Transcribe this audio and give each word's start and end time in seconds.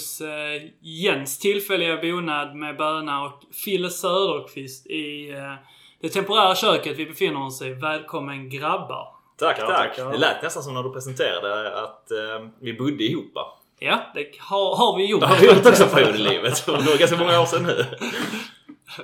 hos 0.00 0.20
eh, 0.20 0.62
Jens 0.80 1.38
tillfälliga 1.38 1.96
bonad 1.96 2.56
med 2.56 2.76
böna 2.76 3.24
och 3.24 3.42
Fille 3.64 3.90
Söderqvist 3.90 4.86
i 4.86 5.30
eh, 5.30 5.54
det 6.00 6.08
temporära 6.08 6.54
köket 6.54 6.98
vi 6.98 7.06
befinner 7.06 7.46
oss 7.46 7.62
i. 7.62 7.70
Välkommen 7.70 8.50
grabbar! 8.50 9.08
Tack, 9.38 9.56
Ja, 9.60 9.66
tack. 9.66 9.96
tackar. 9.96 10.12
Det 10.12 10.18
lät 10.18 10.42
nästan 10.42 10.62
som 10.62 10.74
när 10.74 10.82
du 10.82 10.92
presenterade 10.92 11.78
att 11.82 12.10
eh, 12.10 12.48
vi 12.60 12.72
bodde 12.72 13.04
ihop. 13.04 13.32
Ja, 13.78 14.00
det 14.14 14.26
har, 14.38 14.76
har 14.76 14.96
vi 14.98 15.06
gjort. 15.06 15.20
Det 15.20 15.26
har 15.26 15.36
vi 15.36 15.46
gjort 15.46 15.66
också 15.66 15.84
förr 15.84 16.14
i 16.14 16.18
livet. 16.18 16.66
Det 16.66 16.72
var 16.72 16.98
ganska 16.98 17.16
många 17.16 17.40
år 17.40 17.46
sedan 17.46 17.62
nu. 17.62 17.84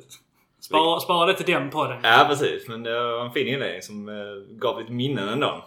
Spara, 0.61 1.01
spara 1.01 1.27
det 1.27 1.35
till 1.35 1.47
den 1.55 1.71
podden. 1.71 1.99
Ja, 2.03 2.27
precis. 2.29 2.69
Men 2.69 2.83
det 2.83 3.03
var 3.05 3.25
en 3.25 3.33
fin 3.33 3.49
inledning 3.49 3.83
som 3.83 4.09
eh, 4.09 4.15
gav 4.59 4.81
lite 4.81 4.93
minnen 4.93 5.29
ändå. 5.29 5.65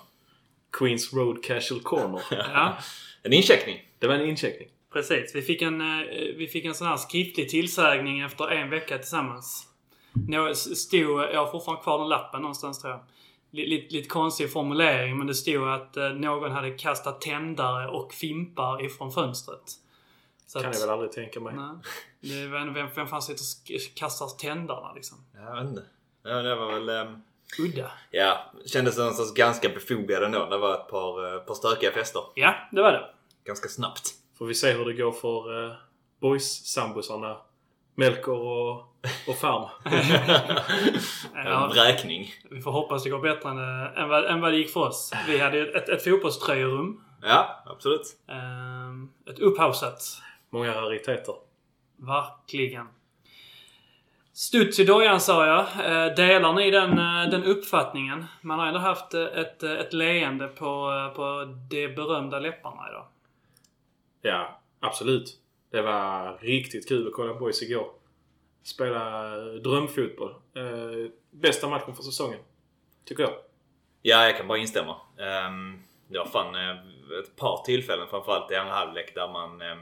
Queens 0.80 1.14
Road 1.14 1.44
Casual 1.44 1.82
Corner. 1.82 2.22
Ja, 2.32 2.78
En 3.24 3.34
incheckning. 3.34 3.82
Det 4.00 4.08
var 4.08 4.16
en 4.16 4.26
incheckning. 4.30 4.68
Precis. 4.96 5.36
Vi 5.36 5.42
fick 5.42 5.62
en, 5.62 5.82
eh, 5.82 6.08
vi 6.38 6.48
fick 6.48 6.66
en 6.66 6.76
sån 6.76 6.88
här 6.88 6.98
skriftlig 6.98 7.50
tillsägning 7.50 8.20
efter 8.20 8.48
en 8.52 8.70
vecka 8.70 8.98
tillsammans. 8.98 9.68
Nå- 10.28 10.54
stod, 10.56 11.22
jag 11.22 11.46
har 11.46 11.52
fortfarande 11.52 11.84
kvar 11.84 12.00
den 12.00 12.10
lappen 12.10 12.42
någonstans 12.42 12.82
tror 12.82 12.94
jag. 12.94 13.04
Lite, 13.52 13.70
lite, 13.70 13.94
lite 13.96 14.10
konstig 14.10 14.52
formulering 14.52 15.18
men 15.18 15.28
det 15.28 15.34
stod 15.36 15.70
att 15.70 15.98
eh, 15.98 16.10
någon 16.10 16.52
hade 16.52 16.72
kastat 16.72 17.22
tändare 17.22 17.88
och 17.90 18.14
fimpar 18.14 18.86
ifrån 18.86 19.12
fönstret. 19.12 19.72
Så 20.48 20.60
Kan 20.60 20.70
att- 20.70 20.76
jag 20.76 20.82
väl 20.82 20.90
aldrig 20.90 21.12
tänka 21.12 21.40
mig. 21.40 21.54
Nej. 21.56 22.50
Vem, 22.50 22.74
vem, 22.74 22.88
vem 22.96 23.08
fan 23.08 23.22
sitter 23.22 23.44
och 23.76 23.96
kastar 23.96 24.28
tändarna 24.40 24.94
liksom? 24.94 25.18
Jag 25.34 25.56
vet 25.56 25.70
inte. 25.70 25.84
Ja, 26.24 26.30
det 26.42 26.56
var 26.56 26.72
väl... 26.72 26.90
ehm, 26.90 27.22
Udda. 27.60 27.92
ja, 28.12 28.52
kändes 28.66 28.98
någonstans 28.98 29.34
ganska 29.34 29.70
befogad 29.70 30.24
ändå. 30.24 30.46
Det 30.50 30.58
var 30.58 30.74
ett 30.74 30.88
par, 30.88 31.34
eh, 31.36 31.40
par 31.40 31.54
stökiga 31.54 31.92
fester. 31.92 32.22
Ja, 32.36 32.56
det 32.72 32.82
var 32.82 32.92
det. 32.92 33.10
Ganska 33.46 33.70
snabbt. 33.70 34.12
Får 34.38 34.46
vi 34.46 34.54
se 34.54 34.72
hur 34.72 34.86
det 34.86 34.94
går 34.94 35.12
för 35.12 35.66
uh, 35.66 35.74
boys-sambosarna. 36.22 37.38
Melker 37.98 38.32
och, 38.32 38.72
och 39.28 39.36
Farm. 39.42 39.70
Ja, 41.46 41.64
En 41.64 41.70
vräkning. 41.70 42.32
vi 42.52 42.62
får 42.62 42.72
hoppas 42.72 43.04
det 43.04 43.10
går 43.10 43.20
bättre 43.20 43.50
än, 43.50 43.58
eh, 43.58 44.02
än, 44.04 44.10
vad, 44.10 44.26
än 44.26 44.42
vad 44.42 44.52
det 44.52 44.58
gick 44.58 44.70
för 44.74 44.80
oss. 44.88 45.12
Vi 45.28 45.40
hade 45.40 45.62
ett, 45.62 45.90
ett 45.90 46.04
fotbollströjerum. 46.04 47.02
Ja, 47.22 47.64
absolut. 47.66 48.02
Ehm, 48.28 49.10
ett 49.30 49.40
upphausat. 49.40 50.22
Många 50.50 50.72
rariteter. 50.82 51.36
Verkligen. 51.98 52.88
Studs 54.34 54.80
i 54.80 54.84
dojan 54.86 55.20
sa 55.20 55.46
jag. 55.46 55.60
Eh, 55.60 56.16
Delar 56.16 56.54
ni 56.54 56.72
den, 56.72 56.92
eh, 57.00 57.30
den 57.32 57.44
uppfattningen? 57.44 58.26
Man 58.42 58.60
har 58.60 58.68
ändå 58.68 58.80
haft 58.80 59.14
eh, 59.14 59.22
ett, 59.24 59.64
eh, 59.64 59.72
ett 59.72 59.94
leende 59.94 60.48
på, 60.48 60.92
eh, 60.92 61.16
på 61.16 61.46
de 61.70 61.88
berömda 61.88 62.40
läpparna 62.40 62.90
idag. 62.90 63.06
Ja, 64.26 64.62
absolut. 64.80 65.40
Det 65.72 65.82
var 65.82 66.38
riktigt 66.42 66.88
kul 66.88 67.08
att 67.08 67.14
kolla 67.14 67.34
boys 67.34 67.62
igår. 67.62 67.92
Spela 68.64 69.36
eh, 69.36 69.54
drömfotboll. 69.54 70.32
Eh, 70.32 71.12
bästa 71.32 71.70
matchen 71.70 71.96
för 71.96 72.04
säsongen. 72.04 72.40
Tycker 73.04 73.24
jag. 73.24 73.34
Ja, 74.02 74.26
jag 74.26 74.38
kan 74.38 74.48
bara 74.48 74.58
instämma. 74.58 74.96
Um, 75.18 75.84
det 76.08 76.18
var 76.18 76.26
fan 76.26 76.56
eh, 76.56 76.72
ett 77.20 77.36
par 77.36 77.64
tillfällen 77.66 78.08
framförallt 78.08 78.52
i 78.52 78.56
andra 78.56 78.74
halvlek 78.74 79.16
där 79.16 79.28
man 79.28 79.62
eh, 79.62 79.72
eh 79.72 79.78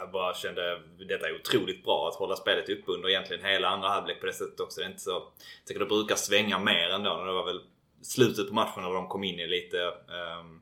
jag 0.00 0.10
bara 0.10 0.34
kände 0.34 0.82
detta 1.08 1.28
är 1.28 1.34
otroligt 1.34 1.84
bra 1.84 2.08
att 2.08 2.14
hålla 2.14 2.36
spelet 2.36 2.68
uppe 2.68 2.92
under 2.92 3.08
egentligen 3.08 3.44
hela 3.44 3.68
andra 3.68 3.88
halvlek 3.88 4.20
på 4.20 4.26
det 4.26 4.32
sättet 4.32 4.60
också. 4.60 4.80
Det 4.80 4.86
är 4.86 4.90
inte 4.90 5.00
så, 5.00 5.10
jag 5.10 5.66
tycker 5.66 5.80
det 5.80 5.86
brukar 5.86 6.16
svänga 6.16 6.58
mer 6.58 6.90
ändå. 6.90 7.24
Det 7.24 7.32
var 7.32 7.46
väl 7.46 7.60
slutet 8.02 8.48
på 8.48 8.54
matchen 8.54 8.82
när 8.82 8.92
de 8.92 9.08
kom 9.08 9.24
in 9.24 9.40
i 9.40 9.46
lite. 9.46 9.78
ehm, 10.08 10.60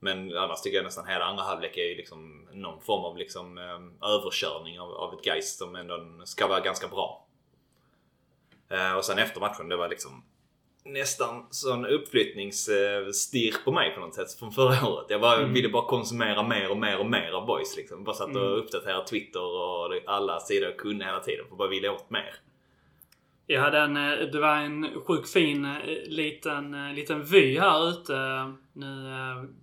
men 0.00 0.36
annars 0.36 0.60
tycker 0.60 0.76
jag 0.76 0.84
nästan 0.84 1.06
hela 1.06 1.24
andra 1.24 1.42
halvlek 1.42 1.76
är 1.76 1.84
ju 1.84 1.94
liksom 1.94 2.48
någon 2.52 2.80
form 2.80 3.04
av 3.04 3.16
liksom 3.16 3.58
um, 3.58 3.98
överkörning 4.02 4.80
av, 4.80 4.90
av 4.90 5.14
ett 5.14 5.26
Geist 5.26 5.58
som 5.58 5.76
ändå 5.76 6.22
ska 6.24 6.46
vara 6.46 6.60
ganska 6.60 6.88
bra. 6.88 7.26
Eh, 8.70 8.92
och 8.92 9.04
sen 9.04 9.18
efter 9.18 9.40
matchen, 9.40 9.68
det 9.68 9.76
var 9.76 9.88
liksom 9.88 10.24
nästan 10.84 11.46
sån 11.50 11.86
uppflyttningsstirr 11.86 13.64
på 13.64 13.72
mig 13.72 13.94
på 13.94 14.00
något 14.00 14.14
sätt 14.14 14.32
från 14.32 14.52
förra 14.52 14.88
året. 14.88 15.06
Jag 15.08 15.20
bara, 15.20 15.46
ville 15.46 15.68
bara 15.68 15.86
konsumera 15.86 16.42
mer 16.42 16.70
och 16.70 16.76
mer 16.76 16.98
och 16.98 17.06
mer 17.06 17.32
av 17.32 17.46
boys 17.46 17.76
liksom. 17.76 18.04
Bara 18.04 18.16
satt 18.16 18.36
och 18.36 18.58
uppdaterade 18.58 19.06
Twitter 19.06 19.42
och 19.42 19.94
alla 20.06 20.40
sidor 20.40 20.68
jag 20.68 20.78
kunde 20.78 21.04
hela 21.04 21.20
tiden. 21.20 21.46
För 21.48 21.56
bara 21.56 21.68
ville 21.68 21.88
åt 21.88 22.10
mer. 22.10 22.34
Jag 23.50 23.60
hade 23.62 23.78
en, 23.78 23.96
eh, 23.96 24.18
det 24.32 24.40
var 24.40 24.56
en 24.56 25.00
sjukt 25.06 25.32
fin 25.32 25.64
eh, 25.64 25.78
liten, 26.08 26.74
eh, 26.74 26.94
liten 26.94 27.24
vy 27.24 27.58
här 27.58 27.88
ute. 27.88 28.16
Nu 28.72 29.12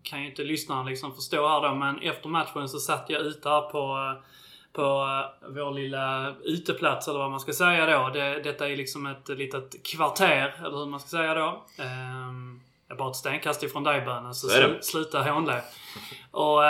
kan 0.04 0.22
ju 0.22 0.30
inte 0.30 0.44
lyssnaren 0.44 0.86
liksom 0.86 1.16
förstå 1.16 1.48
här 1.48 1.62
då, 1.62 1.76
men 1.76 2.00
efter 2.00 2.30
matchen 2.30 2.70
så 2.70 2.80
satt 2.80 3.06
jag 3.10 3.22
ute 3.22 3.50
här 3.50 3.62
på, 3.62 4.14
på 4.74 4.84
vår 5.48 5.74
lilla 5.74 6.36
uteplats 6.44 7.08
eller 7.08 7.20
vad 7.20 7.32
man 7.32 7.40
ska 7.40 7.54
säga 7.54 7.98
då. 8.00 8.10
Det, 8.10 8.42
detta 8.44 8.70
är 8.70 8.76
liksom 8.78 9.06
ett 9.06 9.30
litet 9.30 9.86
kvarter, 9.86 10.56
eller 10.66 10.78
hur 10.78 10.86
man 10.86 11.00
ska 11.00 11.10
säga 11.10 11.34
då. 11.34 11.66
Ehm, 11.80 12.62
jag 12.88 12.96
är 12.96 13.00
bara 13.00 13.10
ett 13.10 13.16
stenkast 13.16 13.64
ifrån 13.64 13.84
dig 13.84 14.02
Bönen, 14.02 14.34
så 14.34 14.48
sl- 14.48 14.82
sluta 14.82 15.22
hånle. 15.24 15.62
Och 16.32 16.64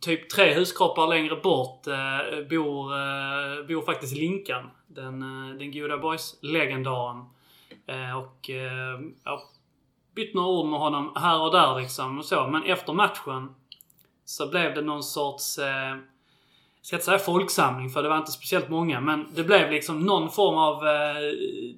typ 0.00 0.30
tre 0.30 0.54
huskroppar 0.54 1.06
längre 1.06 1.36
bort 1.36 1.86
eh, 1.86 2.48
bor, 2.50 2.92
eh, 2.92 3.66
bor 3.68 3.84
faktiskt 3.84 4.16
Linkan. 4.16 4.70
Den, 4.86 5.22
eh, 5.22 5.58
den 5.58 5.72
goda 5.72 5.98
boys-legendaren. 5.98 7.24
Eh, 7.86 8.18
och 8.18 8.50
eh, 8.50 9.00
jag 9.24 9.40
bytt 10.14 10.34
några 10.34 10.48
ord 10.48 10.66
med 10.66 10.80
honom 10.80 11.12
här 11.16 11.40
och 11.40 11.52
där 11.52 11.80
liksom 11.80 12.18
och 12.18 12.24
så. 12.24 12.46
Men 12.46 12.62
efter 12.62 12.92
matchen 12.92 13.54
så 14.24 14.48
blev 14.48 14.74
det 14.74 14.82
någon 14.82 15.02
sorts 15.02 15.58
eh, 15.58 15.96
jag 16.80 16.86
ska 16.86 16.96
inte 16.96 17.04
säga 17.04 17.18
folksamling 17.18 17.90
för 17.90 18.02
det 18.02 18.08
var 18.08 18.16
inte 18.16 18.32
speciellt 18.32 18.68
många 18.68 19.00
men 19.00 19.26
det 19.34 19.44
blev 19.44 19.70
liksom 19.70 20.00
någon 20.00 20.30
form 20.30 20.58
av 20.58 20.86
eh, 20.86 21.32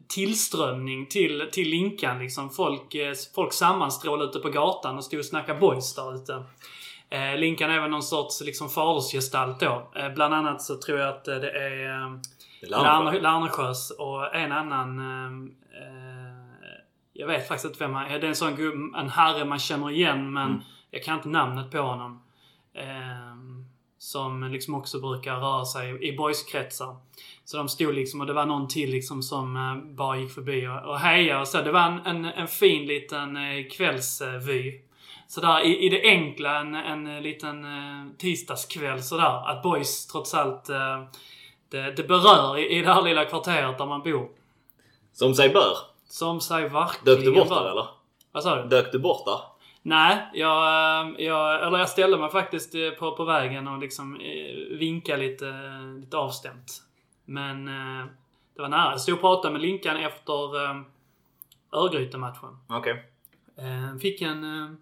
tillströmning 0.09 1.07
till, 1.07 1.49
till 1.53 1.69
Linkan 1.69 2.19
liksom. 2.19 2.51
Folk, 2.51 2.95
eh, 2.95 3.15
folk 3.35 3.53
sammanstrålade 3.53 4.31
ute 4.31 4.39
på 4.39 4.49
gatan 4.49 4.97
och 4.97 5.05
stod 5.05 5.19
och 5.19 5.25
snackade 5.25 5.61
boys 5.61 5.95
där 5.95 6.15
ute. 6.15 6.45
Eh, 7.11 7.37
Linkan 7.39 7.71
är 7.71 7.81
väl 7.81 7.91
någon 7.91 8.03
sorts 8.03 8.41
liksom 8.41 8.69
fadersgestalt 8.69 9.61
då. 9.61 9.91
Eh, 9.97 10.09
bland 10.15 10.35
annat 10.35 10.63
så 10.63 10.77
tror 10.77 10.99
jag 10.99 11.09
att 11.09 11.29
eh, 11.29 11.37
det 11.37 11.51
är 11.51 11.91
eh, 12.03 12.11
Larne- 12.63 13.21
Larnesjös 13.21 13.91
och 13.91 14.35
en 14.35 14.53
annan... 14.53 14.99
Eh, 14.99 15.27
eh, 15.83 16.81
jag 17.13 17.27
vet 17.27 17.49
faktiskt 17.49 17.65
inte 17.65 17.85
vem 17.85 17.95
han 17.95 18.07
är. 18.07 18.19
Det 18.19 18.27
är 18.27 18.29
en 18.29 18.35
sån 18.37 18.93
en 18.97 19.09
herre 19.09 19.45
man 19.45 19.59
känner 19.59 19.91
igen 19.91 20.33
men 20.33 20.49
Mm. 20.51 20.61
jag 20.91 21.03
kan 21.05 21.17
inte 21.17 21.29
namnet 21.29 21.71
på 21.71 21.79
honom. 21.79 22.23
Eh, 22.75 23.37
som 23.99 24.45
liksom 24.45 24.75
också 24.75 25.01
brukar 25.01 25.37
röra 25.37 25.65
sig 25.65 26.09
i 26.09 26.17
boyskretsar. 26.17 26.97
Så 27.45 27.57
de 27.57 27.69
stod 27.69 27.95
liksom 27.95 28.21
och 28.21 28.27
det 28.27 28.33
var 28.33 28.47
någon 28.47 28.69
till 28.69 28.91
liksom 28.91 29.23
som 29.23 29.57
eh, 29.57 29.95
bara 29.97 30.17
gick 30.17 30.33
förbi 30.33 30.67
och, 30.67 30.91
och 30.91 30.99
hejade 30.99 31.41
och 31.41 31.49
så. 31.49 31.63
Det 31.63 31.73
var 31.73 31.81
en, 31.87 32.01
en, 32.07 32.25
en 32.25 32.49
fin 32.49 32.87
liten 32.87 33.37
eh, 33.37 33.69
kvällsvy. 33.73 34.81
Sådär 35.31 35.61
i, 35.61 35.87
i 35.87 35.89
det 35.89 36.03
enkla 36.03 36.61
en, 36.61 36.75
en 36.75 37.23
liten 37.23 37.65
eh, 37.65 38.13
tisdagskväll 38.19 39.03
sådär. 39.03 39.51
Att 39.51 39.63
boys 39.63 40.07
trots 40.07 40.35
allt 40.35 40.69
eh, 40.69 41.05
det, 41.69 41.93
det 41.97 42.03
berör 42.09 42.59
i, 42.59 42.79
i 42.79 42.83
det 42.83 42.95
här 42.95 43.03
lilla 43.03 43.25
kvarteret 43.25 43.79
där 43.79 43.87
man 43.87 44.03
bor. 44.03 44.29
Som 45.13 45.35
sig 45.35 45.49
bör. 45.49 45.77
Som 46.09 46.41
sig 46.41 46.69
verkligen 46.69 47.05
Dök 47.05 47.25
du 47.25 47.33
bort 47.41 47.49
där 47.49 47.71
eller? 47.71 47.87
Vad 48.33 48.43
sa 48.43 48.63
du? 48.63 48.69
Dök 48.69 48.93
du 48.93 48.99
bort 48.99 49.25
där? 49.25 49.41
Nej, 49.83 50.31
jag, 50.35 50.57
eh, 50.65 51.25
jag, 51.27 51.67
eller 51.67 51.79
jag 51.79 51.89
ställde 51.89 52.19
mig 52.19 52.31
faktiskt 52.31 52.75
eh, 52.75 52.91
på, 52.91 53.17
på 53.17 53.25
vägen 53.25 53.69
och 53.69 53.79
liksom 53.79 54.17
eh, 54.17 54.77
vinkade 54.79 55.23
lite, 55.23 55.49
eh, 55.49 56.01
lite 56.01 56.17
avstämt. 56.17 56.83
Men 57.25 57.69
eh, 57.69 58.07
det 58.57 58.63
var 58.63 58.69
nära. 58.69 58.91
Jag 58.91 59.01
stod 59.01 59.15
och 59.15 59.21
pratade 59.21 59.53
med 59.53 59.63
Linkan 59.63 59.97
efter 59.97 60.65
eh, 60.65 60.81
Örgryte-matchen. 61.73 62.59
Okej. 62.69 63.05
Eh, 63.59 63.99
fick 64.01 64.23
en... 64.23 64.77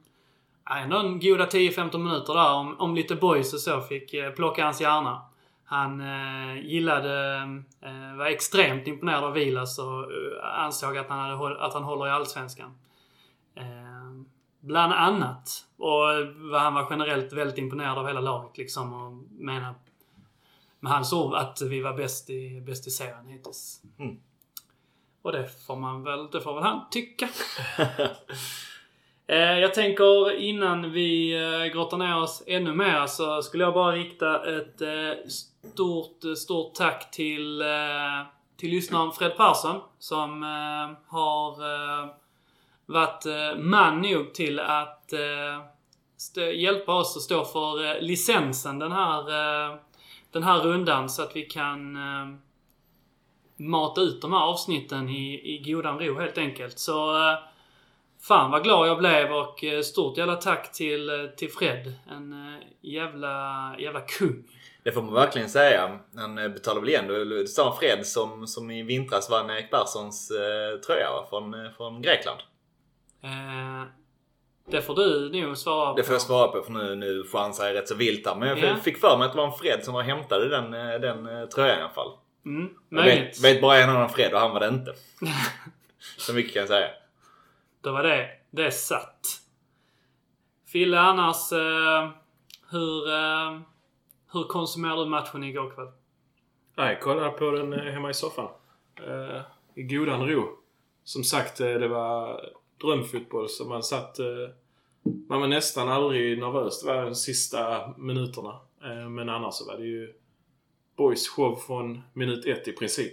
Ändå 0.71 0.99
en 0.99 1.21
goda 1.21 1.47
10-15 1.47 1.99
minuter 1.99 2.35
där 2.35 2.53
om, 2.53 2.81
om 2.81 2.95
lite 2.95 3.15
boys 3.15 3.55
och 3.55 3.61
så. 3.61 3.81
Fick 3.81 4.15
eh, 4.15 4.31
plocka 4.33 4.65
hans 4.65 4.81
hjärna. 4.81 5.23
Han 5.65 6.01
eh, 6.01 6.67
gillade, 6.67 7.41
eh, 7.81 8.17
var 8.17 8.27
extremt 8.27 8.87
imponerad 8.87 9.25
av 9.25 9.33
Vilas 9.33 9.79
och 9.79 10.03
eh, 10.03 10.65
ansåg 10.65 10.97
att 10.97 11.09
han, 11.09 11.19
hade, 11.19 11.65
att 11.65 11.75
han 11.75 11.83
håller 11.83 12.07
i 12.07 12.11
Allsvenskan. 12.11 12.79
Eh, 13.55 13.65
bland 14.61 14.93
annat. 14.93 15.65
Och 15.77 16.13
eh, 16.13 16.61
han 16.61 16.75
var 16.75 16.87
generellt 16.91 17.33
väldigt 17.33 17.59
imponerad 17.59 17.99
av 17.99 18.07
hela 18.07 18.21
laget 18.21 18.59
liksom 18.59 18.93
och 18.93 19.13
menar 19.43 19.75
med 20.81 20.93
hans 20.93 21.13
ord 21.13 21.35
att 21.35 21.63
vi 21.63 21.81
var 21.81 21.95
bäst 21.95 22.31
i, 22.31 22.61
bäst 22.61 22.87
i 22.87 22.91
serien 22.91 23.29
hittills. 23.29 23.83
Mm. 23.99 24.17
Och 25.23 25.33
det 25.33 25.67
får 25.67 25.77
man 25.77 26.03
väl, 26.03 26.31
det 26.31 26.41
får 26.41 26.55
väl 26.55 26.63
han 26.63 26.91
tycka. 26.91 27.29
Eh, 29.31 29.59
jag 29.59 29.75
tänker 29.75 30.41
innan 30.41 30.93
vi 30.93 31.33
eh, 31.33 31.73
grottar 31.73 31.97
ner 31.97 32.17
oss 32.17 32.43
ännu 32.47 32.73
mer 32.73 33.07
så 33.07 33.43
skulle 33.43 33.65
jag 33.65 33.75
bara 33.75 33.93
rikta 33.93 34.57
ett 34.57 34.81
eh, 34.81 35.29
stort, 35.73 36.39
stort 36.39 36.75
tack 36.75 37.11
till, 37.11 37.63
till 38.57 38.71
lyssnaren 38.71 39.13
Fred 39.13 39.37
Persson 39.37 39.81
som 39.99 40.43
har 41.07 41.59
varit 42.87 43.25
man 43.59 44.03
nog 44.03 44.35
till 44.35 44.61
att 44.61 45.13
hjälpa 46.55 46.95
oss 46.95 47.17
att 47.17 47.23
stå 47.23 47.45
för 47.45 48.01
licensen 48.01 48.79
den 48.79 48.93
här, 48.93 49.25
den 50.33 50.43
här 50.43 50.59
rundan 50.59 51.09
så 51.09 51.23
att 51.23 51.37
vi 51.37 51.43
kan 51.43 51.99
mata 53.57 54.01
ut 54.01 54.23
de 54.23 54.33
här 54.33 54.41
avsnitten 54.41 55.09
i, 55.09 55.55
i 55.55 55.73
godan 55.73 55.99
ro 55.99 56.19
helt 56.19 56.39
enkelt. 56.39 56.79
Så 56.79 57.15
fan 58.29 58.51
vad 58.51 58.63
glad 58.65 58.89
jag 58.89 58.99
blev 58.99 59.33
och 59.33 59.65
eh, 59.65 59.81
stort 59.83 60.19
jävla 60.19 60.37
tack 60.37 60.73
till, 60.73 61.09
eh, 61.11 61.27
till 61.37 61.51
Fred. 61.51 61.93
En 62.11 62.33
eh, 62.33 62.63
jävla, 62.81 63.75
jävla 63.79 64.01
kung. 64.01 64.45
Det 64.85 64.93
får 64.93 65.03
man 65.03 65.15
verkligen 65.15 65.49
säga. 65.49 65.99
Han 66.17 66.35
betalar 66.35 66.81
väl 66.81 66.89
igen. 66.89 67.07
Det 67.09 67.15
är 67.15 67.47
samma 67.47 67.73
Fred 67.73 68.07
som, 68.07 68.47
som 68.47 68.71
i 68.71 68.83
vintras 68.83 69.31
vann 69.31 69.51
Erik 69.51 69.71
Perssons 69.71 70.31
eh, 70.31 70.81
tröja 70.81 71.11
va? 71.11 71.27
Från, 71.31 71.55
från 71.77 72.03
Grekland. 72.03 72.41
Eh, 73.23 73.89
det 74.71 74.83
får 74.83 74.95
du 74.95 75.31
nog 75.43 75.57
svara 75.57 75.91
på. 75.91 75.97
Det 75.97 76.03
får 76.05 76.15
jag 76.15 76.23
svara 76.23 76.49
på 76.49 76.63
för 76.63 76.73
nu, 76.73 76.95
nu 76.95 77.25
chansar 77.33 77.67
jag 77.67 77.75
rätt 77.75 77.89
så 77.89 77.95
vilt 77.95 78.27
här. 78.27 78.35
Men 78.35 78.49
jag 78.49 78.59
Ja. 78.59 78.77
fick 78.77 78.99
för 78.99 79.19
mig 79.19 79.27
att 79.27 79.33
det 79.33 79.39
var 79.39 79.47
en 79.47 79.53
Fred 79.53 79.85
som 79.85 79.95
var 79.95 80.03
hämtade 80.03 80.49
den, 80.49 80.71
den 81.01 81.49
tröjan 81.49 81.79
i 81.79 81.83
alla 81.83 81.93
fall. 81.93 82.11
Mm, 82.47 82.69
Jag 82.89 83.03
vet, 83.05 83.45
vet 83.45 83.61
bara 83.61 83.79
en 83.79 83.91
annan 83.91 84.09
Fred 84.09 84.33
och 84.35 84.41
han 84.41 84.51
var 84.51 84.61
det 84.61 84.69
inte. 84.69 84.95
så 86.19 86.35
mycket 86.35 86.53
kan 86.53 86.61
jag 86.61 86.69
säga. 86.69 86.89
Då 87.89 87.93
var 87.93 88.03
det, 88.03 88.31
det 88.51 88.67
är 88.67 88.71
satt. 88.71 89.27
Fille, 90.67 90.99
annars 91.01 91.53
eh, 91.53 92.11
hur, 92.71 93.09
eh, 93.11 93.61
hur 94.33 94.45
konsumerade 94.49 95.05
du 95.05 95.09
matchen 95.11 95.45
igår 95.45 95.71
kväll? 95.71 95.89
Nej, 96.77 96.99
kolla 97.03 97.31
på 97.31 97.51
den 97.51 97.73
eh, 97.73 97.93
hemma 97.93 98.11
i 98.11 98.15
soffan. 98.15 98.49
Eh, 99.07 99.41
I 99.75 99.83
godan 99.83 100.27
ro. 100.29 100.59
Som 101.05 101.25
sagt, 101.25 101.61
eh, 101.61 101.67
det 101.67 101.89
var 101.89 102.41
drömfotboll 102.81 103.49
så 103.49 103.65
man 103.65 103.83
satt... 103.83 104.19
Eh, 104.19 104.27
man 105.29 105.41
var 105.41 105.49
nästan 105.49 105.89
aldrig 105.89 106.39
nervös. 106.39 106.83
Det 106.83 106.95
var 106.95 107.05
de 107.05 107.15
sista 107.15 107.89
minuterna. 107.97 108.61
Eh, 108.85 109.09
men 109.09 109.29
annars 109.29 109.55
så 109.55 109.67
var 109.67 109.77
det 109.79 109.85
ju 109.87 110.15
boys 110.97 111.29
show 111.29 111.57
från 111.57 112.03
minut 112.13 112.47
ett 112.47 112.69
i 112.69 112.73
princip. 112.73 113.13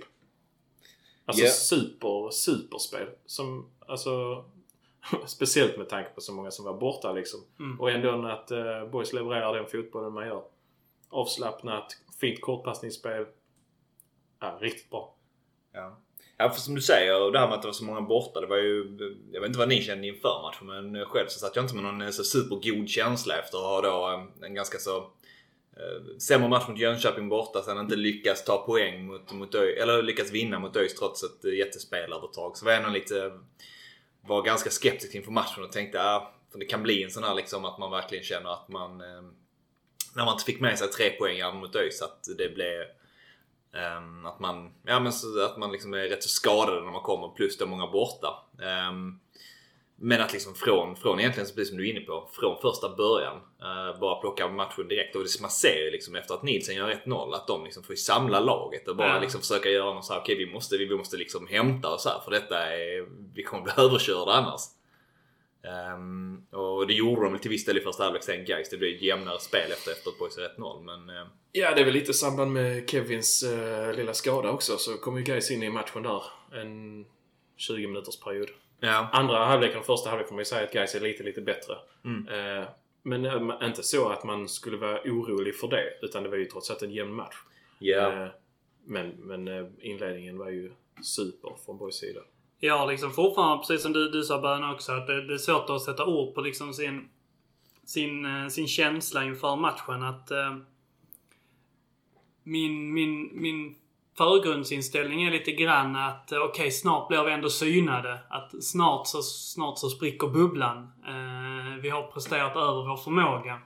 Alltså 1.25 1.43
Ja. 1.43 1.49
super, 1.51 2.29
superspel. 2.31 3.07
Som, 3.25 3.69
alltså... 3.87 4.45
speciellt 5.25 5.77
med 5.77 5.89
tanke 5.89 6.09
på 6.09 6.21
så 6.21 6.33
många 6.33 6.51
som 6.51 6.65
var 6.65 6.73
borta 6.73 7.11
liksom. 7.11 7.39
Mm. 7.59 7.79
Och 7.79 7.91
ändå 7.91 8.27
att 8.27 8.51
eh, 8.51 8.85
boys 8.91 9.13
levererar 9.13 9.53
den 9.53 9.67
fotbollen 9.67 10.13
man 10.13 10.27
gör. 10.27 10.43
Avslappnat, 11.09 11.97
fint 12.19 12.41
kortpassningsspel. 12.41 13.25
Ja, 14.39 14.57
riktigt 14.61 14.89
bra. 14.89 15.15
Ja. 15.73 15.97
ja, 16.37 16.49
för 16.49 16.59
som 16.59 16.75
du 16.75 16.81
säger, 16.81 17.31
det 17.31 17.39
här 17.39 17.47
med 17.47 17.55
att 17.55 17.61
det 17.61 17.67
var 17.67 17.73
så 17.73 17.85
många 17.85 18.01
borta. 18.01 18.41
Det 18.41 18.47
var 18.47 18.57
ju, 18.57 18.97
jag 19.31 19.41
vet 19.41 19.47
inte 19.47 19.59
vad 19.59 19.69
ni 19.69 19.81
kände 19.81 20.07
inför 20.07 20.41
matchen 20.41 20.67
men 20.67 21.05
själv 21.05 21.27
så 21.27 21.39
satt 21.39 21.55
jag 21.55 21.65
inte 21.65 21.75
med 21.75 21.83
någon 21.83 22.01
eh, 22.01 22.09
så 22.09 22.23
supergod 22.23 22.89
känsla 22.89 23.39
efter 23.39 23.57
att 23.57 23.63
ha 23.63 23.81
då 23.81 24.13
eh, 24.13 24.47
en 24.47 24.53
ganska 24.53 24.77
så 24.77 24.97
eh, 25.77 26.17
sämre 26.19 26.49
match 26.49 26.67
mot 26.67 26.79
Jönköping 26.79 27.29
borta. 27.29 27.61
Sen 27.61 27.77
inte 27.77 27.95
lyckas 27.95 28.43
ta 28.43 28.65
poäng 28.65 29.05
mot, 29.05 29.33
mot 29.33 29.55
Öj, 29.55 29.77
eller 29.77 30.03
lyckas 30.03 30.31
vinna 30.31 30.59
mot 30.59 30.75
ÖIS 30.75 30.95
trots 30.95 31.23
ett 31.23 31.45
eh, 31.45 31.53
jättespelövertag. 31.53 32.57
Så 32.57 32.65
var 32.65 32.71
jag 32.71 32.81
ändå 32.81 32.93
lite, 32.93 33.31
var 34.27 34.41
ganska 34.41 34.69
skeptisk 34.69 35.15
inför 35.15 35.31
matchen 35.31 35.63
och 35.63 35.71
tänkte 35.71 36.03
ah, 36.03 36.31
det 36.53 36.65
kan 36.65 36.83
bli 36.83 37.03
en 37.03 37.11
sån 37.11 37.23
här 37.23 37.35
liksom 37.35 37.65
att 37.65 37.77
man 37.77 37.91
verkligen 37.91 38.23
känner 38.23 38.49
att 38.53 38.67
man 38.67 39.01
eh, 39.01 39.21
när 40.15 40.25
man 40.25 40.33
inte 40.33 40.45
fick 40.45 40.61
med 40.61 40.79
sig 40.79 40.87
tre 40.87 41.09
poäng 41.09 41.59
mot 41.59 41.75
ÖIS 41.75 42.01
att 42.01 42.27
det 42.37 42.55
blev 42.55 42.85
Eh, 43.75 44.27
att 44.27 44.39
man, 44.39 44.71
ja, 44.83 44.99
men 44.99 45.13
så, 45.13 45.45
att 45.45 45.57
man 45.57 45.71
liksom 45.71 45.93
är 45.93 45.97
rätt 45.97 46.23
så 46.23 46.29
skadad 46.29 46.83
när 46.83 46.91
man 46.91 47.01
kommer 47.01 47.27
plus 47.27 47.57
det 47.57 47.63
är 47.63 47.67
många 47.67 47.87
borta. 47.87 48.27
Eh, 48.61 48.91
men 49.97 50.21
att 50.21 50.33
liksom 50.33 50.55
från, 50.55 50.95
från 50.95 51.19
egentligen, 51.19 51.47
precis 51.55 51.69
som 51.69 51.77
du 51.77 51.87
är 51.87 51.91
inne 51.91 51.99
på, 52.05 52.29
från 52.33 52.61
första 52.61 52.95
början 52.95 53.37
eh, 53.37 53.99
bara 53.99 54.15
plocka 54.21 54.47
matchen 54.47 54.87
direkt. 54.87 55.15
Och 55.15 55.23
det, 55.23 55.41
man 55.41 55.49
ser 55.49 55.85
ju 55.85 55.91
liksom 55.91 56.15
efter 56.15 56.33
att 56.33 56.43
Nielsen 56.43 56.75
gör 56.75 57.01
1-0 57.05 57.33
att 57.35 57.47
de 57.47 57.63
liksom 57.63 57.83
får 57.83 57.95
samla 57.95 58.39
laget 58.39 58.87
och 58.87 58.95
bara 58.95 59.07
Ja. 59.15 59.19
liksom 59.19 59.41
försöka 59.41 59.69
göra 59.69 59.93
något 59.93 60.05
så 60.05 60.13
här, 60.13 60.19
okej 60.19 60.35
vi 60.35 60.45
måste, 60.53 60.77
vi 60.77 60.97
måste 60.97 61.17
liksom 61.17 61.47
hämta 61.47 61.89
oss 61.89 62.05
här 62.05 62.19
för 62.23 62.31
detta 62.31 62.57
är, 62.73 63.07
vi 63.35 63.43
kommer 63.43 63.63
bli 63.63 63.73
överkörda 63.77 64.31
annars. 64.31 64.61
Ehm, 65.63 66.45
och 66.51 66.87
det 66.87 66.93
gjorde 66.93 67.21
de 67.29 67.39
till 67.39 67.51
viss 67.51 67.65
del 67.65 67.77
i 67.77 67.81
första 67.81 68.03
halvlek 68.03 68.23
sen 68.23 68.45
Gais. 68.45 68.69
Det 68.69 68.77
blev 68.77 68.95
ett 68.95 69.01
jämnare 69.01 69.39
spel 69.39 69.71
efter, 69.71 69.91
efter 69.91 70.09
att 70.09 70.19
Boys 70.19 70.37
1-0 70.57 70.83
men 70.83 71.09
eh, 71.17 71.27
Ja, 71.51 71.75
det 71.75 71.81
är 71.81 71.85
väl 71.85 71.93
lite 71.93 72.11
i 72.11 72.13
samband 72.13 72.51
med 72.51 72.89
Kevins 72.89 73.43
eh, 73.43 73.93
lilla 73.93 74.13
skada 74.13 74.51
också. 74.51 74.77
Så 74.77 74.97
kom 74.97 75.17
ju 75.17 75.23
Gais 75.23 75.51
in 75.51 75.63
i 75.63 75.69
matchen 75.69 76.03
där. 76.03 76.23
En 76.61 77.05
20 77.57 77.87
minuters 77.87 78.19
period. 78.19 78.49
Ja. 78.85 79.09
Andra 79.11 79.45
halvleken 79.45 79.79
och 79.79 79.85
första 79.85 80.09
halvlek 80.09 80.27
får 80.27 80.35
man 80.35 80.41
ju 80.41 80.45
säga 80.45 80.63
att 80.63 80.73
Gais 80.73 80.95
är 80.95 80.99
lite, 80.99 81.23
lite 81.23 81.41
bättre. 81.41 81.73
Mm. 82.05 82.27
Eh, 82.27 82.67
men 83.03 83.25
eh, 83.25 83.67
inte 83.67 83.83
så 83.83 84.09
att 84.09 84.23
man 84.23 84.49
skulle 84.49 84.77
vara 84.77 84.99
orolig 85.05 85.55
för 85.55 85.67
det. 85.67 85.83
Utan 86.01 86.23
det 86.23 86.29
var 86.29 86.37
ju 86.37 86.45
trots 86.45 86.71
allt 86.71 86.81
en 86.81 86.91
jämn 86.91 87.13
match. 87.13 87.35
Ja. 87.79 88.23
Eh, 88.23 88.27
men 88.85 89.09
men 89.09 89.47
eh, 89.47 89.65
inledningen 89.79 90.37
var 90.37 90.49
ju 90.49 90.71
super 91.01 91.55
från 91.65 91.77
Boys 91.77 91.95
sida. 91.95 92.21
Har 92.61 92.91
liksom 92.91 93.11
fortfarande, 93.11 93.57
precis 93.57 93.81
som 93.81 93.93
du, 93.93 94.09
du 94.09 94.23
sa 94.23 94.41
Böna 94.41 94.73
också, 94.73 94.91
att 94.91 95.07
det, 95.07 95.27
det 95.27 95.33
är 95.33 95.37
svårt 95.37 95.69
att 95.69 95.81
sätta 95.81 96.05
ord 96.05 96.35
på 96.35 96.41
liksom 96.41 96.73
sin, 96.73 97.09
sin, 97.85 98.25
eh, 98.25 98.47
sin 98.47 98.67
känsla 98.67 99.23
inför 99.23 99.55
matchen. 99.55 100.03
Att 100.03 100.31
eh, 100.31 100.57
min, 102.43 102.93
min, 102.93 103.41
min 103.41 103.75
förgrundsinställning 104.17 105.23
är 105.23 105.31
lite 105.31 105.51
grann 105.51 105.95
att 105.95 106.31
okej, 106.31 106.39
okej, 106.39 106.71
snart 106.71 107.07
blir 107.07 107.23
vi 107.23 107.31
ändå 107.31 107.49
synade. 107.49 108.19
Att 108.29 108.63
snart 108.63 109.07
så, 109.07 109.21
snart 109.21 109.77
så 109.77 109.89
spricker 109.89 110.27
bubblan. 110.27 110.77
Eh, 111.07 111.81
vi 111.81 111.89
har 111.89 112.03
presterat 112.03 112.55
över 112.55 112.87
vår 112.87 112.97
förmåga. 112.97 113.59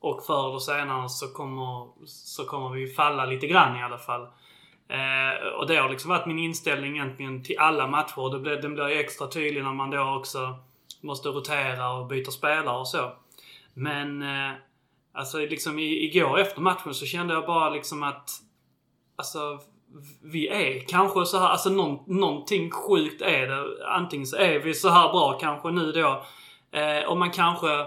Och 0.00 0.26
förr 0.26 0.48
eller 0.48 0.58
senare 0.58 1.08
så 1.08 1.32
kommer, 1.32 1.88
så 2.06 2.44
kommer 2.44 2.70
vi 2.70 2.86
falla 2.86 3.24
lite 3.24 3.46
grann 3.46 3.76
i 3.76 3.82
alla 3.82 3.98
fall. 3.98 4.22
Eh, 4.88 5.46
och 5.58 5.66
det 5.66 5.76
har 5.76 5.90
liksom 5.90 6.10
varit 6.10 6.26
min 6.26 6.38
inställning 6.38 6.96
egentligen 6.96 7.44
till 7.44 7.58
alla 7.58 7.86
matcher. 7.86 8.18
Och 8.18 8.32
det 8.32 8.38
blir, 8.38 8.56
den 8.56 8.74
blir 8.74 8.88
ju 8.88 9.00
extra 9.00 9.26
tydlig 9.26 9.64
när 9.64 9.72
man 9.72 9.90
då 9.90 10.16
också 10.16 10.58
måste 11.00 11.28
rotera 11.28 11.92
och 11.92 12.06
byta 12.06 12.30
spelare 12.30 12.78
och 12.78 12.88
så. 12.88 13.12
Men 13.74 14.22
eh, 14.22 14.52
alltså 15.12 15.38
liksom 15.38 15.78
i, 15.78 16.04
igår 16.04 16.38
efter 16.38 16.60
matchen 16.60 16.94
så 16.94 17.06
kände 17.06 17.34
jag 17.34 17.46
bara 17.46 17.70
liksom 17.70 18.02
att 18.02 18.30
Alltså 19.20 19.60
vi 20.22 20.48
är 20.48 20.88
kanske 20.88 21.24
så 21.24 21.38
här, 21.38 21.48
alltså 21.48 21.70
någon, 21.70 22.18
någonting 22.18 22.70
sjukt 22.70 23.22
är 23.22 23.46
det. 23.46 23.86
Antingen 23.86 24.26
så 24.26 24.36
är 24.36 24.58
vi 24.58 24.74
så 24.74 24.88
här 24.88 25.08
bra 25.08 25.38
kanske 25.40 25.70
nu 25.70 25.92
då. 25.92 26.24
Eh, 26.72 27.08
och 27.08 27.16
man 27.16 27.30
kanske 27.30 27.86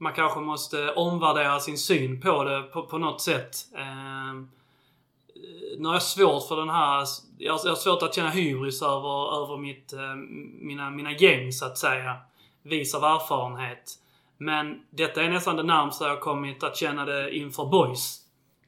man 0.00 0.12
kanske 0.12 0.40
måste 0.40 0.92
omvärdera 0.92 1.60
sin 1.60 1.78
syn 1.78 2.20
på 2.20 2.44
det 2.44 2.62
på, 2.62 2.82
på 2.82 2.98
något 2.98 3.20
sätt. 3.20 3.56
Eh, 3.74 4.34
nu 5.78 5.88
har 5.88 5.94
jag 5.94 6.02
svårt 6.02 6.48
för 6.48 6.56
den 6.56 6.70
här... 6.70 7.06
Jag 7.38 7.52
har, 7.52 7.60
jag 7.64 7.70
har 7.70 7.76
svårt 7.76 8.02
att 8.02 8.14
känna 8.14 8.30
hybris 8.30 8.82
över, 8.82 9.42
över 9.42 9.56
mitt, 9.56 9.92
eh, 9.92 10.14
mina, 10.60 10.90
mina 10.90 11.12
gäng, 11.12 11.52
så 11.52 11.66
att 11.66 11.78
säga. 11.78 12.16
Vis 12.62 12.94
av 12.94 13.04
erfarenhet. 13.04 13.92
Men 14.38 14.82
detta 14.90 15.22
är 15.22 15.30
nästan 15.30 15.56
det 15.56 15.62
närmsta 15.62 16.04
jag 16.04 16.14
har 16.14 16.20
kommit 16.20 16.62
att 16.62 16.76
känna 16.76 17.04
det 17.04 17.36
inför 17.36 17.64
boys. 17.64 18.19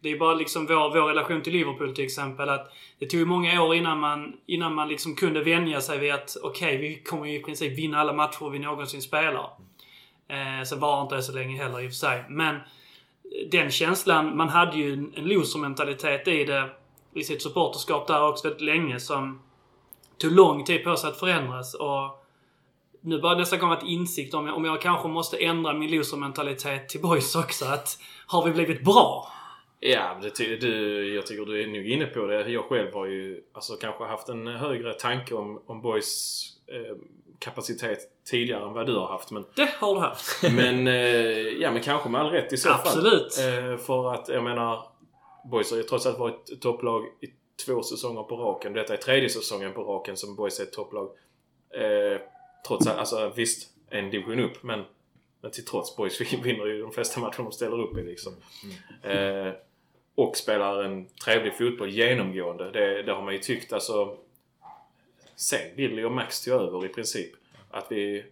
Det 0.03 0.11
är 0.11 0.19
bara 0.19 0.35
liksom 0.35 0.67
vår, 0.67 0.91
vår 0.91 1.09
relation 1.09 1.43
till 1.43 1.53
Liverpool 1.53 1.95
till 1.95 2.05
exempel. 2.05 2.49
Att 2.49 2.73
det 2.99 3.07
tog 3.07 3.21
ju 3.21 3.27
många 3.27 3.63
år 3.63 3.75
innan 3.75 4.01
man, 4.01 4.37
innan 4.47 4.75
man 4.75 4.89
liksom 4.89 5.15
kunde 5.15 5.43
vänja 5.43 5.81
sig 5.81 5.99
vid 5.99 6.13
att 6.13 6.37
okej, 6.43 6.77
vi 6.77 7.03
kommer 7.03 7.27
ju 7.27 7.39
i 7.39 7.43
princip 7.43 7.79
vinna 7.79 7.99
alla 7.99 8.13
matcher 8.13 8.51
vi 8.51 8.59
någonsin 8.59 9.03
spelar. 9.03 9.51
Eh, 10.29 10.65
sen 10.67 10.81
var 10.81 11.03
inte 11.03 11.15
det 11.15 11.23
så 11.23 11.33
länge 11.33 11.63
heller 11.63 11.81
i 11.81 11.87
och 11.87 11.91
för 11.91 11.97
sig. 11.97 12.25
Men 12.29 12.57
den 13.51 13.71
känslan, 13.71 14.37
man 14.37 14.49
hade 14.49 14.77
ju 14.77 14.93
en, 14.93 15.13
en 15.17 15.25
loser-mentalitet 15.25 16.29
i 16.29 16.45
det, 16.45 16.71
i 17.15 17.25
sitt 17.25 17.43
supporterskap 17.43 18.07
där 18.07 18.29
också 18.29 18.49
väldigt 18.49 18.63
länge 18.63 19.01
som 19.01 19.43
tog 20.19 20.33
lång 20.33 20.65
tid 20.65 20.85
på 20.85 20.97
sig 20.97 21.11
att 21.11 21.19
förändras. 21.19 21.75
Och 21.75 22.25
nu 23.01 23.21
börjar 23.21 23.35
det 23.35 23.41
nästan 23.41 23.59
komma 23.59 23.77
till 23.77 23.89
insikt 23.89 24.35
om 24.35 24.47
jag, 24.47 24.57
om 24.57 24.65
jag 24.65 24.81
kanske 24.81 25.09
måste 25.09 25.37
ändra 25.37 25.73
min 25.73 25.91
loser-mentalitet 25.91 26.89
till 26.89 27.01
boys 27.01 27.37
också. 27.37 27.65
Att 27.65 27.99
har 28.27 28.45
vi 28.45 28.51
blivit 28.51 28.85
bra? 28.85 29.33
Ja, 29.85 30.19
det 30.23 30.31
ty- 30.31 30.57
du, 30.57 31.15
jag 31.15 31.27
tycker 31.27 31.45
du 31.45 31.63
är 31.63 31.67
nog 31.67 31.87
inne 31.87 32.07
på 32.07 32.27
det. 32.27 32.51
Jag 32.51 32.65
själv 32.65 32.95
har 32.95 33.07
ju 33.07 33.43
alltså, 33.53 33.77
kanske 33.77 34.05
haft 34.05 34.29
en 34.29 34.47
högre 34.47 34.95
tanke 34.95 35.35
om, 35.35 35.63
om 35.67 35.83
Boys 35.83 36.43
eh, 36.67 36.97
kapacitet 37.39 37.99
tidigare 38.31 38.67
än 38.67 38.73
vad 38.73 38.87
du 38.87 38.95
har 38.97 39.07
haft. 39.07 39.31
Men, 39.31 39.45
Det 39.57 39.69
har 39.79 39.95
du 39.95 40.01
haft. 40.01 40.43
men, 40.57 40.87
eh, 40.89 40.95
ja, 41.39 41.71
men 41.71 41.83
kanske 41.83 42.09
med 42.09 42.21
all 42.21 42.31
rätt 42.31 42.53
i 42.53 42.57
så 42.57 42.71
Absolut. 42.71 43.35
fall. 43.35 43.71
Eh, 43.73 43.77
för 43.77 44.13
att 44.15 44.29
jag 44.29 44.45
menar, 44.45 44.87
Boys 45.51 45.71
har 45.71 45.77
ju 45.79 45.83
trots 45.83 46.07
allt 46.07 46.19
varit 46.19 46.51
ett 46.51 46.61
topplag 46.61 47.05
i 47.21 47.27
två 47.67 47.83
säsonger 47.83 48.23
på 48.23 48.37
raken. 48.37 48.73
Detta 48.73 48.93
är 48.93 48.97
tredje 48.97 49.29
säsongen 49.29 49.73
på 49.73 49.83
raken 49.85 50.17
som 50.17 50.37
Boys 50.37 50.61
är 50.61 50.65
ett 50.65 50.73
topplag. 50.73 51.09
Eh, 51.75 52.21
trots 52.69 52.87
allt, 52.87 52.99
alltså 52.99 53.33
visst. 53.37 53.69
en 53.91 54.11
division 54.11 54.41
upp. 54.41 54.63
Men, 54.63 54.85
men 55.41 55.51
till 55.51 55.65
trots, 55.65 55.97
Boys 55.97 56.21
vinner 56.43 56.67
ju 56.67 56.83
de 56.83 56.93
flesta 56.93 57.21
matcher 57.21 57.39
de 57.43 57.53
ställer 57.53 57.81
upp 57.81 57.99
i 57.99 58.03
liksom. 58.03 58.33
Eh, 59.03 59.53
och 60.15 60.37
spelar 60.37 60.83
en 60.83 61.07
trevlig 61.25 61.57
fotboll 61.57 61.91
genomgående. 61.91 62.71
Det, 62.71 63.03
det 63.03 63.13
har 63.13 63.23
man 63.23 63.33
ju 63.33 63.39
tyckt 63.39 63.73
alltså 63.73 64.17
sen 65.37 65.77
Billy 65.77 66.05
och 66.05 66.13
Max 66.13 66.45
tog 66.45 66.55
över 66.55 66.85
i 66.85 66.89
princip. 66.89 67.33
Att 67.71 67.87
vi... 67.89 68.25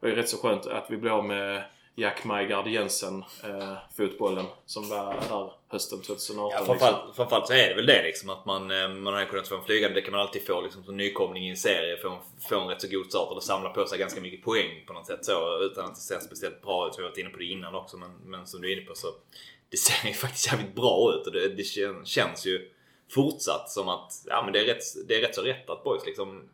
Det 0.00 0.08
var 0.08 0.16
ju 0.16 0.22
rätt 0.22 0.28
så 0.28 0.36
skönt 0.36 0.66
att 0.66 0.90
vi 0.90 0.96
blev 0.96 1.12
av 1.12 1.24
med 1.24 1.64
Jack 1.96 2.24
Majgard 2.24 2.66
Jensen 2.66 3.24
eh, 3.44 3.76
fotbollen 3.96 4.44
som 4.66 4.88
var 4.88 5.14
där 5.28 5.52
hösten 5.68 6.02
2018. 6.02 6.50
Ja, 6.50 6.58
liksom. 6.58 6.66
framförallt, 6.66 7.16
framförallt 7.16 7.46
så 7.46 7.52
är 7.52 7.68
det 7.68 7.74
väl 7.74 7.86
det 7.86 8.02
liksom 8.02 8.30
att 8.30 8.46
man, 8.46 8.70
eh, 8.70 8.88
man 8.88 9.14
har 9.14 9.24
kunnat 9.24 9.48
få 9.48 9.56
en 9.56 9.64
flygande. 9.64 9.94
Det 9.94 10.02
kan 10.02 10.12
man 10.12 10.20
alltid 10.20 10.46
få 10.46 10.60
liksom, 10.60 10.84
som 10.84 10.96
nykomling 10.96 11.46
i 11.46 11.50
en 11.50 11.56
serie. 11.56 11.96
Få 11.96 12.08
en, 12.08 12.18
få 12.48 12.60
en 12.60 12.68
rätt 12.68 12.80
så 12.80 12.88
god 12.88 13.06
start 13.06 13.36
och 13.36 13.42
samla 13.42 13.70
på 13.70 13.86
sig 13.86 13.98
ganska 13.98 14.20
mycket 14.20 14.42
poäng 14.42 14.84
på 14.86 14.92
något 14.92 15.06
sätt 15.06 15.24
så 15.24 15.58
utan 15.62 15.84
att 15.84 15.94
det 15.94 16.00
ser 16.00 16.20
speciellt 16.20 16.62
bra 16.62 16.88
ut. 16.88 16.94
Vi 16.98 17.02
har 17.02 17.10
varit 17.10 17.18
inne 17.18 17.30
på 17.30 17.38
det 17.38 17.44
innan 17.44 17.74
också 17.74 17.96
men, 17.96 18.10
men 18.24 18.46
som 18.46 18.60
du 18.60 18.72
är 18.72 18.76
inne 18.76 18.86
på 18.86 18.94
så 18.94 19.08
det 19.74 19.78
ser 19.78 20.08
ju 20.08 20.14
faktiskt 20.24 20.52
jävligt 20.52 20.74
bra 20.74 21.12
ut 21.14 21.26
och 21.26 21.32
det, 21.32 21.48
det 21.48 21.62
kän- 21.62 22.04
känns 22.04 22.46
ju 22.46 22.70
fortsatt 23.10 23.70
som 23.70 23.88
att 23.88 24.12
ja, 24.26 24.42
men 24.44 24.52
det, 24.52 24.60
är 24.60 24.64
rätt, 24.74 25.08
det 25.08 25.16
är 25.16 25.20
rätt 25.20 25.34
så 25.34 25.42
rätt 25.42 25.70
att 25.70 25.84
boys 25.84 26.06
liksom 26.06 26.48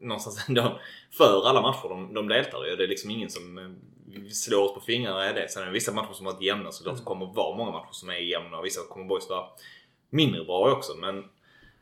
någonstans 0.00 0.44
ändå 0.48 0.80
för 1.10 1.48
alla 1.48 1.62
matcher 1.62 1.88
de, 1.88 2.14
de 2.14 2.28
deltar 2.28 2.72
i. 2.72 2.76
Det 2.76 2.84
är 2.84 2.88
liksom 2.88 3.10
ingen 3.10 3.30
som 3.30 3.58
eh, 3.58 4.30
slår 4.32 4.64
oss 4.64 4.74
på 4.74 4.80
fingrarna 4.80 5.30
i 5.30 5.32
det. 5.32 5.48
Sen 5.48 5.62
är 5.62 5.66
det 5.66 5.72
vissa 5.72 5.92
matcher 5.92 6.12
som 6.12 6.26
har 6.26 6.32
varit 6.32 6.42
jämna 6.42 6.72
så 6.72 6.90
det 6.90 7.04
kommer 7.04 7.26
vara 7.26 7.56
många 7.56 7.70
matcher 7.70 7.92
som 7.92 8.10
är 8.10 8.14
jämna 8.14 8.58
och 8.58 8.64
vissa 8.64 8.80
kommer 8.88 9.06
boys 9.06 9.30
vara 9.30 9.46
mindre 10.10 10.44
bra 10.44 10.72
också. 10.72 10.94
Men 10.94 11.24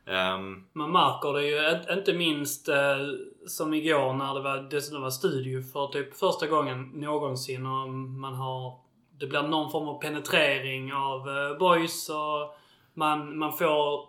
ehm, 0.06 0.64
Man 0.72 0.92
märker 0.92 1.32
det 1.32 1.46
ju 1.46 1.94
inte 1.98 2.12
minst 2.12 2.68
eh, 2.68 2.98
som 3.46 3.74
igår 3.74 4.12
när 4.12 4.34
det 4.34 4.40
var, 4.40 4.68
dessutom 4.70 5.02
var 5.02 5.10
studio 5.10 5.62
för 5.62 5.86
typ 5.86 6.16
första 6.16 6.46
gången 6.46 6.82
någonsin 6.82 7.66
och 7.66 7.88
man 7.88 8.34
har... 8.34 8.83
Det 9.24 9.28
blir 9.28 9.42
någon 9.42 9.70
form 9.70 9.88
av 9.88 10.00
penetrering 10.00 10.92
av 10.92 11.28
eh, 11.28 11.58
boys 11.58 12.08
och 12.08 12.56
man, 12.94 13.38
man 13.38 13.52
får 13.52 14.08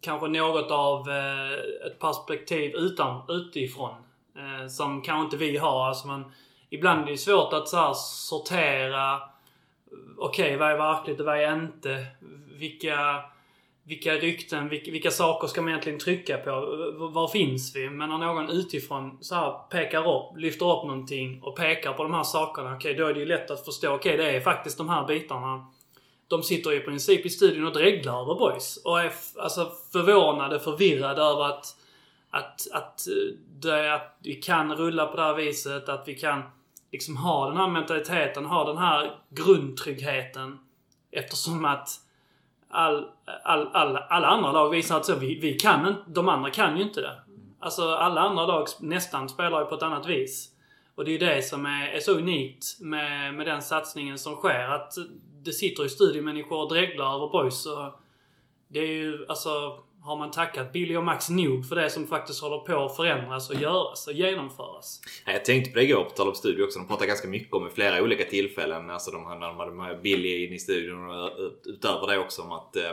kanske 0.00 0.28
något 0.28 0.70
av 0.70 1.10
eh, 1.10 1.52
ett 1.86 1.98
perspektiv 1.98 2.74
utan, 2.74 3.22
utifrån. 3.28 3.94
Eh, 4.36 4.68
som 4.68 5.02
kanske 5.02 5.24
inte 5.24 5.36
vi 5.36 5.56
har. 5.56 5.86
Alltså 5.86 6.06
man, 6.06 6.32
ibland 6.70 7.06
är 7.06 7.10
det 7.10 7.18
svårt 7.18 7.52
att 7.52 7.68
så 7.68 7.76
här 7.76 7.94
sortera 7.94 9.12
eh, 9.14 9.18
okej, 10.18 10.56
vad 10.56 10.70
är 10.70 10.76
verkligt 10.76 11.20
och 11.20 11.26
vad 11.26 11.38
är 11.38 11.54
inte? 11.54 12.06
Vilka, 12.52 13.22
vilka 13.86 14.14
rykten, 14.14 14.68
vilka, 14.68 14.90
vilka 14.90 15.10
saker 15.10 15.48
ska 15.48 15.62
man 15.62 15.68
egentligen 15.68 15.98
trycka 15.98 16.36
på? 16.36 16.50
Var 17.12 17.28
finns 17.28 17.76
vi? 17.76 17.90
Men 17.90 18.08
när 18.08 18.18
någon 18.18 18.50
utifrån 18.50 19.18
så 19.20 19.34
här 19.34 19.52
pekar 19.70 20.16
upp, 20.16 20.38
lyfter 20.38 20.66
upp 20.66 20.84
någonting 20.84 21.42
och 21.42 21.56
pekar 21.56 21.92
på 21.92 22.02
de 22.02 22.14
här 22.14 22.22
sakerna. 22.22 22.74
Okej, 22.74 22.94
då 22.94 23.06
är 23.06 23.14
det 23.14 23.20
ju 23.20 23.26
lätt 23.26 23.50
att 23.50 23.64
förstå. 23.64 23.94
Okej, 23.94 24.16
det 24.16 24.30
är 24.30 24.40
faktiskt 24.40 24.78
de 24.78 24.88
här 24.88 25.06
bitarna. 25.06 25.66
De 26.28 26.42
sitter 26.42 26.70
ju 26.70 26.76
i 26.76 26.80
princip 26.80 27.26
i 27.26 27.30
studion 27.30 27.66
och 27.66 27.72
dreglar 27.72 28.22
över 28.22 28.34
boys. 28.34 28.76
Och 28.76 29.00
är 29.00 29.12
alltså 29.38 29.72
förvånade, 29.92 30.60
förvirrade 30.60 31.22
över 31.22 31.44
att, 31.44 31.76
att, 32.30 32.66
att, 32.72 33.08
eh, 33.08 33.34
det, 33.60 33.94
att 33.94 34.18
vi 34.22 34.34
kan 34.34 34.74
rulla 34.74 35.06
på 35.06 35.16
det 35.16 35.22
här 35.22 35.34
viset. 35.34 35.88
Att 35.88 36.08
vi 36.08 36.14
kan 36.14 36.42
liksom 36.92 37.16
ha 37.16 37.48
den 37.48 37.56
här 37.56 37.68
mentaliteten, 37.68 38.46
ha 38.46 38.64
den 38.64 38.78
här 38.78 39.18
grundtryggheten. 39.30 40.58
Eftersom 41.10 41.64
att 41.64 42.05
all, 42.76 43.08
all, 43.44 43.68
all, 43.72 43.96
alla 43.96 44.26
andra 44.26 44.52
lag 44.52 44.70
visar 44.70 44.96
att 44.96 45.04
så, 45.06 45.14
vi, 45.14 45.40
vi 45.40 45.54
kan 45.54 45.88
inte, 45.88 46.00
de 46.06 46.28
andra 46.28 46.50
kan 46.50 46.76
ju 46.76 46.82
inte 46.82 47.00
det. 47.00 47.20
Alltså 47.60 47.94
alla 47.94 48.20
andra 48.20 48.46
lag 48.46 48.66
nästan 48.80 49.28
spelar 49.28 49.60
ju 49.60 49.66
på 49.66 49.74
ett 49.74 49.82
annat 49.82 50.06
vis. 50.06 50.50
Och 50.94 51.04
det 51.04 51.10
är 51.10 51.12
ju 51.12 51.18
det 51.18 51.42
som 51.42 51.66
är, 51.66 51.88
är 51.88 52.00
så 52.00 52.12
unikt 52.12 52.80
med, 52.80 53.34
med 53.34 53.46
den 53.46 53.62
satsningen 53.62 54.18
som 54.18 54.34
sker. 54.34 54.68
Att 54.68 54.92
det 55.42 55.52
sitter 55.52 55.82
ju 55.82 55.88
studiemänniskor 55.88 56.62
och 56.62 56.68
dreglar 56.68 57.14
över 57.14 57.28
boys. 57.28 57.66
Och 57.66 58.00
det 58.68 58.78
är 58.78 58.92
ju, 58.92 59.26
alltså, 59.28 59.78
har 60.06 60.16
man 60.16 60.30
tackat 60.30 60.72
Billy 60.72 60.96
och 60.96 61.04
Max 61.04 61.30
nog 61.30 61.68
för 61.68 61.76
det 61.76 61.90
som 61.90 62.06
faktiskt 62.06 62.40
håller 62.42 62.58
på 62.58 62.84
att 62.84 62.96
förändras 62.96 63.50
och 63.50 63.56
göras 63.56 64.06
och 64.06 64.12
genomföras? 64.12 65.00
Ja, 65.26 65.32
Jag 65.32 65.44
tänkte 65.44 65.70
på 65.70 65.78
det 65.78 65.84
igår 65.84 66.04
på 66.04 66.10
tal 66.10 66.28
om 66.28 66.34
studio 66.34 66.64
också. 66.64 66.78
De 66.78 66.88
pratar 66.88 67.06
ganska 67.06 67.28
mycket 67.28 67.54
om 67.54 67.66
i 67.66 67.70
flera 67.70 68.02
olika 68.02 68.24
tillfällen. 68.24 68.90
Alltså 68.90 69.10
de, 69.10 69.22
när 69.22 69.46
de 69.46 69.56
hade 69.58 69.72
med 69.72 70.02
Billy 70.02 70.46
in 70.46 70.52
i 70.52 70.58
studion 70.58 71.10
och 71.10 71.38
ut- 71.38 71.62
utöver 71.66 72.06
det 72.06 72.18
också 72.18 72.42
om 72.42 72.52
att 72.52 72.76
eh, 72.76 72.92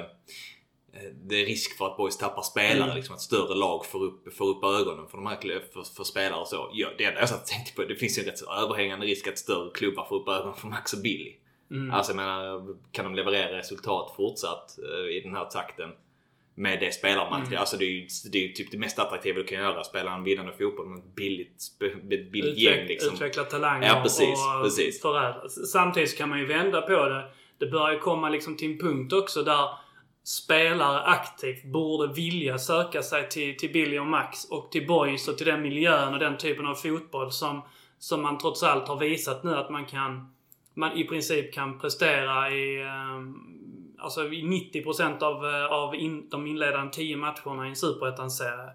det 1.24 1.42
är 1.42 1.46
risk 1.46 1.78
för 1.78 1.86
att 1.88 1.98
boys 1.98 2.18
tappar 2.18 2.42
spelare. 2.42 2.84
Mm. 2.84 2.96
Liksom 2.96 3.16
att 3.16 3.22
större 3.22 3.56
lag 3.56 3.86
får 3.86 4.04
upp, 4.04 4.34
får 4.38 4.46
upp 4.46 4.64
ögonen 4.64 5.08
för, 5.08 5.18
de 5.18 5.28
här, 5.28 5.38
för, 5.74 5.96
för 5.96 6.04
spelare 6.04 6.40
och 6.40 6.48
så. 6.48 6.70
Ja, 6.74 6.88
det 6.98 7.04
enda 7.04 7.20
jag 7.20 7.30
satt 7.30 7.46
tänkte 7.46 7.74
på 7.76 7.84
det 7.84 7.96
finns 7.96 8.18
ju 8.18 8.22
en 8.22 8.28
rätt 8.30 8.38
så 8.38 8.54
överhängande 8.54 9.06
risk 9.06 9.28
att 9.28 9.38
större 9.38 9.70
klubbar 9.74 10.06
får 10.06 10.16
upp 10.16 10.28
ögonen 10.28 10.56
för 10.56 10.68
Max 10.68 10.94
och 10.94 11.02
Billy. 11.02 11.34
Mm. 11.72 11.92
Alltså 11.94 12.12
jag 12.12 12.16
menar, 12.16 12.76
kan 12.92 13.06
de 13.06 13.16
leverera 13.16 13.58
resultat 13.58 14.14
fortsatt 14.16 14.78
eh, 14.80 15.16
i 15.18 15.22
den 15.24 15.36
här 15.36 15.46
takten 15.46 15.90
med 16.56 16.80
det 16.80 16.94
spelarmaterial. 16.94 17.48
Mm. 17.48 17.60
Alltså 17.60 17.78
det 17.78 17.86
är 17.86 17.90
ju 17.90 18.08
det 18.32 18.38
är 18.38 18.42
ju 18.42 18.54
typ 18.54 18.72
det 18.72 18.78
mest 18.78 19.00
attraktiva 19.00 19.38
du 19.38 19.44
kan 19.44 19.58
göra. 19.58 19.84
Spela 19.84 20.16
en 20.16 20.24
vinnande 20.24 20.52
fotboll 20.52 20.88
med 20.88 21.00
ett 21.00 21.16
billigt, 21.16 21.80
billigt 22.32 22.58
gäng 22.58 22.74
Utveck, 22.74 22.90
liksom. 22.90 23.14
Utveckla 23.14 23.44
talanger 23.44 23.88
Ja, 23.88 24.02
precis, 24.04 24.40
och 24.58 24.64
precis. 24.64 25.02
förädla. 25.02 25.50
Samtidigt 25.50 26.18
kan 26.18 26.30
man 26.30 26.40
ju 26.40 26.46
vända 26.46 26.82
på 26.82 27.10
det. 27.10 27.24
Det 27.58 27.66
börjar 27.66 27.92
ju 27.92 28.00
komma 28.00 28.30
liksom 28.30 28.58
till 28.58 28.72
en 28.72 28.80
punkt 28.80 29.14
också 29.14 29.44
där 29.44 29.70
spelare 30.24 31.02
aktivt 31.02 31.64
borde 31.64 32.14
vilja 32.14 32.58
söka 32.58 33.04
sig 33.04 33.30
till, 33.30 33.58
till 33.58 33.72
Billy 33.72 34.00
och 34.00 34.08
Max 34.08 34.46
och 34.46 34.72
till 34.72 34.88
Boys 34.88 35.28
och 35.28 35.38
till 35.38 35.46
den 35.48 35.62
miljön 35.62 36.14
och 36.14 36.20
den 36.20 36.38
typen 36.38 36.66
av 36.66 36.76
fotboll 36.76 37.32
som, 37.32 37.62
som 38.00 38.22
man 38.22 38.38
trots 38.38 38.64
allt 38.64 38.88
har 38.88 39.00
visat 39.00 39.44
nu 39.44 39.56
att 39.56 39.70
man 39.70 39.86
kan 39.86 40.34
man 40.74 40.98
i 40.98 41.04
princip 41.04 41.54
kan 41.54 41.80
prestera 41.80 42.52
i 42.52 42.82
ehm, 42.82 43.36
alltså 44.04 44.22
90% 44.22 45.24
av, 45.24 45.46
eh, 45.46 45.66
av 45.66 45.96
in, 45.96 46.30
de 46.30 46.48
inledande 46.48 46.94
10 46.94 47.18
matcherna 47.18 47.66
i 47.66 47.70
en 47.70 47.76
superettan-serie. 47.76 48.70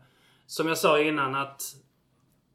Som 0.46 0.68
jag 0.68 0.78
sa 0.78 1.00
innan 1.00 1.34
att 1.34 1.62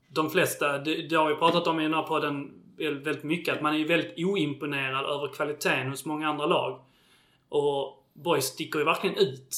de 0.07 0.29
flesta, 0.29 0.77
det, 0.77 1.07
det 1.07 1.15
har 1.15 1.29
vi 1.29 1.35
pratat 1.35 1.67
om 1.67 1.79
i 1.79 1.83
den 1.83 1.93
här 1.93 2.03
podden 2.03 2.51
väldigt 2.77 3.23
mycket, 3.23 3.55
att 3.55 3.61
man 3.61 3.73
är 3.73 3.77
ju 3.77 3.87
väldigt 3.87 4.13
oimponerad 4.17 5.05
över 5.05 5.33
kvaliteten 5.33 5.89
hos 5.89 6.05
många 6.05 6.29
andra 6.29 6.45
lag. 6.45 6.81
Och 7.49 8.07
Boys 8.13 8.45
sticker 8.45 8.79
ju 8.79 8.85
verkligen 8.85 9.17
ut. 9.17 9.55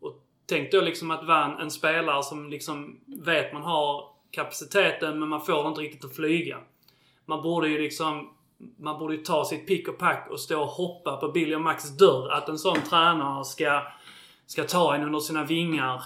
Och 0.00 0.12
tänk 0.46 0.72
då 0.72 0.80
liksom 0.80 1.10
att 1.10 1.26
vara 1.26 1.44
en, 1.44 1.60
en 1.60 1.70
spelare 1.70 2.22
som 2.22 2.50
liksom 2.50 3.00
vet 3.06 3.52
man 3.52 3.62
har 3.62 4.04
kapaciteten 4.30 5.18
men 5.18 5.28
man 5.28 5.44
får 5.44 5.68
inte 5.68 5.80
riktigt 5.80 6.04
att 6.04 6.16
flyga. 6.16 6.58
Man 7.26 7.42
borde 7.42 7.68
ju 7.68 7.78
liksom 7.78 8.30
man 8.78 8.98
borde 8.98 9.14
ju 9.14 9.22
ta 9.22 9.44
sitt 9.44 9.66
pick 9.66 9.88
och 9.88 9.98
pack 9.98 10.28
och 10.30 10.40
stå 10.40 10.60
och 10.60 10.68
hoppa 10.68 11.16
på 11.16 11.28
Billy 11.28 11.54
och 11.54 11.60
Max 11.60 11.88
dörr. 11.90 12.30
Att 12.32 12.48
en 12.48 12.58
sån 12.58 12.76
tränare 12.90 13.44
ska, 13.44 13.82
ska 14.46 14.64
ta 14.64 14.94
en 14.94 15.02
under 15.02 15.20
sina 15.20 15.44
vingar 15.44 16.02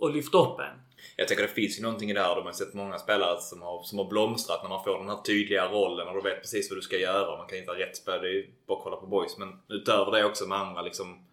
och 0.00 0.10
lyfta 0.10 0.38
upp 0.38 0.60
en. 0.60 0.82
Jag 1.16 1.28
tänker 1.28 1.42
det 1.42 1.48
finns 1.52 1.78
ju 1.78 1.82
någonting 1.82 2.10
i 2.10 2.12
det 2.14 2.20
här. 2.20 2.34
De 2.36 2.46
har 2.46 2.52
sett 2.52 2.74
många 2.74 2.98
spelare 2.98 3.40
som 3.40 3.62
har, 3.62 3.82
som 3.82 3.98
har 3.98 4.04
blomstrat 4.04 4.62
när 4.62 4.68
man 4.70 4.84
får 4.84 4.98
den 4.98 5.08
här 5.08 5.16
tydliga 5.22 5.68
rollen 5.68 6.08
och 6.08 6.14
du 6.14 6.20
vet 6.20 6.40
precis 6.40 6.70
vad 6.70 6.78
du 6.78 6.82
ska 6.82 6.96
göra. 6.96 7.36
Man 7.38 7.46
kan 7.46 7.58
inte 7.58 7.70
ha 7.70 7.78
rätt 7.78 7.96
spel. 7.96 8.20
Det 8.22 8.28
är 8.28 8.32
ju 8.32 8.50
bara 8.66 8.78
att 8.78 8.84
kolla 8.84 8.96
på 8.96 9.06
boys. 9.06 9.38
Men 9.38 9.48
utöver 9.68 10.12
det 10.12 10.24
också 10.24 10.46
med 10.46 10.58
andra 10.58 10.82
liksom 10.82 11.24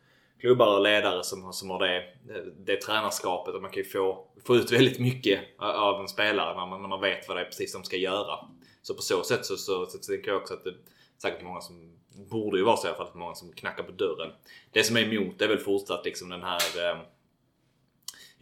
klubbar 0.42 0.76
och 0.78 0.82
ledare 0.84 1.24
som, 1.24 1.44
har- 1.44 1.52
som 1.52 1.70
har 1.70 1.80
det, 1.80 2.04
det, 2.28 2.44
det 2.66 2.82
tränarskapet. 2.82 3.56
Och 3.56 3.62
man 3.62 3.72
kan 3.72 3.84
ju 3.84 3.90
få, 3.90 4.26
få 4.46 4.56
ut 4.56 4.72
väldigt 4.72 5.00
mycket 5.00 5.40
av 5.60 6.02
en 6.02 6.08
spelare 6.08 6.56
när 6.56 6.66
man, 6.66 6.82
när 6.82 6.90
man 6.90 7.02
vet 7.02 7.28
vad 7.28 7.38
det 7.38 7.42
är 7.42 7.46
precis 7.46 7.74
de 7.74 7.84
ska 7.84 7.98
göra. 7.98 8.40
Så 8.86 8.94
på 8.94 9.02
så 9.02 9.24
sätt 9.24 9.46
så, 9.46 9.58
så, 9.58 9.86
så, 9.86 9.98
tänker 9.98 10.32
jag 10.32 10.42
också 10.42 10.54
att 10.54 10.64
det 10.64 10.70
är 10.70 10.78
säkert 11.22 11.44
många 11.44 11.62
som 11.62 11.98
borde 12.30 12.58
ju 12.58 12.64
vara 12.64 12.78
så 12.78 12.88
i 12.88 12.90
alla 12.90 12.98
fall. 12.98 13.12
Många 13.14 13.36
som 13.36 13.52
knackar 13.52 13.84
på 13.84 13.92
dörren. 13.92 14.32
Det 14.72 14.84
som 14.84 14.98
är 14.98 15.14
emot 15.14 15.42
är 15.42 15.48
väl 15.48 15.60
fortsatt 15.60 16.06
liksom 16.06 16.30
den 16.30 16.44
här 16.44 16.62
eh, 16.78 16.98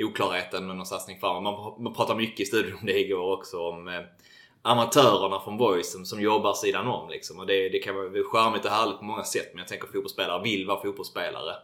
oklarheten 0.05 0.67
med 0.67 0.75
någon 0.75 0.85
satsning 0.85 1.19
framåt. 1.19 1.43
Man, 1.43 1.83
man 1.83 1.93
pratar 1.93 2.15
mycket 2.15 2.39
i 2.39 2.45
studion 2.45 2.77
om 2.79 2.85
det 2.85 3.00
igår 3.00 3.38
också 3.38 3.69
om 3.69 3.88
eh, 3.88 4.01
amatörerna 4.62 5.39
från 5.39 5.57
Boys 5.57 5.91
som, 5.91 6.05
som 6.05 6.21
jobbar 6.21 6.53
sidan 6.53 6.88
om. 6.88 7.09
Liksom. 7.09 7.39
Och 7.39 7.45
det, 7.45 7.69
det 7.69 7.79
kan 7.79 7.95
vara 7.95 8.23
charmigt 8.23 8.65
och 8.65 8.71
härligt 8.71 9.00
på 9.00 9.05
många 9.05 9.23
sätt 9.23 9.50
men 9.51 9.59
jag 9.59 9.67
tänker 9.67 9.85
att 9.85 9.93
fotbollsspelare 9.93 10.43
vill 10.43 10.67
vara 10.67 10.81
fotbollsspelare. 10.81 11.55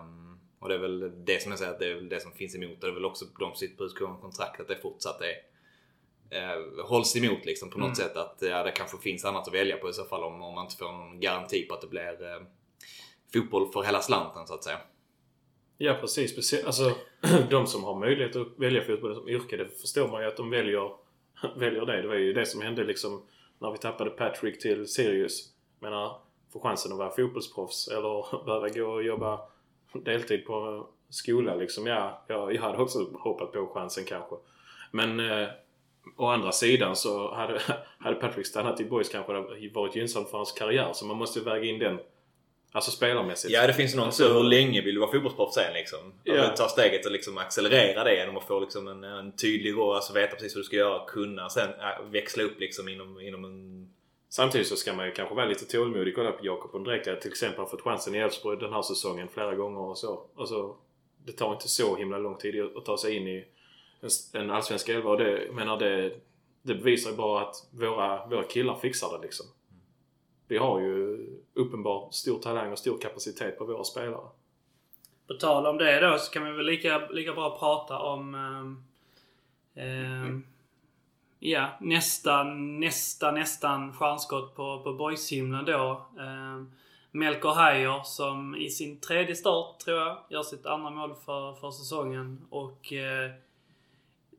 Um, 0.00 0.38
och 0.60 0.68
det 0.68 0.74
är 0.74 0.78
väl 0.78 1.24
det 1.24 1.42
som 1.42 1.52
jag 1.52 1.58
säger 1.58 1.72
att 1.72 1.78
det 1.78 1.90
är 1.90 1.94
väl 1.94 2.08
det 2.08 2.20
som 2.20 2.32
finns 2.32 2.56
emot. 2.56 2.74
Och 2.74 2.80
det 2.80 2.92
är 2.92 2.94
väl 2.94 3.04
också 3.04 3.24
de 3.24 3.50
som 3.50 3.56
sitter 3.56 3.76
på 3.76 3.84
utgående 3.84 4.20
kontrakt 4.20 4.60
att 4.60 4.68
det 4.68 4.76
fortsatt 4.82 5.20
är 5.20 5.53
eh, 6.34 6.84
hålls 6.86 7.16
emot 7.16 7.44
liksom 7.44 7.70
på 7.70 7.78
något 7.78 7.86
Mm. 7.86 7.94
sätt. 7.94 8.16
Att 8.16 8.38
ja, 8.40 8.62
det 8.62 8.70
kanske 8.70 8.98
finns 8.98 9.24
annat 9.24 9.48
att 9.48 9.54
välja 9.54 9.76
på 9.76 9.88
i 9.88 9.92
så 9.92 10.04
fall 10.04 10.24
om, 10.24 10.42
om 10.42 10.54
man 10.54 10.64
inte 10.64 10.76
får 10.76 10.92
någon 10.92 11.20
garanti 11.20 11.62
på 11.66 11.74
att 11.74 11.80
det 11.80 11.86
blir 11.86 12.22
eh, 12.22 12.42
fotboll 13.32 13.72
för 13.72 13.82
hela 13.82 14.00
slanten 14.00 14.46
så 14.46 14.54
att 14.54 14.64
säga. 14.64 14.78
Ja 15.78 15.94
precis. 16.00 16.64
Alltså, 16.66 16.92
de 17.50 17.66
som 17.66 17.84
har 17.84 17.94
möjlighet 17.98 18.36
att 18.36 18.58
välja 18.58 18.84
fotboll 18.84 19.14
som 19.14 19.28
yrke, 19.28 19.56
det 19.56 19.68
förstår 19.80 20.08
man 20.08 20.22
ju 20.22 20.28
att 20.28 20.36
de 20.36 20.50
väljer, 20.50 20.90
väljer 21.56 21.86
det. 21.86 22.02
Det 22.02 22.08
var 22.08 22.14
ju 22.14 22.32
det 22.32 22.46
som 22.46 22.60
hände 22.60 22.84
liksom 22.84 23.22
när 23.58 23.70
vi 23.72 23.78
tappade 23.78 24.10
Patrick 24.10 24.60
till 24.62 24.88
Sirius. 24.88 25.48
Jag 25.80 25.90
menar, 25.90 26.20
få 26.52 26.60
chansen 26.60 26.92
att 26.92 26.98
vara 26.98 27.10
fotbollsproffs 27.10 27.88
eller 27.88 28.44
behöva 28.44 28.68
gå 28.68 28.84
och 28.86 29.02
jobba 29.02 29.40
deltid 30.04 30.46
på 30.46 30.86
skola 31.10 31.54
liksom. 31.54 31.86
Ja, 31.86 32.24
jag, 32.28 32.54
jag 32.54 32.62
hade 32.62 32.78
också 32.78 32.98
hoppat 33.14 33.52
på 33.52 33.66
chansen 33.74 34.04
kanske. 34.04 34.34
Men 34.90 35.20
eh, 35.20 35.48
å 36.16 36.26
andra 36.26 36.52
sidan 36.52 36.96
så 36.96 37.34
hade, 37.34 37.60
hade 37.98 38.16
Patrick 38.16 38.46
stannat 38.46 38.80
i 38.80 38.84
Boys 38.84 39.08
kanske 39.08 39.32
det 39.32 39.70
varit 39.74 39.96
gynnsamt 39.96 40.30
för 40.30 40.36
hans 40.36 40.52
karriär. 40.52 40.92
Så 40.92 41.06
man 41.06 41.16
måste 41.16 41.40
väga 41.40 41.64
in 41.64 41.78
den. 41.78 41.98
Alltså 42.72 42.90
spelarmässigt. 42.90 43.54
Ja, 43.54 43.66
det 43.66 43.74
finns 43.74 43.94
någon 43.94 44.04
Alltså- 44.04 44.28
så 44.28 44.32
hur 44.32 44.42
länge 44.42 44.80
vill 44.80 44.94
du 44.94 45.00
vara 45.00 45.10
fotbollsproffs 45.10 45.54
sen 45.54 45.72
liksom? 45.72 46.12
Ja. 46.24 46.44
Att 46.44 46.56
ta 46.56 46.68
steget 46.68 47.06
och 47.06 47.12
liksom 47.12 47.38
accelerera 47.38 48.04
det 48.04 48.16
genom 48.16 48.36
att 48.36 48.44
få 48.44 48.60
liksom 48.60 48.88
en, 48.88 49.04
en 49.04 49.36
tydlig 49.36 49.74
roll, 49.74 49.96
alltså 49.96 50.12
veta 50.12 50.36
precis 50.36 50.54
vad 50.54 50.60
du 50.60 50.64
ska 50.64 50.76
göra, 50.76 51.06
kunna 51.06 51.48
sen 51.48 51.68
äh, 51.68 52.10
växla 52.10 52.42
upp 52.42 52.60
liksom 52.60 52.88
inom, 52.88 53.20
inom 53.20 53.44
en... 53.44 53.88
Samtidigt 54.28 54.66
så 54.66 54.76
ska 54.76 54.92
man 54.92 55.06
ju 55.06 55.12
kanske 55.12 55.34
vara 55.34 55.46
lite 55.46 55.64
tålmodig. 55.64 56.14
Kolla 56.14 56.32
på 56.32 56.46
Jakob 56.46 56.74
Ondrejka 56.74 57.16
till 57.16 57.30
exempel 57.30 57.60
har 57.60 57.66
fått 57.66 57.80
chansen 57.80 58.14
i 58.14 58.18
Elfsborg 58.18 58.58
den 58.58 58.72
här 58.72 58.82
säsongen 58.82 59.28
flera 59.28 59.54
gånger 59.54 59.80
och 59.80 59.98
så. 59.98 60.26
Alltså, 60.36 60.76
det 61.26 61.32
tar 61.32 61.52
inte 61.52 61.68
så 61.68 61.96
himla 61.96 62.18
lång 62.18 62.36
tid 62.38 62.60
att 62.76 62.84
ta 62.84 62.98
sig 62.98 63.16
in 63.16 63.28
i 63.28 63.44
en, 64.32 64.50
allsvensk 64.50 64.88
elva 64.88 65.10
och 65.10 65.18
det, 65.18 65.44
jag 65.44 65.54
menar 65.54 65.78
det, 65.78 66.12
det 66.62 66.74
bevisar 66.74 67.10
ju 67.10 67.16
bara 67.16 67.42
att 67.42 67.54
våra, 67.70 68.26
våra 68.26 68.44
killar 68.44 68.74
fixar 68.74 69.18
det 69.18 69.22
liksom. 69.22 69.46
Vi 70.48 70.58
har 70.58 70.80
ju 70.80 71.26
uppenbart 71.54 72.14
stor 72.14 72.38
talang 72.38 72.72
och 72.72 72.78
stor 72.78 72.98
kapacitet 72.98 73.58
på 73.58 73.64
våra 73.64 73.84
spelare. 73.84 74.28
På 75.26 75.34
tal 75.34 75.66
om 75.66 75.78
det 75.78 76.00
då 76.00 76.18
så 76.18 76.32
kan 76.32 76.44
vi 76.44 76.52
väl 76.52 76.66
lika, 76.66 77.08
lika 77.08 77.32
bra 77.32 77.58
prata 77.58 77.98
om 77.98 78.34
eh, 79.74 79.84
ehm, 79.84 80.44
Ja, 81.46 81.68
nästa, 81.80 82.44
nästa, 82.44 83.30
nästan 83.30 83.92
stjärnskott 83.92 84.54
på, 84.54 84.80
på 84.82 84.92
boyshimlen 84.92 85.64
då. 85.64 86.06
Eh, 86.18 86.62
Melker 87.10 87.54
Heier 87.54 88.02
som 88.04 88.56
i 88.56 88.70
sin 88.70 89.00
tredje 89.00 89.34
start, 89.34 89.78
tror 89.78 89.98
jag, 89.98 90.18
gör 90.30 90.42
sitt 90.42 90.66
andra 90.66 90.90
mål 90.90 91.14
för, 91.24 91.54
för 91.54 91.70
säsongen. 91.70 92.46
Och 92.50 92.92
eh, 92.92 93.30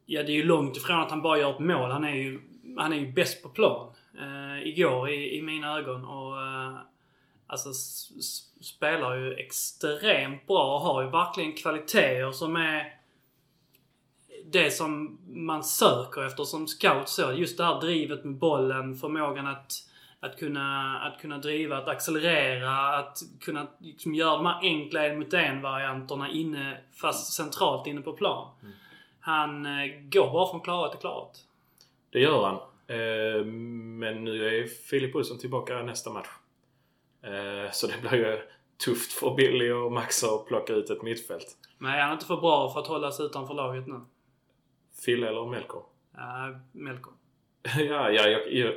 ja, 0.06 0.24
det 0.24 0.32
är 0.32 0.36
ju 0.36 0.44
långt 0.44 0.78
ifrån 0.78 1.00
att 1.00 1.10
han 1.10 1.22
bara 1.22 1.38
gör 1.38 1.52
ett 1.52 1.60
mål. 1.60 1.92
Han 1.92 2.04
är 2.04 2.16
ju, 2.16 2.42
han 2.78 2.94
är 2.94 2.98
ju 2.98 3.12
bäst 3.12 3.44
på 3.44 3.50
plan. 3.50 3.92
Uh, 4.22 4.68
igår 4.68 5.10
i, 5.10 5.38
i 5.38 5.42
mina 5.42 5.78
ögon. 5.78 6.06
Och 6.06 6.34
uh, 6.34 6.78
alltså 7.48 7.74
spelar 8.62 9.16
ju 9.16 9.34
extremt 9.34 10.48
bra 10.48 10.76
och 10.76 10.82
har 10.82 11.04
ju 11.04 11.10
verkligen 11.10 11.54
kvaliteter 11.54 12.32
som 12.32 12.56
är 12.56 12.96
det 14.46 14.72
som 14.72 15.20
man 15.28 15.64
söker 15.64 16.26
efter 16.26 16.44
som 16.44 16.68
scout. 16.68 17.10
Så 17.10 17.32
just 17.32 17.58
det 17.58 17.64
här 17.64 17.82
drivet 17.82 18.24
med 18.24 18.36
bollen, 18.36 18.96
förmågan 18.96 19.48
att, 19.48 19.74
att, 20.20 20.40
kunna, 20.40 21.00
att 21.00 21.22
kunna 21.22 21.38
driva, 21.38 21.78
att 21.78 21.88
accelerera, 21.88 22.98
att 22.98 23.18
kunna 23.42 23.68
liksom 23.80 24.16
göra 24.16 24.36
de 24.36 24.46
här 24.46 24.60
enkla 24.62 25.06
en 25.06 25.20
mot 25.20 25.34
en 25.34 25.62
varianterna 25.62 26.30
inne, 26.30 26.78
fast 27.02 27.34
centralt 27.34 27.88
inne 27.88 28.02
på 28.02 28.14
plan. 28.14 28.50
Mm. 28.62 28.74
Han 29.26 29.66
eh, 29.66 29.88
går 30.10 30.32
bara 30.32 30.52
från 30.52 30.62
klarhet 30.62 30.92
till 30.92 31.00
klarhet. 31.00 31.46
Det 32.10 32.20
gör 32.20 32.46
han. 32.46 32.56
Eh, 32.88 33.46
men 33.46 34.24
nu 34.24 34.48
är 34.48 34.68
Filip 34.68 35.16
Olsson 35.16 35.38
tillbaka 35.38 35.82
nästa 35.82 36.10
match. 36.10 36.28
Eh, 37.22 37.72
så 37.72 37.88
det 37.88 38.02
blir 38.02 38.14
ju 38.14 38.42
tufft 38.86 39.14
för 39.14 39.36
Billy 39.36 39.72
och 39.72 39.92
Max 39.92 40.24
att 40.24 40.46
plocka 40.46 40.74
ut 40.74 40.90
ett 40.90 41.02
mittfält. 41.02 41.58
Men 41.78 41.94
är 41.94 42.02
han 42.02 42.14
inte 42.14 42.26
för 42.26 42.38
bra 42.38 42.70
för 42.74 42.80
att 42.80 42.88
hålla 42.88 43.12
sig 43.12 43.26
utanför 43.26 43.54
laget 43.54 43.88
nu? 43.88 44.02
Fille 45.06 45.28
eller 45.28 45.46
Melker? 45.46 45.78
Uh, 45.78 46.58
Melko. 46.72 47.10
ja, 47.64 48.12
ja 48.12 48.28
jag, 48.28 48.54
jag, 48.54 48.74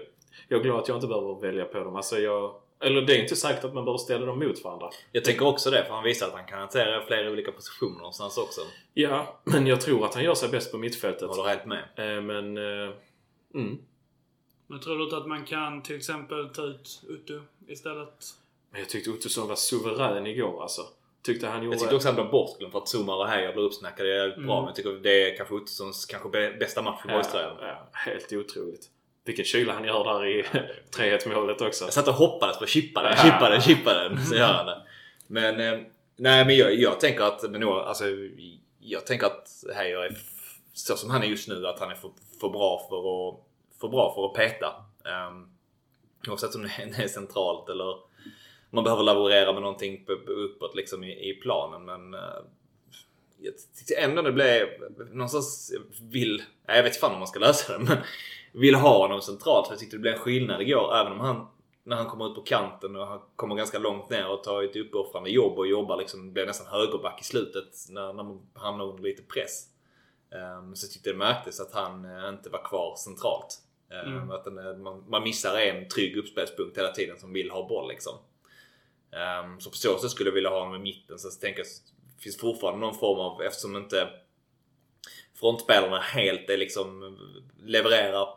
jag 0.49 0.61
är 0.61 0.64
glad 0.64 0.79
att 0.79 0.88
jag 0.88 0.96
inte 0.96 1.07
behöver 1.07 1.40
välja 1.40 1.64
på 1.64 1.79
dem. 1.79 1.96
Alltså 1.96 2.18
jag, 2.18 2.55
eller 2.81 3.03
det 3.03 3.17
är 3.17 3.23
inte 3.23 3.37
säkert 3.37 3.64
att 3.64 3.75
man 3.75 3.85
behöver 3.85 3.99
ställa 3.99 4.27
dem 4.27 4.38
mot 4.38 4.64
varandra. 4.64 4.91
Jag 5.12 5.25
tänker 5.25 5.47
också 5.47 5.71
det, 5.71 5.85
för 5.85 5.95
han 5.95 6.05
visar 6.05 6.27
att 6.27 6.33
han 6.33 6.47
kan 6.47 6.59
hantera 6.59 7.07
flera 7.07 7.31
olika 7.31 7.53
positioner 7.53 7.99
någonstans 7.99 8.38
också. 8.38 8.61
Ja, 8.95 9.41
men 9.45 9.67
jag 9.67 9.81
tror 9.81 10.05
att 10.05 10.14
han 10.14 10.25
gör 10.25 10.35
sig 10.35 10.49
bäst 10.49 10.73
på 10.73 10.79
mittfältet. 10.79 11.29
Håller 11.29 11.49
helt 11.49 11.67
med. 11.67 11.83
Eh, 11.97 12.23
men... 12.23 12.57
Eh, 12.57 12.95
mm. 13.55 13.79
Men 14.67 14.81
tror 14.81 14.99
du 14.99 15.05
inte 15.05 15.17
att 15.17 15.27
man 15.27 15.45
kan 15.45 15.83
till 15.83 15.97
exempel 15.97 16.49
ta 16.49 16.62
ut 16.62 17.03
Uttu 17.09 17.41
istället? 17.69 18.25
Men 18.71 18.81
jag 18.81 18.88
tyckte 18.88 19.11
Ottosson 19.11 19.49
var 19.49 19.57
suverän 19.57 20.27
igår 20.27 20.62
alltså. 20.62 20.83
Tyckte 21.23 21.47
han 21.47 21.62
gjorde... 21.62 21.75
Jag 21.75 21.81
tyckte 21.81 21.97
också 21.97 22.09
att 22.09 22.14
han 22.14 22.25
blev 22.25 22.33
bortglömd 22.33 22.73
för 22.73 22.79
att 22.79 22.88
Zuma 22.95 23.17
och 23.17 23.29
Heijer 23.29 23.53
blev 23.53 23.64
uppsnackade 23.64 24.09
jävligt 24.09 24.37
bra. 24.37 24.45
Mm. 24.45 24.57
Men 24.57 24.67
jag 24.67 24.75
tycker 24.75 24.91
det 24.91 25.31
är 25.31 25.37
kanske 25.37 25.55
Ottossons 25.55 26.07
kanske 26.07 26.29
bä- 26.29 26.59
bästa 26.59 26.83
match 26.83 27.01
i 27.05 27.09
ja, 27.09 27.14
boyströjan. 27.14 27.57
ja, 27.61 27.88
helt 27.93 28.33
otroligt. 28.33 28.91
Vilken 29.29 29.45
kyla 29.45 29.73
han 29.73 29.85
gör 29.85 30.05
där 30.05 30.27
i 30.27 30.43
3-1 30.97 31.35
målet 31.35 31.61
också. 31.61 31.85
Jag 31.85 31.93
satt 31.93 32.09
och 32.09 32.14
hoppades 32.14 32.59
på 32.59 32.67
chippa 32.67 33.03
den, 33.03 33.17
chippa 33.17 33.51
den, 33.51 33.61
chippa 33.61 33.95
den. 33.95 34.25
Så 34.27 34.35
gör 34.35 34.47
han 34.53 34.67
det. 34.67 34.83
Men, 35.27 35.61
eh, 35.61 35.81
nej 36.17 36.45
men 36.45 36.57
jag, 36.57 36.75
jag 36.75 37.01
tänker 37.01 37.23
att, 37.25 37.43
men 37.51 37.61
nog, 37.61 37.73
alltså, 37.73 38.05
jag 38.81 39.07
tänker 39.07 39.27
att 39.27 39.49
Heijer 39.75 39.99
är 39.99 40.17
så 40.73 40.97
som 40.97 41.11
han 41.11 41.23
är 41.23 41.27
just 41.27 41.49
nu, 41.49 41.67
att 41.67 41.81
han 41.81 41.91
är 41.91 41.95
för, 41.95 42.11
för 42.41 42.49
bra 42.49 42.87
för 42.88 42.97
att, 43.29 43.35
för 43.81 43.88
bra 43.88 44.14
för 44.14 44.27
att 44.27 44.35
peta. 44.35 44.75
Um, 45.29 45.49
oavsett 46.29 46.55
om 46.55 46.62
det 46.62 46.69
är- 47.03 47.09
centralt 47.09 47.69
eller 47.69 47.97
man 48.71 48.85
behöver 48.85 49.03
laborera 49.03 49.53
med 49.53 49.62
någonting 49.62 50.05
på- 50.05 50.17
på- 50.27 50.33
uppåt 50.33 50.75
liksom 50.77 51.05
i, 51.05 51.31
i 51.31 51.35
planen. 51.35 51.85
Men 51.85 52.14
eh, 52.14 52.21
jag 53.41 53.55
tyckte 53.79 53.95
ändå 53.95 54.23
det 54.23 54.33
blev 54.33 54.69
någonstans 55.12 55.73
vill, 56.03 56.43
jag 56.67 56.75
vet 56.83 56.87
inte 56.87 56.99
fan 56.99 57.12
om 57.12 57.19
man 57.19 57.29
ska 57.29 57.38
lösa 57.38 57.79
det, 57.79 57.85
men 57.85 57.97
vill 58.52 58.74
ha 58.74 58.98
honom 58.98 59.20
centralt. 59.20 59.66
För 59.66 59.72
jag 59.72 59.80
tyckte 59.80 59.96
det 59.96 60.00
blev 60.00 60.14
en 60.14 60.20
skillnad 60.20 60.62
igår. 60.62 60.96
Även 60.96 61.12
om 61.12 61.20
han, 61.20 61.46
när 61.84 61.96
han 61.96 62.06
kommer 62.06 62.26
ut 62.30 62.34
på 62.34 62.42
kanten 62.42 62.96
och 62.96 63.06
han 63.06 63.20
kommer 63.37 63.54
ganska 63.54 63.78
långt 63.78 64.11
ner 64.11 64.28
och 64.28 64.44
tar 64.44 64.62
ett 64.62 64.76
uppoffrande 64.76 65.30
jobb 65.30 65.58
och 65.58 65.66
jobbar 65.66 65.96
liksom, 65.96 66.32
blir 66.32 66.46
nästan 66.46 66.66
högerback 66.66 67.20
i 67.20 67.24
slutet 67.24 67.74
när, 67.88 68.12
när 68.12 68.22
man 68.22 68.40
hamnar 68.54 68.84
under 68.84 69.02
lite 69.02 69.22
press. 69.22 69.64
Um, 70.58 70.76
så 70.76 70.84
jag 70.87 70.92
tyckte 70.92 71.11
det 71.11 71.16
märktes 71.16 71.61
att 71.61 71.72
han 71.72 72.04
eh, 72.04 72.28
inte 72.28 72.50
var 72.50 72.64
kvar 72.64 72.94
centralt. 72.96 73.58
Um, 74.06 74.12
Mm. 74.12 74.30
att 74.30 74.44
den, 74.44 74.82
man, 74.82 75.04
man 75.08 75.22
missar 75.22 75.58
en 75.58 75.88
trygg 75.88 76.16
uppspelspunkt 76.16 76.78
hela 76.78 76.90
tiden 76.92 77.18
som 77.18 77.32
vill 77.32 77.50
ha 77.50 77.68
boll 77.68 77.88
liksom. 77.88 78.14
Um, 79.42 79.61
så 79.61 79.70
på 79.70 79.76
så 79.76 79.98
sätt 79.98 80.11
skulle 80.11 80.30
jag 80.30 80.34
vilja 80.34 80.50
ha 80.50 80.58
honom 80.58 80.74
i 80.74 80.78
mitten. 80.78 81.18
Så 81.18 81.28
jag 81.28 81.40
tänker 81.40 81.62
det 81.62 82.22
finns 82.22 82.37
fortfarande 82.38 82.80
någon 82.80 82.94
form 82.94 83.18
av, 83.18 83.42
eftersom 83.42 83.76
inte 83.76 84.08
frontspelarna 85.40 86.01
helt 86.01 86.51
är 86.51 86.57
liksom 86.57 87.18
levererar 87.64 88.29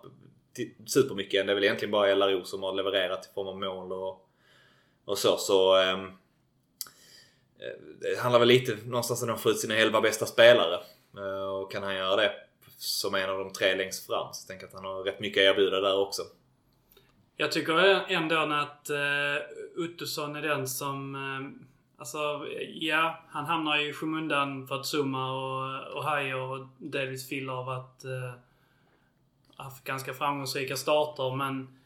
supermycket. 0.86 1.46
Det 1.46 1.52
är 1.52 1.56
väl 1.56 1.64
egentligen 1.64 1.92
bara 1.92 2.16
LRO 2.16 2.44
som 2.44 2.64
har 2.64 2.74
levererat 2.74 3.26
i 3.26 3.34
form 3.34 3.48
av 3.48 3.60
mål 3.60 3.92
och, 3.92 4.30
och 5.06 5.18
så. 5.18 5.38
Så 5.38 5.76
ehm, 5.76 6.06
eh, 7.60 7.82
det 8.02 8.20
handlar 8.20 8.40
väl 8.40 8.48
lite 8.48 8.78
någonstans 8.86 9.24
om 9.24 9.30
att 9.30 9.42
få 9.42 9.50
ut 9.50 9.60
sina 9.60 9.76
11 9.76 10.02
bästa 10.02 10.26
spelare. 10.26 10.80
Eh, 11.18 11.50
och 11.50 11.72
kan 11.72 11.84
han 11.84 11.96
göra 11.96 12.16
det 12.16 12.32
som 12.78 13.16
en 13.16 13.30
av 13.30 13.40
de 13.40 13.54
tre 13.54 13.76
längst 13.76 14.06
fram 14.06 14.34
så 14.34 14.44
jag 14.44 14.48
tänker 14.48 14.68
att 14.68 14.84
han 14.84 14.92
har 14.92 15.04
rätt 15.04 15.20
mycket 15.20 15.42
att 15.42 15.56
erbjuda 15.56 15.82
där 15.82 15.98
också. 15.98 16.22
Jag 17.38 17.52
tycker 17.52 17.80
ändå 18.12 18.36
att 18.36 18.90
eh, 18.90 19.44
Uttusson 19.76 20.36
är 20.36 20.42
den 20.42 20.68
som... 20.68 21.16
eh, 21.16 21.71
alltså, 22.02 22.48
ja, 22.74 23.20
han 23.30 23.46
hamnar 23.46 23.78
ju 23.78 23.90
i 23.90 23.94
skymundan 23.94 24.68
för 24.68 24.80
att 24.80 24.86
Zuma 24.96 25.32
och, 25.32 25.98
och 25.98 26.04
och 26.34 26.68
Davis 26.78 27.30
Filler 27.30 27.54
har 27.54 27.64
varit... 27.64 28.06
eh, 28.06 28.34
haft 29.56 29.84
ganska 29.84 30.14
framgångsrika 30.14 30.76
starter, 30.76 31.36
men... 31.36 31.78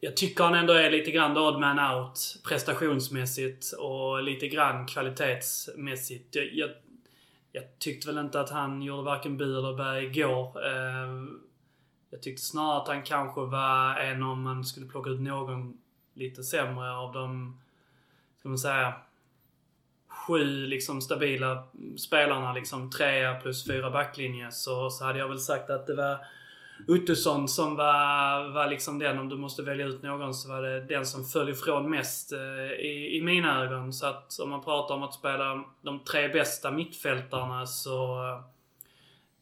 Jag 0.00 0.16
tycker 0.16 0.44
han 0.44 0.54
ändå 0.54 0.72
är 0.72 0.90
lite 0.90 1.10
grann 1.10 1.36
odd 1.36 1.60
man 1.60 1.96
out 1.96 2.18
prestationsmässigt 2.48 3.72
och 3.72 4.22
lite 4.22 4.48
grann 4.48 4.86
kvalitetsmässigt. 4.86 6.34
Jag, 6.34 6.54
jag, 6.54 6.70
jag 7.52 7.78
tyckte 7.78 8.06
väl 8.06 8.18
inte 8.18 8.40
att 8.40 8.50
han 8.50 8.82
gjorde 8.82 9.02
varken 9.02 9.36
bu 9.36 9.58
eller 9.58 9.76
bä 9.76 10.02
igår. 10.02 10.66
Eh, 10.66 11.24
jag 12.10 12.22
tyckte 12.22 12.42
snarare 12.42 12.82
att 12.82 12.88
han 12.88 13.02
kanske 13.02 13.40
var 13.40 13.96
en 13.96 14.22
om 14.22 14.42
man 14.42 14.64
skulle 14.64 14.86
plocka 14.86 15.10
ut 15.10 15.20
någon 15.20 15.78
lite 16.14 16.42
sämre 16.42 16.92
av 16.92 17.12
de, 17.12 17.60
ska 18.44 18.48
man 18.48 18.58
säga, 18.58 18.94
sju 20.08 20.66
liksom 20.66 21.00
stabila 21.00 21.62
spelarna. 21.98 22.52
Liksom 22.52 22.90
trea 22.90 23.34
plus 23.34 23.66
fyra 23.66 23.90
backlinje. 23.90 24.50
Så, 24.50 24.90
så 24.90 25.04
hade 25.04 25.18
jag 25.18 25.28
väl 25.28 25.38
sagt 25.38 25.70
att 25.70 25.86
det 25.86 25.94
var 25.94 26.18
Ottosson 26.88 27.48
som 27.48 27.76
var, 27.76 28.48
var 28.48 28.70
liksom 28.70 28.98
den, 28.98 29.18
om 29.18 29.28
du 29.28 29.36
måste 29.36 29.62
välja 29.62 29.86
ut 29.86 30.02
någon, 30.02 30.34
så 30.34 30.48
var 30.48 30.62
det 30.62 30.80
den 30.80 31.06
som 31.06 31.24
föll 31.24 31.48
ifrån 31.48 31.90
mest 31.90 32.32
eh, 32.32 32.72
i, 32.72 33.16
i 33.16 33.22
mina 33.22 33.62
ögon. 33.64 33.92
Så 33.92 34.06
att 34.06 34.38
om 34.42 34.50
man 34.50 34.64
pratar 34.64 34.94
om 34.94 35.02
att 35.02 35.14
spela 35.14 35.64
de 35.82 36.04
tre 36.04 36.28
bästa 36.28 36.70
mittfältarna 36.70 37.66
så 37.66 38.20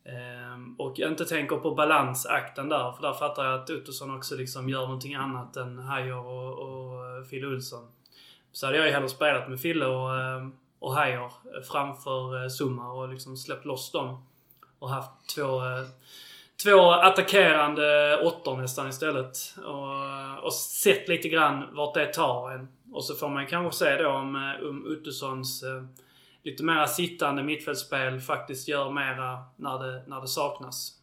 Eh, 0.05 0.77
och 0.79 0.99
jag 0.99 1.11
inte 1.11 1.25
tänker 1.25 1.57
på 1.57 1.75
balansakten 1.75 2.69
där, 2.69 2.93
för 2.93 3.03
där 3.03 3.12
fattar 3.12 3.45
jag 3.45 3.61
att 3.61 3.71
Ottosson 3.71 4.17
också 4.17 4.37
liksom 4.37 4.69
gör 4.69 4.81
någonting 4.81 5.15
annat 5.15 5.57
än 5.57 5.79
Hajer 5.79 6.27
och, 6.27 6.59
och 6.59 7.29
Phil 7.31 7.47
Olsson. 7.47 7.88
Så 8.53 8.67
hade 8.67 8.79
jag 8.79 8.87
ju 8.87 8.93
hellre 8.93 9.09
spelat 9.09 9.49
med 9.49 9.61
Fille 9.61 9.87
och, 9.87 10.21
ehm, 10.21 10.53
och 10.79 10.97
Heijer 10.97 11.31
framför 11.71 12.43
eh, 12.43 12.49
Summa 12.49 12.93
och 12.93 13.09
liksom 13.09 13.37
släppt 13.37 13.65
loss 13.65 13.93
dem. 13.93 14.27
Och 14.79 14.91
haft 14.91 15.11
två, 15.35 15.65
eh, 15.65 15.85
två 16.62 16.91
attackerande 16.91 18.19
åttor 18.23 18.57
nästan 18.57 18.88
istället. 18.88 19.37
Och, 19.57 19.95
eh, 19.95 20.35
och 20.35 20.55
sett 20.55 21.09
lite 21.09 21.29
grann 21.29 21.75
vart 21.75 21.95
det 21.95 22.07
tar 22.07 22.51
en. 22.51 22.69
Och 22.93 23.05
så 23.05 23.15
får 23.15 23.29
man 23.29 23.47
kanske 23.47 23.79
se 23.79 23.97
då 24.03 24.09
om, 24.09 24.37
umm 24.62 24.69
om 24.69 24.93
Ottossons 24.93 25.65
lite 26.43 26.65
mera 26.65 26.87
sittande 26.87 27.43
mittfältsspel 27.43 28.21
faktiskt 28.21 28.69
gör 28.69 28.91
mera 28.91 29.38
när 29.57 29.79
det, 29.79 30.03
när 30.07 30.21
det 30.21 30.29
saknas. 30.29 31.02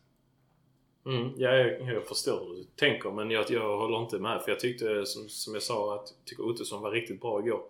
Mm, 1.05 1.33
ja, 1.37 1.55
jag, 1.55 1.93
jag 1.93 2.07
förstår 2.07 2.39
hur 2.39 2.55
du 2.55 2.63
tänker 2.75 3.11
men 3.11 3.31
jag, 3.31 3.45
jag 3.49 3.77
håller 3.77 4.01
inte 4.01 4.19
med 4.19 4.41
för 4.41 4.51
jag 4.51 4.59
tyckte 4.59 5.05
som, 5.05 5.29
som 5.29 5.53
jag 5.53 5.63
sa 5.63 5.95
att 5.95 6.13
jag 6.17 6.25
tycker 6.25 6.45
Ottosson 6.45 6.81
var 6.81 6.91
riktigt 6.91 7.21
bra 7.21 7.39
igår. 7.39 7.61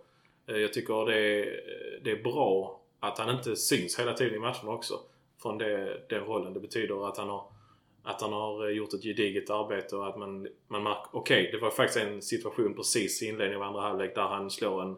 Eh, 0.46 0.56
jag 0.56 0.72
tycker 0.72 1.06
det 1.06 1.18
är, 1.18 1.60
det 2.04 2.10
är 2.10 2.22
bra 2.22 2.80
att 3.00 3.18
han 3.18 3.36
inte 3.36 3.56
syns 3.56 3.98
hela 3.98 4.12
tiden 4.12 4.34
i 4.34 4.38
matcherna 4.38 4.70
också. 4.70 5.00
Från 5.42 5.58
det, 5.58 6.00
den 6.08 6.24
rollen. 6.24 6.54
Det 6.54 6.60
betyder 6.60 7.08
att 7.08 7.16
han 7.16 7.28
har, 7.28 7.44
att 8.02 8.20
han 8.20 8.32
har 8.32 8.68
gjort 8.68 8.94
ett 8.94 9.02
gediget 9.02 9.50
arbete 9.50 9.96
och 9.96 10.08
att 10.08 10.18
man, 10.18 10.48
man 10.68 10.82
märker... 10.82 11.08
Okej, 11.12 11.48
det 11.52 11.58
var 11.58 11.70
faktiskt 11.70 12.04
en 12.04 12.22
situation 12.22 12.74
precis 12.74 13.22
i 13.22 13.26
inledningen 13.26 13.62
av 13.62 13.68
andra 13.68 13.80
halvlek 13.80 14.14
där 14.14 14.22
han 14.22 14.50
slår 14.50 14.82
en, 14.82 14.96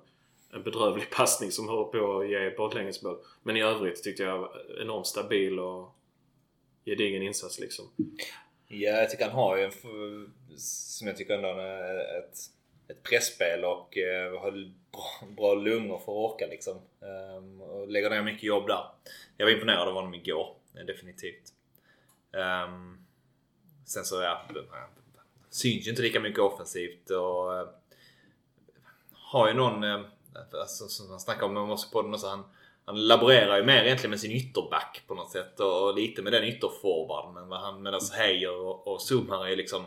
en 0.53 0.63
bedrövlig 0.63 1.11
passning 1.17 1.51
som 1.51 1.69
håller 1.69 1.85
på 1.85 2.19
att 2.19 2.29
ge 2.29 2.51
baklängesmål. 2.51 3.17
Men 3.43 3.57
i 3.57 3.63
övrigt 3.63 4.03
tyckte 4.03 4.23
jag 4.23 4.39
var 4.39 4.81
enormt 4.81 5.07
stabil 5.07 5.59
och 5.59 5.97
gedigen 6.85 7.23
insats 7.23 7.61
liksom. 7.61 7.85
Ja, 8.69 8.91
jag 8.91 9.11
tycker 9.11 9.25
han 9.25 9.35
har 9.35 9.57
ju 9.57 9.65
en, 9.65 9.73
som 10.59 11.07
jag 11.07 11.17
tycker 11.17 11.35
ändå 11.35 11.49
är 11.49 12.19
ett, 12.19 12.39
ett 12.89 13.03
pressspel 13.03 13.65
och 13.65 13.99
eh, 13.99 14.41
har 14.41 14.51
bra, 14.93 15.29
bra 15.37 15.55
lungor 15.55 15.99
för 15.99 16.13
att 16.13 16.33
orka 16.33 16.47
liksom. 16.47 16.81
Ehm, 17.01 17.61
och 17.61 17.89
lägger 17.89 18.11
ner 18.11 18.23
mycket 18.23 18.43
jobb 18.43 18.67
där. 18.67 18.85
Jag 19.37 19.47
var 19.47 19.53
imponerad 19.53 19.89
av 19.89 19.95
honom 19.95 20.15
igår, 20.15 20.57
eh, 20.75 20.85
definitivt. 20.85 21.53
Ehm, 22.33 23.05
sen 23.87 24.05
så, 24.05 24.23
ja, 24.23 24.47
syns 25.51 25.87
ju 25.87 25.91
inte 25.91 26.03
lika 26.03 26.21
mycket 26.21 26.41
offensivt 26.41 27.11
och 27.11 27.59
eh, 27.59 27.69
har 29.13 29.49
ju 29.49 29.55
någon, 29.55 29.85
alltså, 30.53 30.89
som 30.89 31.11
han 31.11 31.21
snackade 31.21 31.61
om 31.61 31.71
också 31.71 31.91
på 31.93 32.03
den, 32.03 32.19
så 32.19 32.29
han, 32.29 32.45
han 32.85 33.07
laborerar 33.07 33.57
ju 33.57 33.65
mer 33.65 33.85
egentligen 33.85 34.11
med 34.11 34.21
sin 34.21 34.33
ytterback 34.33 35.03
på 35.07 35.15
något 35.15 35.31
sätt 35.31 35.61
och, 35.61 35.95
lite 35.95 36.23
med 36.23 36.33
den 36.33 36.45
ytterforwarden. 36.45 37.35
Men 37.35 37.49
vad 37.49 37.61
han, 37.61 37.83
medan 37.83 38.01
Heijer 38.13 38.57
och, 38.57 38.87
och 38.89 39.03
Sumhar 39.03 39.47
är 39.47 39.57
liksom 39.57 39.85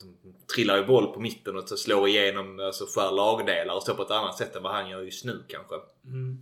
de 0.00 0.34
trillar 0.54 0.76
ju 0.76 0.84
boll 0.84 1.06
på 1.06 1.20
mitten 1.20 1.56
och 1.56 1.68
slår 1.68 2.08
igenom, 2.08 2.60
alltså 2.60 2.86
skär 2.86 3.12
lagdelar 3.12 3.74
och 3.74 3.82
så 3.82 3.94
på 3.94 4.02
ett 4.02 4.10
annat 4.10 4.38
sätt 4.38 4.56
än 4.56 4.62
vad 4.62 4.72
han 4.72 4.90
gör 4.90 5.02
just 5.02 5.24
nu 5.24 5.44
kanske. 5.48 5.74
Mm. 6.04 6.38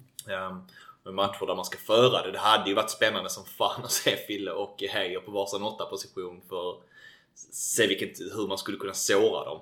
Um, 0.51 0.67
med 1.05 1.15
matcher 1.15 1.47
där 1.47 1.55
man 1.55 1.65
ska 1.65 1.79
föra 1.79 2.23
det. 2.23 2.33
Det 2.33 2.39
hade 2.39 2.69
ju 2.69 2.75
varit 2.75 2.91
spännande 2.91 3.31
som 3.31 3.45
fan 3.45 3.85
att 3.85 3.93
se 3.93 4.17
Fille 4.17 4.51
och 4.51 4.83
Heijer 4.91 5.21
på 5.21 5.31
varsin 5.31 5.63
åtta 5.63 5.85
position 5.85 6.43
för 6.49 6.77
se 7.53 7.87
vilket, 7.87 8.21
hur 8.21 8.47
man 8.47 8.59
skulle 8.59 8.79
kunna 8.79 8.95
såra 8.95 9.45
dem. 9.45 9.61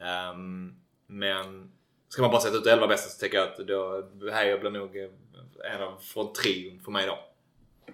Ehm, 0.00 0.74
men 1.06 1.72
ska 2.08 2.22
man 2.22 2.30
bara 2.30 2.40
sätta 2.40 2.56
ut 2.56 2.66
11 2.66 2.86
bästa 2.86 3.10
så 3.10 3.20
tycker 3.20 3.38
jag 3.38 3.48
att 3.48 3.56
då, 3.56 4.04
Heijer 4.32 4.58
blir 4.58 4.70
nog 4.70 4.96
eh, 4.96 5.74
en 5.74 5.82
av 5.82 5.96
från 6.00 6.32
trion 6.32 6.80
för 6.84 6.92
mig 6.92 7.06
då. 7.06 7.18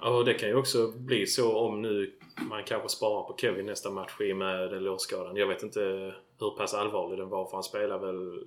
Ja, 0.00 0.08
och 0.08 0.24
det 0.24 0.34
kan 0.34 0.48
ju 0.48 0.54
också 0.54 0.90
bli 0.90 1.26
så 1.26 1.56
om 1.56 1.82
nu 1.82 2.12
man 2.36 2.64
kanske 2.64 2.88
sparar 2.88 3.22
på 3.22 3.36
Kevin 3.38 3.66
nästa 3.66 3.90
match 3.90 4.20
i 4.20 4.34
med 4.34 4.70
den 4.70 4.84
lårskadan. 4.84 5.36
Jag 5.36 5.46
vet 5.46 5.62
inte 5.62 5.80
hur 6.40 6.56
pass 6.56 6.74
allvarlig 6.74 7.18
den 7.18 7.28
var 7.28 7.44
för 7.46 7.52
han 7.52 7.62
spelar 7.62 7.98
väl... 7.98 8.44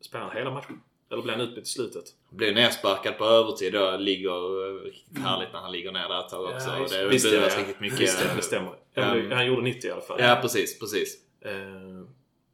Spelar 0.00 0.24
han 0.24 0.36
hela 0.36 0.50
matchen? 0.50 0.80
Eller 1.10 1.22
blir 1.22 1.32
han 1.32 1.40
utbytt 1.40 1.66
i 1.66 1.70
slutet? 1.70 2.04
Blir 2.30 2.54
nersparkad 2.54 3.18
på 3.18 3.24
övertid 3.24 3.72
då. 3.72 3.96
Ligger 3.96 4.68
eh, 4.68 4.84
riktigt 4.84 5.18
härligt 5.18 5.52
när 5.52 5.60
han 5.60 5.72
ligger 5.72 5.92
ner 5.92 6.08
där 6.08 6.20
ett 6.20 6.28
tag 6.28 6.44
också. 6.44 6.68
Ja, 6.68 6.78
det 6.78 7.08
buras 7.08 7.54
ja. 7.54 7.60
riktigt 7.60 7.80
mycket. 7.80 8.00
Visst, 8.00 8.36
det 8.36 8.42
stämmer. 8.42 8.72
Um, 8.94 9.30
han 9.32 9.46
gjorde 9.46 9.62
90 9.62 9.88
i 9.88 9.92
alla 9.92 10.00
fall. 10.00 10.20
Ja 10.20 10.38
precis, 10.42 10.78
precis. 10.78 11.16
Eh, 11.40 11.52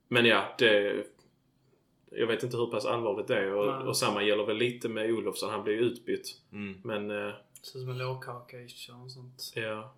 Men 0.09 0.25
ja, 0.25 0.55
det... 0.59 1.05
Jag 2.11 2.27
vet 2.27 2.43
inte 2.43 2.57
hur 2.57 2.67
pass 2.67 2.85
allvarligt 2.87 3.27
det 3.29 3.39
är 3.39 3.53
och, 3.55 3.87
och 3.89 3.97
samma 3.97 4.23
gäller 4.23 4.45
väl 4.47 4.57
lite 4.57 4.89
med 4.89 5.11
Olofsson. 5.11 5.51
Han 5.51 5.65
blev 5.65 5.77
ju 5.77 5.83
utbytt. 5.83 6.29
Mm. 6.53 6.81
Men 6.85 7.11
eh, 7.11 7.35
Ser 7.63 7.79
ut 7.79 7.83
som 7.85 7.91
en 7.91 7.99
lågkaka 7.99 8.57
och 9.05 9.11
sånt. 9.13 9.53
ja. 9.55 9.95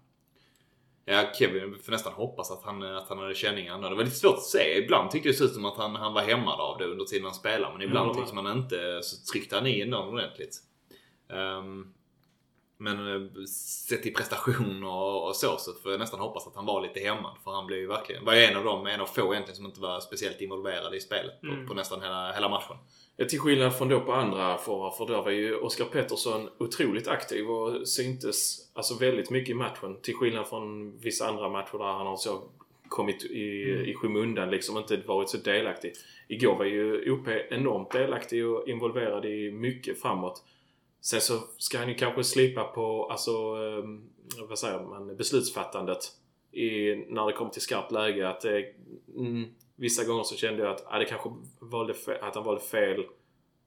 Ja, 1.04 1.32
Kevin 1.38 1.78
får 1.78 1.92
nästan 1.92 2.12
hoppas 2.12 2.50
att 2.50 2.62
han, 2.62 2.82
att 2.82 3.08
han 3.08 3.18
hade 3.18 3.34
känningar. 3.34 3.78
Det 3.90 3.96
var 3.96 4.04
lite 4.04 4.16
svårt 4.16 4.34
att 4.34 4.42
se. 4.42 4.78
Ibland 4.78 5.10
tyckte 5.10 5.28
det 5.28 5.32
såg 5.32 5.46
ut 5.46 5.54
som 5.54 5.64
att 5.64 5.76
han, 5.76 5.96
han 5.96 6.14
var 6.14 6.20
hämmad 6.22 6.60
av 6.60 6.78
det 6.78 6.84
under 6.84 7.04
tiden 7.04 7.24
han 7.24 7.34
spelade. 7.34 7.72
Men 7.72 7.82
ibland 7.82 8.10
Ja, 8.10 8.14
tyckte 8.14 8.34
man 8.34 8.58
inte. 8.58 9.00
Så 9.02 9.32
tryckte 9.32 9.56
han 9.56 9.66
i 9.66 9.80
ändå 9.80 9.98
ordentligt. 9.98 10.56
Ehm, 11.30 11.92
men 12.80 12.96
eh, 13.14 13.44
sett 13.88 14.02
till 14.02 14.14
prestation 14.14 14.84
och, 14.84 15.28
och 15.28 15.36
så 15.36 15.56
så 15.58 15.72
får 15.72 15.90
jag 15.90 15.98
nästan 16.00 16.20
hoppas 16.20 16.46
att 16.46 16.54
han 16.56 16.66
var 16.66 16.80
lite 16.82 17.00
hämmad. 17.00 17.36
För 17.44 17.50
han 17.50 17.66
blev 17.66 17.78
ju 17.78 17.86
verkligen, 17.86 18.24
var 18.24 18.34
ju 18.34 18.40
en 18.44 18.56
av 18.56 18.64
dem, 18.64 18.86
en 18.86 19.00
av 19.00 19.06
få 19.06 19.32
egentligen 19.34 19.56
som 19.56 19.66
inte 19.66 19.80
var 19.80 20.00
speciellt 20.00 20.40
involverad 20.40 20.94
i 20.94 21.00
spelet 21.00 21.40
på, 21.40 21.46
Mm. 21.46 21.66
på 21.66 21.74
nästan 21.74 22.02
hela, 22.02 22.32
hela 22.32 22.48
matchen. 22.48 22.76
Till 23.28 23.40
skillnad 23.40 23.74
från 23.78 23.88
då 23.88 24.00
på 24.00 24.12
andra 24.12 24.58
forward, 24.58 24.94
för 24.94 25.06
då 25.06 25.22
var 25.22 25.30
ju 25.30 25.56
Oskar 25.56 25.84
Pettersson 25.84 26.48
otroligt 26.58 27.08
aktiv 27.08 27.50
och 27.50 27.88
syntes 27.88 28.56
alltså 28.74 28.94
väldigt 28.98 29.30
mycket 29.30 29.50
i 29.50 29.54
matchen. 29.54 29.96
Till 30.02 30.14
skillnad 30.14 30.46
från 30.48 30.98
vissa 30.98 31.28
andra 31.28 31.48
matcher 31.48 31.78
där 31.78 31.84
han 31.92 32.06
har 32.06 32.16
så 32.16 32.42
kommit 32.88 33.24
i, 33.24 33.70
Mm. 33.72 33.84
i 33.86 33.94
skymundan, 33.94 34.50
liksom 34.50 34.76
inte 34.78 34.96
varit 34.96 35.28
så 35.28 35.36
delaktig. 35.36 35.92
Igår 36.28 36.56
var 36.56 36.64
ju 36.64 37.10
OP 37.12 37.28
enormt 37.50 37.90
delaktig 37.90 38.46
och 38.46 38.68
involverad 38.68 39.24
i 39.24 39.50
mycket 39.52 40.00
framåt. 40.02 40.42
Sen 41.00 41.20
så 41.20 41.40
ska 41.56 41.78
han 41.78 41.88
ju 41.88 41.94
kanske 41.94 42.24
slipa 42.24 42.64
på, 42.64 43.10
alltså, 43.10 43.30
eh, 43.30 43.84
vad 44.48 44.58
säger 44.58 44.80
man, 44.80 45.16
beslutsfattandet 45.16 45.98
i, 46.52 46.96
när 47.08 47.26
det 47.26 47.32
kommer 47.32 47.50
till 47.50 47.62
skarpt 47.62 47.92
läge. 47.92 48.28
Att 48.28 48.40
det, 48.40 48.64
mm, 49.16 49.48
vissa 49.76 50.04
gånger 50.04 50.22
så 50.22 50.36
kände 50.36 50.62
jag 50.62 50.72
att 50.72 50.84
ah, 50.86 50.98
det 50.98 51.04
kanske 51.04 51.30
valde 51.58 51.94
fel, 51.94 52.18
att 52.22 52.34
han 52.34 52.44
valde 52.44 52.60
fel 52.60 53.04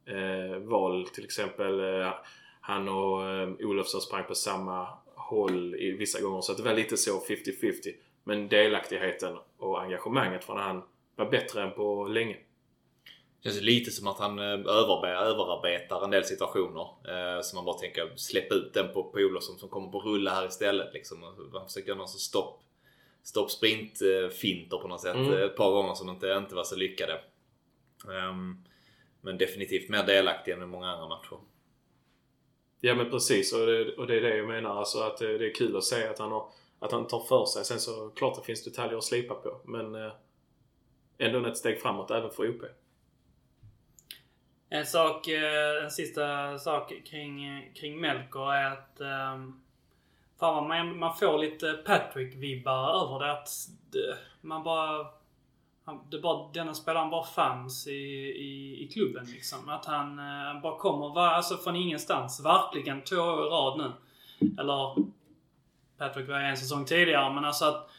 eh, 0.05 0.57
val. 0.57 1.07
Till 1.07 1.25
exempel 1.25 1.79
eh, 1.79 2.13
han 2.61 2.89
och 2.89 3.29
eh, 3.29 3.49
Olofsson 3.59 4.01
sprang 4.01 4.23
på 4.23 4.35
samma 4.35 4.87
håll 5.15 5.75
i 5.75 5.91
vissa 5.91 6.21
gånger. 6.21 6.41
Så 6.41 6.51
att 6.51 6.57
det 6.57 6.63
var 6.63 6.73
lite 6.73 6.97
så 6.97 7.19
50-50. 7.19 7.73
Men 8.23 8.47
delaktigheten 8.47 9.37
och 9.57 9.81
engagemanget 9.81 10.43
från 10.43 10.57
han 10.57 10.81
var 11.15 11.31
bättre 11.31 11.63
än 11.63 11.71
på 11.71 12.07
länge. 12.07 12.37
Känns 13.43 13.61
lite 13.61 13.91
som 13.91 14.07
att 14.07 14.19
han 14.19 14.39
eh, 14.39 14.45
överarbetar 14.45 16.03
en 16.03 16.11
del 16.11 16.25
situationer. 16.25 16.81
Eh, 16.81 17.41
så 17.41 17.55
man 17.55 17.65
bara 17.65 17.77
tänker 17.77 18.11
släppa 18.15 18.55
ut 18.55 18.73
den 18.73 18.93
på, 18.93 19.03
på 19.03 19.19
Olofsson 19.19 19.59
som 19.59 19.69
kommer 19.69 19.91
på 19.91 19.99
rulla 19.99 20.31
här 20.31 20.47
istället. 20.47 20.93
Liksom. 20.93 21.23
Han 21.53 21.67
försöker 21.67 21.87
göra 21.87 21.97
någon 21.97 22.07
sorts 22.07 22.23
stopp, 22.23 22.63
stopp 23.23 23.51
sprint 23.51 24.01
eh, 24.01 24.79
på 24.79 24.87
något 24.87 25.01
sätt. 25.01 25.15
Mm. 25.15 25.43
Ett 25.43 25.55
par 25.55 25.71
gånger 25.71 25.93
som 25.93 26.09
inte, 26.09 26.27
inte 26.27 26.55
var 26.55 26.63
så 26.63 26.75
lyckade. 26.75 27.21
Ehm, 28.11 28.63
men 29.21 29.37
definitivt 29.37 29.89
mer 29.89 30.03
delaktig 30.03 30.51
än 30.51 30.63
i 30.63 30.65
många 30.65 30.89
andra 30.89 31.07
matcher. 31.07 31.37
Ja 32.79 32.95
men 32.95 33.09
precis 33.09 33.53
och 33.53 33.65
det, 33.65 33.95
och 33.95 34.07
det 34.07 34.15
är 34.15 34.21
det 34.21 34.37
jag 34.37 34.47
menar. 34.47 34.69
Alltså 34.69 34.99
att 34.99 35.17
det 35.17 35.47
är 35.47 35.55
kul 35.55 35.77
att 35.77 35.83
se 35.83 36.07
att 36.07 36.19
han, 36.19 36.31
har, 36.31 36.49
att 36.79 36.91
han 36.91 37.07
tar 37.07 37.19
för 37.19 37.45
sig. 37.45 37.65
Sen 37.65 37.79
så 37.79 38.09
klart 38.09 38.35
det 38.35 38.45
finns 38.45 38.63
detaljer 38.63 38.97
att 38.97 39.03
slipa 39.03 39.33
på. 39.33 39.61
Men 39.65 39.95
eh, 39.95 40.11
ändå 41.17 41.45
ett 41.45 41.57
steg 41.57 41.81
framåt 41.81 42.11
även 42.11 42.31
för 42.31 42.49
OP. 42.49 42.63
En 44.75 44.85
sak, 44.85 45.27
eh, 45.27 45.83
en 45.83 45.91
sista 45.91 46.57
sak 46.59 46.93
kring, 47.05 47.61
kring 47.75 48.01
Melker 48.01 48.53
är 48.53 48.71
att 48.71 49.01
ehm, 49.01 49.61
fan 50.39 50.55
vad 50.55 50.67
man, 50.67 50.99
man 50.99 51.15
får 51.15 51.37
lite 51.37 51.83
Patrick-vibbar 51.85 53.03
över 53.03 53.25
det. 53.25 53.31
Att 53.31 53.49
det, 53.91 54.17
man 54.41 54.63
bara... 54.63 55.07
Det 56.09 56.19
bara, 56.19 56.51
denna 56.53 56.73
spelaren 56.73 57.09
bara 57.09 57.23
fanns 57.23 57.87
i, 57.87 57.91
i, 57.91 58.83
i 58.83 58.87
klubben 58.93 59.25
liksom. 59.25 59.69
Att 59.69 59.85
han 59.85 60.19
eh, 60.19 60.61
bara 60.61 60.77
kommer, 60.77 61.13
va, 61.15 61.29
alltså 61.29 61.57
från 61.57 61.75
ingenstans. 61.75 62.45
Verkligen 62.45 63.03
två 63.03 63.15
år 63.15 63.45
i 63.45 63.49
rad 63.49 63.77
nu. 63.77 63.91
Eller 64.61 64.95
Patrick 65.97 66.29
var 66.29 66.39
en 66.39 66.57
säsong 66.57 66.85
tidigare 66.85 67.33
men 67.33 67.45
alltså 67.45 67.65
att 67.65 67.89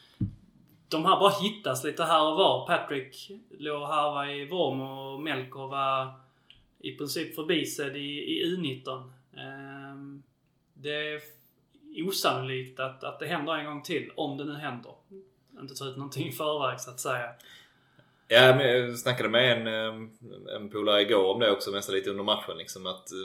de 0.89 1.05
här 1.05 1.21
bara 1.21 1.33
hittas 1.43 1.85
lite 1.85 2.05
här 2.05 2.27
och 2.27 2.37
var. 2.37 2.67
Patrick 2.67 3.31
låg 3.59 3.83
och 3.83 3.89
harvade 3.89 4.33
i 4.33 4.49
Vorm 4.49 4.81
och 4.81 5.21
Melker 5.21 5.67
var 5.67 6.24
i 6.85 6.97
princip 6.97 7.35
förbisedd 7.35 7.97
i, 7.97 8.01
i 8.01 8.57
U19. 8.57 9.11
Ehm, 9.37 10.23
det 10.75 11.13
är 11.13 11.21
osannolikt 11.97 12.81
att, 12.81 13.05
att 13.05 13.19
det 13.19 13.27
händer 13.27 13.55
en 13.55 13.67
gång 13.67 13.83
till, 13.83 14.11
om 14.15 14.39
det 14.39 14.45
nu 14.45 14.55
händer. 14.55 14.93
Inte 15.61 15.75
ta 15.75 15.85
ut 15.85 15.97
någonting 15.97 16.29
i 16.29 16.33
förväg 16.33 16.81
så 16.81 16.91
att 16.91 17.01
säga. 17.01 17.31
Ja, 18.29 18.57
men 18.57 18.69
jag 18.69 18.99
snackade 18.99 19.29
med 19.29 19.53
en, 19.53 19.67
eh, 19.67 20.09
en 20.57 20.71
polare 20.71 21.03
igår 21.03 21.35
om 21.35 21.41
det 21.41 21.51
också, 21.51 21.71
nästan 21.71 21.95
lite 21.95 22.11
under 22.11 22.25
matchen. 22.25 22.59
Liksom, 22.59 22.87
att 22.87 23.13
eh, 23.13 23.19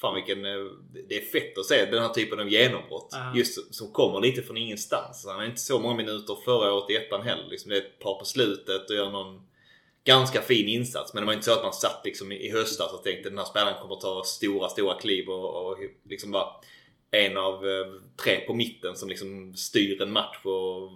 fan 0.00 0.14
vilken, 0.14 0.44
eh, 0.44 0.64
det 1.08 1.16
är 1.16 1.24
fett 1.24 1.58
att 1.58 1.66
se 1.66 1.84
den 1.84 2.02
här 2.02 2.08
typen 2.08 2.40
av 2.40 2.48
genombrott. 2.48 3.08
Ja. 3.12 3.32
Just 3.36 3.74
som 3.74 3.92
kommer 3.92 4.20
lite 4.20 4.42
från 4.42 4.56
ingenstans. 4.56 5.26
Han 5.26 5.36
har 5.36 5.44
inte 5.44 5.60
så 5.60 5.78
många 5.78 5.96
minuter 5.96 6.36
förra 6.44 6.72
året 6.72 6.90
i 6.90 6.96
ettan 6.96 7.22
heller. 7.22 7.46
Liksom, 7.50 7.70
det 7.70 7.76
är 7.76 7.80
ett 7.80 7.98
par 7.98 8.18
på 8.18 8.24
slutet 8.24 8.90
och 8.90 8.96
gör 8.96 9.10
någon 9.10 9.46
ganska 10.04 10.42
fin 10.42 10.68
insats. 10.68 11.14
Men 11.14 11.22
det 11.22 11.26
var 11.26 11.32
inte 11.32 11.44
så 11.44 11.52
att 11.52 11.62
man 11.62 11.72
satt 11.72 12.00
liksom 12.04 12.32
i 12.32 12.50
höstas 12.50 12.92
och 12.92 13.02
tänkte 13.02 13.28
den 13.28 13.38
här 13.38 13.44
spelaren 13.44 13.82
kommer 13.82 13.96
ta 13.96 14.22
stora, 14.24 14.68
stora 14.68 14.94
kliv 14.94 15.28
och, 15.28 15.66
och 15.66 15.78
liksom 16.04 16.30
vara 16.30 16.48
en 17.10 17.36
av 17.36 17.68
eh, 17.68 17.86
tre 18.16 18.40
på 18.40 18.54
mitten 18.54 18.96
som 18.96 19.08
liksom 19.08 19.54
styr 19.54 20.02
en 20.02 20.12
match 20.12 20.40
och 20.44 20.92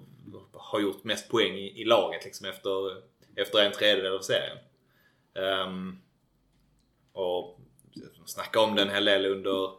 har 0.52 0.80
gjort 0.80 1.04
mest 1.04 1.28
poäng 1.28 1.54
i, 1.54 1.80
i 1.80 1.84
laget 1.84 2.24
liksom 2.24 2.46
efter, 2.46 3.02
efter 3.36 3.58
en 3.58 3.72
tredjedel 3.72 4.16
av 4.16 4.20
serien. 4.20 4.58
Um, 5.66 6.02
och 7.12 7.60
snacka 8.26 8.60
om 8.60 8.74
den 8.74 8.88
en 8.88 8.94
hel 8.94 9.04
del 9.04 9.26
under, 9.26 9.70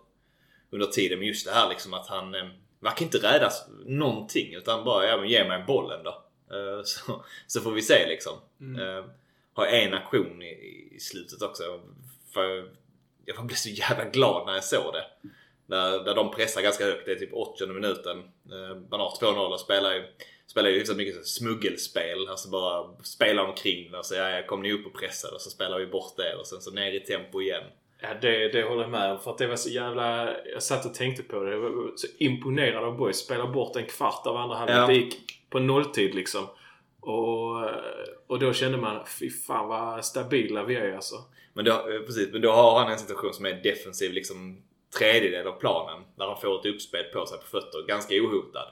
under 0.70 0.88
tiden. 0.88 1.20
Men 1.20 1.28
just 1.28 1.46
det 1.46 1.54
här 1.54 1.70
liksom 1.70 1.94
att 1.94 2.08
han, 2.08 2.36
eh, 2.36 2.48
verkar 2.80 3.06
inte 3.06 3.18
rädas 3.18 3.68
någonting 3.86 4.54
utan 4.54 4.84
bara 4.84 5.08
ja, 5.08 5.18
men 5.18 5.30
ge 5.30 5.48
mig 5.48 5.64
bollen 5.68 6.04
då. 6.04 6.24
Eh, 6.56 6.84
så, 6.84 7.24
så 7.48 7.62
får 7.62 7.72
vi 7.72 7.82
se 7.82 8.08
liksom. 8.08 8.34
Mm. 8.62 9.04
Har 9.60 9.68
en 9.68 9.94
aktion 9.94 10.42
i, 10.42 10.90
i 10.96 11.00
slutet 11.00 11.42
också. 11.42 11.64
För 12.34 12.70
jag 13.26 13.46
blev 13.46 13.56
så 13.56 13.70
jävla 13.70 14.06
glad 14.06 14.46
när 14.46 14.54
jag 14.54 14.64
såg 14.64 14.94
det. 14.94 15.06
Där, 15.66 16.04
där 16.04 16.16
de 16.16 16.32
pressar 16.32 16.62
ganska 16.62 16.86
högt. 16.86 17.06
Det 17.06 17.12
är 17.12 17.16
typ 17.16 17.34
80 17.34 17.68
minuten. 17.68 18.24
Man 18.92 19.00
har 19.00 19.10
2-0 19.22 19.36
och 19.38 19.60
spelar 19.60 19.94
ju, 19.94 20.04
spelar 20.48 20.70
ju 20.70 20.80
hyfsat 20.80 20.98
mycket 20.98 21.28
smuggelspel. 21.28 22.28
Alltså 22.30 22.50
bara 22.50 23.04
spela 23.04 23.44
omkring. 23.44 23.94
Alltså, 23.94 24.16
ja, 24.16 24.44
kom 24.48 24.62
ni 24.62 24.74
upp 24.74 24.86
och 24.86 25.00
pressade 25.00 25.36
och 25.36 25.42
så 25.42 25.50
spelar 25.50 25.80
vi 25.80 25.86
bort 25.86 26.18
det 26.18 26.36
och 26.36 26.48
sen 26.48 26.62
så 26.62 26.72
ner 26.72 26.92
i 26.92 27.00
tempo 27.00 27.42
igen. 27.42 27.64
Ja, 28.02 28.10
det, 28.22 28.48
det 28.48 28.64
håller 28.64 28.82
jag 28.82 28.92
med 28.92 29.12
om. 29.12 29.20
För 29.20 29.32
att 29.32 29.38
det 29.38 29.48
var 29.48 29.56
så 29.56 29.70
jävla... 29.70 30.38
Jag 30.48 30.64
satt 30.64 30.86
och 30.86 30.94
tänkte 30.94 31.24
på 31.24 31.44
det. 31.44 31.52
Jag 31.52 31.60
var 31.60 31.92
så 31.96 32.08
imponerad 32.18 32.84
av 32.84 32.98
boys. 32.98 33.18
Spela 33.18 33.48
bort 33.48 33.76
en 33.76 33.86
kvart 33.86 34.28
av 34.28 34.38
andra 34.38 34.56
halvlek. 34.56 34.80
Ja. 34.80 34.88
Det 34.88 34.94
gick 34.94 35.50
på 35.50 35.60
nolltid 35.60 36.16
liksom. 36.16 36.48
Och, 37.02 37.64
och 38.28 38.40
då 38.40 38.54
kände 38.54 38.78
man, 38.78 39.06
fy 39.20 39.30
fan 39.30 39.68
vad 39.68 40.06
stabila 40.06 40.64
vi 40.64 40.76
är 40.76 40.96
alltså. 40.96 41.16
Men 41.54 41.66
då, 41.66 41.84
precis, 42.06 42.30
men 42.32 42.42
då 42.42 42.52
har 42.52 42.80
han 42.80 42.92
en 42.92 43.00
situation 43.00 43.34
som 43.34 43.46
är 43.46 43.54
defensiv 43.64 44.14
liksom 44.14 44.62
tredjedel 44.98 45.48
av 45.48 45.60
planen. 45.60 46.04
Där 46.16 46.26
han 46.26 46.42
får 46.42 46.60
ett 46.60 46.66
uppspel 46.66 47.04
på 47.04 47.26
sig 47.26 47.38
på 47.38 47.46
fötter, 47.46 47.88
ganska 47.88 48.16
ohotad. 48.16 48.68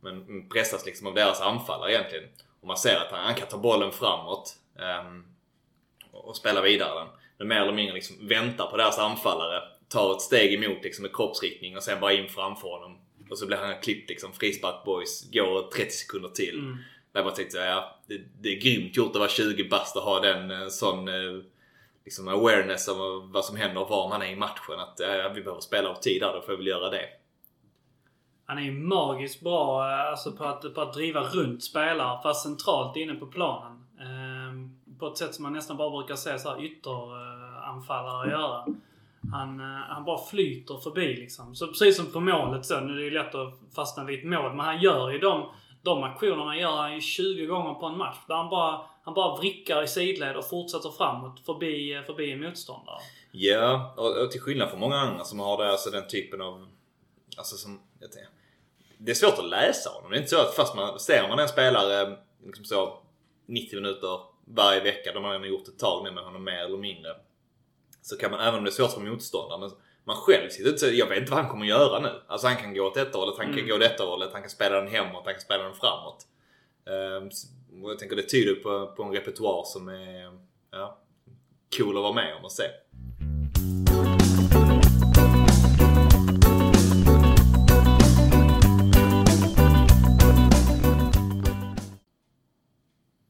Men 0.00 0.48
pressas 0.48 0.86
liksom 0.86 1.06
av 1.06 1.14
deras 1.14 1.40
anfallare 1.40 1.92
egentligen. 1.92 2.24
Och 2.60 2.66
man 2.66 2.76
ser 2.76 2.96
att 2.96 3.10
han, 3.10 3.24
han 3.24 3.34
kan 3.34 3.48
ta 3.48 3.58
bollen 3.58 3.92
framåt 3.92 4.56
um, 5.02 5.24
och 6.12 6.36
spela 6.36 6.62
vidare 6.62 6.98
den. 6.98 7.08
Men 7.38 7.48
mer 7.48 7.60
eller 7.60 7.72
mindre 7.72 7.94
liksom 7.94 8.28
väntar 8.28 8.66
på 8.66 8.76
deras 8.76 8.98
anfallare. 8.98 9.62
Tar 9.88 10.12
ett 10.12 10.20
steg 10.20 10.54
emot 10.54 10.84
liksom 10.84 11.02
med 11.02 11.16
kroppsriktning 11.16 11.76
och 11.76 11.82
sen 11.82 12.00
bara 12.00 12.12
in 12.12 12.28
framför 12.28 12.68
honom. 12.68 12.98
Och 13.30 13.38
så 13.38 13.46
blir 13.46 13.56
han 13.56 13.80
klippt 13.82 14.10
liksom. 14.10 14.32
Frispark 14.32 14.84
boys. 14.84 15.30
Går 15.32 15.70
30 15.70 15.90
sekunder 15.90 16.28
till. 16.28 16.58
Mm. 16.58 16.78
Jag 17.18 17.24
bara 17.24 17.34
tänkte 17.34 17.58
ja, 17.58 17.96
det, 18.06 18.20
det 18.40 18.48
är 18.48 18.60
grymt 18.60 18.96
gjort 18.96 19.10
att 19.10 19.16
vara 19.16 19.28
20 19.28 19.68
bast 19.68 19.96
och 19.96 20.02
ha 20.02 20.20
den 20.20 20.50
eh, 20.50 20.68
sån 20.68 21.08
eh, 21.08 21.42
liksom 22.04 22.28
awareness 22.28 22.88
av 22.88 23.30
vad 23.32 23.44
som 23.44 23.56
händer 23.56 23.82
och 23.82 23.88
var 23.88 24.08
man 24.08 24.22
är 24.22 24.26
i 24.26 24.36
matchen. 24.36 24.80
Att 24.80 24.94
ja, 24.98 25.32
vi 25.34 25.42
behöver 25.42 25.60
spela 25.60 25.88
av 25.88 25.94
tid 25.94 26.22
där, 26.22 26.32
då 26.32 26.40
får 26.40 26.52
vi 26.52 26.56
väl 26.56 26.66
göra 26.66 26.90
det. 26.90 27.04
Han 28.46 28.58
är 28.58 28.62
ju 28.62 28.72
magiskt 28.72 29.40
bra 29.40 29.90
eh, 29.90 30.10
alltså 30.10 30.32
på, 30.32 30.44
att, 30.44 30.74
på 30.74 30.80
att 30.80 30.94
driva 30.94 31.20
runt 31.20 31.64
spelare 31.64 32.22
fast 32.22 32.42
centralt 32.42 32.96
inne 32.96 33.14
på 33.14 33.26
planen. 33.26 33.84
Eh, 34.00 34.98
på 34.98 35.06
ett 35.06 35.18
sätt 35.18 35.34
som 35.34 35.42
man 35.42 35.52
nästan 35.52 35.76
bara 35.76 35.90
brukar 35.90 36.14
se 36.14 36.38
så 36.38 36.48
här 36.48 36.64
ytteranfallare 36.64 38.30
göra. 38.30 38.66
Han, 39.32 39.60
han 39.88 40.04
bara 40.04 40.26
flyter 40.26 40.76
förbi 40.76 41.16
liksom. 41.16 41.54
Så 41.54 41.66
precis 41.66 41.96
som 41.96 42.06
på 42.06 42.20
målet 42.20 42.66
så. 42.66 42.80
Nu 42.80 42.92
är 42.92 42.96
det 42.96 43.02
ju 43.02 43.10
lätt 43.10 43.34
att 43.34 43.60
fastna 43.74 44.04
vid 44.04 44.18
ett 44.18 44.24
mål. 44.24 44.54
Men 44.54 44.66
han 44.66 44.80
gör 44.80 45.10
ju 45.10 45.18
de, 45.18 45.48
de 45.88 46.02
aktionerna 46.02 46.56
gör 46.56 46.76
han 46.76 46.94
ju 46.94 47.00
20 47.00 47.46
gånger 47.46 47.74
på 47.74 47.86
en 47.86 47.98
match. 47.98 48.18
Där 48.28 48.34
han 48.34 48.50
bara, 48.50 48.80
han 49.02 49.14
bara 49.14 49.36
vrickar 49.36 49.82
i 49.82 49.88
sidled 49.88 50.36
och 50.36 50.48
fortsätter 50.48 50.90
framåt 50.90 51.40
förbi, 51.46 52.02
förbi 52.06 52.36
motståndare. 52.36 52.98
Ja, 53.32 53.94
och, 53.96 54.16
och 54.16 54.30
till 54.30 54.40
skillnad 54.40 54.70
från 54.70 54.80
många 54.80 54.96
andra 54.96 55.24
som 55.24 55.40
har 55.40 55.64
det, 55.64 55.70
alltså 55.70 55.90
den 55.90 56.08
typen 56.08 56.40
av... 56.40 56.68
Alltså 57.36 57.56
som... 57.56 57.80
Jag 58.00 58.12
tänker, 58.12 58.30
det 58.98 59.10
är 59.10 59.14
svårt 59.14 59.38
att 59.38 59.48
läsa 59.48 59.90
honom. 59.90 60.10
Det 60.10 60.16
är 60.16 60.18
inte 60.18 60.30
så 60.30 60.40
att 60.40 60.54
fast 60.54 60.74
man 60.76 60.98
ser 60.98 61.28
man 61.28 61.38
en 61.38 61.48
spelare 61.48 62.16
liksom 62.46 62.64
så 62.64 62.98
90 63.46 63.76
minuter 63.76 64.20
varje 64.44 64.80
vecka, 64.80 65.12
de 65.12 65.24
har 65.24 65.46
gjort 65.46 65.68
ett 65.68 65.78
tag 65.78 66.04
nu 66.04 66.10
med 66.10 66.24
honom 66.24 66.44
mer 66.44 66.64
eller 66.64 66.78
mindre. 66.78 67.10
Så 68.02 68.16
kan 68.16 68.30
man, 68.30 68.40
även 68.40 68.58
om 68.58 68.64
det 68.64 68.70
är 68.70 68.72
svårt 68.72 68.92
för 68.92 69.00
motståndaren 69.00 69.70
man 70.08 70.16
själv 70.16 70.48
sitter 70.48 70.70
inte 70.70 70.86
jag 70.86 71.06
vet 71.06 71.18
inte 71.18 71.30
vad 71.30 71.40
han 71.40 71.50
kommer 71.50 71.66
göra 71.66 72.00
nu. 72.00 72.22
Alltså 72.26 72.46
han 72.46 72.56
kan 72.56 72.74
gå 72.74 72.82
åt 72.82 72.94
detta 72.94 73.18
hållet, 73.18 73.34
han 73.38 73.46
kan 73.46 73.54
mm. 73.54 73.68
gå 73.68 73.74
åt 73.74 73.80
detta 73.80 74.04
hållet, 74.04 74.30
han 74.32 74.42
kan 74.42 74.50
spela 74.50 74.80
den 74.80 74.88
hemåt, 74.88 75.22
han 75.24 75.34
kan 75.34 75.40
spela 75.40 75.64
den 75.64 75.74
framåt. 75.74 76.26
Um, 76.84 77.30
jag 77.88 77.98
tänker 77.98 78.16
det 78.16 78.22
tyder 78.22 78.54
på, 78.54 78.94
på 78.96 79.02
en 79.02 79.12
repertoar 79.12 79.64
som 79.64 79.88
är 79.88 80.38
ja, 80.70 80.98
cool 81.78 81.96
att 81.96 82.02
vara 82.02 82.12
med 82.12 82.36
om 82.36 82.44
och 82.44 82.52
se. 82.52 82.64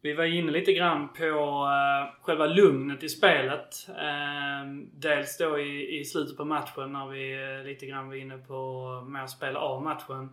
Vi 0.09 0.15
var 0.15 0.25
inne 0.25 0.53
lite 0.53 0.73
grann 0.73 1.09
på 1.09 1.25
uh, 1.25 2.23
själva 2.23 2.47
lugnet 2.47 3.03
i 3.03 3.09
spelet. 3.09 3.89
Uh, 3.89 4.85
dels 4.93 5.39
då 5.39 5.59
i, 5.59 5.99
i 6.01 6.05
slutet 6.05 6.37
på 6.37 6.45
matchen 6.45 6.93
när 6.93 7.09
vi 7.09 7.35
uh, 7.35 7.67
lite 7.67 7.87
grann 7.87 8.09
var 8.09 8.15
inne 8.15 8.39
på 8.39 8.85
mer 9.09 9.27
spela 9.27 9.59
av 9.61 9.83
matchen. 9.83 10.29